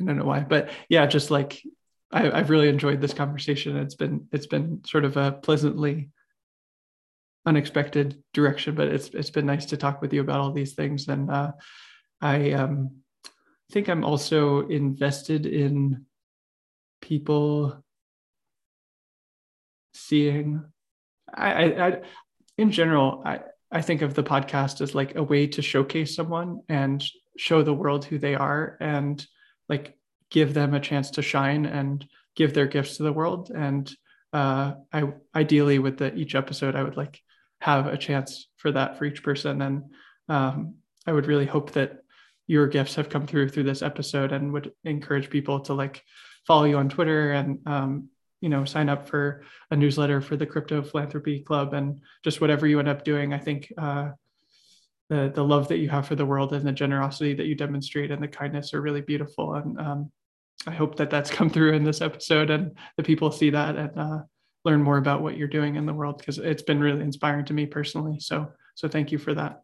[0.00, 1.60] I don't know why, but yeah, just like
[2.12, 3.76] I, have really enjoyed this conversation.
[3.76, 6.10] It's been it's been sort of a pleasantly
[7.46, 11.08] unexpected direction, but it's it's been nice to talk with you about all these things.
[11.08, 11.52] And uh,
[12.20, 13.02] I um,
[13.70, 16.04] think I'm also invested in
[17.00, 17.82] people
[19.94, 20.64] seeing.
[21.32, 22.00] I, I, I
[22.58, 23.40] in general, I,
[23.72, 27.02] I think of the podcast as like a way to showcase someone and
[27.36, 29.24] show the world who they are and
[29.68, 29.96] like
[30.30, 32.04] give them a chance to shine and
[32.36, 33.50] give their gifts to the world.
[33.50, 33.90] And
[34.32, 37.20] uh, I ideally with the each episode, I would like
[37.60, 39.62] have a chance for that for each person.
[39.62, 39.84] And
[40.28, 40.74] um,
[41.06, 41.99] I would really hope that
[42.50, 46.02] your gifts have come through through this episode and would encourage people to like
[46.48, 48.08] follow you on Twitter and um,
[48.40, 52.66] you know sign up for a newsletter for the crypto philanthropy club and just whatever
[52.66, 53.32] you end up doing.
[53.32, 54.10] I think uh,
[55.08, 58.10] the the love that you have for the world and the generosity that you demonstrate
[58.10, 59.54] and the kindness are really beautiful.
[59.54, 60.12] And um,
[60.66, 63.96] i hope that that's come through in this episode and the people see that and
[63.96, 64.18] uh,
[64.64, 67.54] learn more about what you're doing in the world because it's been really inspiring to
[67.54, 68.18] me personally.
[68.18, 69.62] So so thank you for that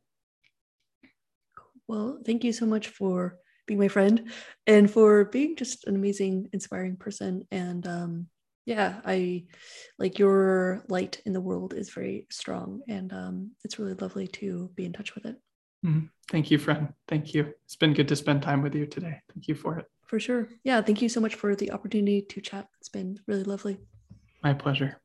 [1.88, 4.30] well thank you so much for being my friend
[4.66, 7.42] and for being just an amazing inspiring person.
[7.50, 8.26] And um,
[8.66, 9.44] yeah i
[9.98, 14.70] like your light in the world is very strong and um, it's really lovely to
[14.74, 15.36] be in touch with it.
[15.84, 16.06] Mm-hmm.
[16.30, 16.88] thank you friend.
[17.06, 17.52] Thank you.
[17.64, 19.20] It's been good to spend time with you today.
[19.32, 19.86] Thank you for it.
[20.06, 20.48] For sure.
[20.64, 22.66] Yeah thank you so much for the opportunity to chat.
[22.80, 23.78] It's been really lovely.
[24.42, 25.00] My pleasure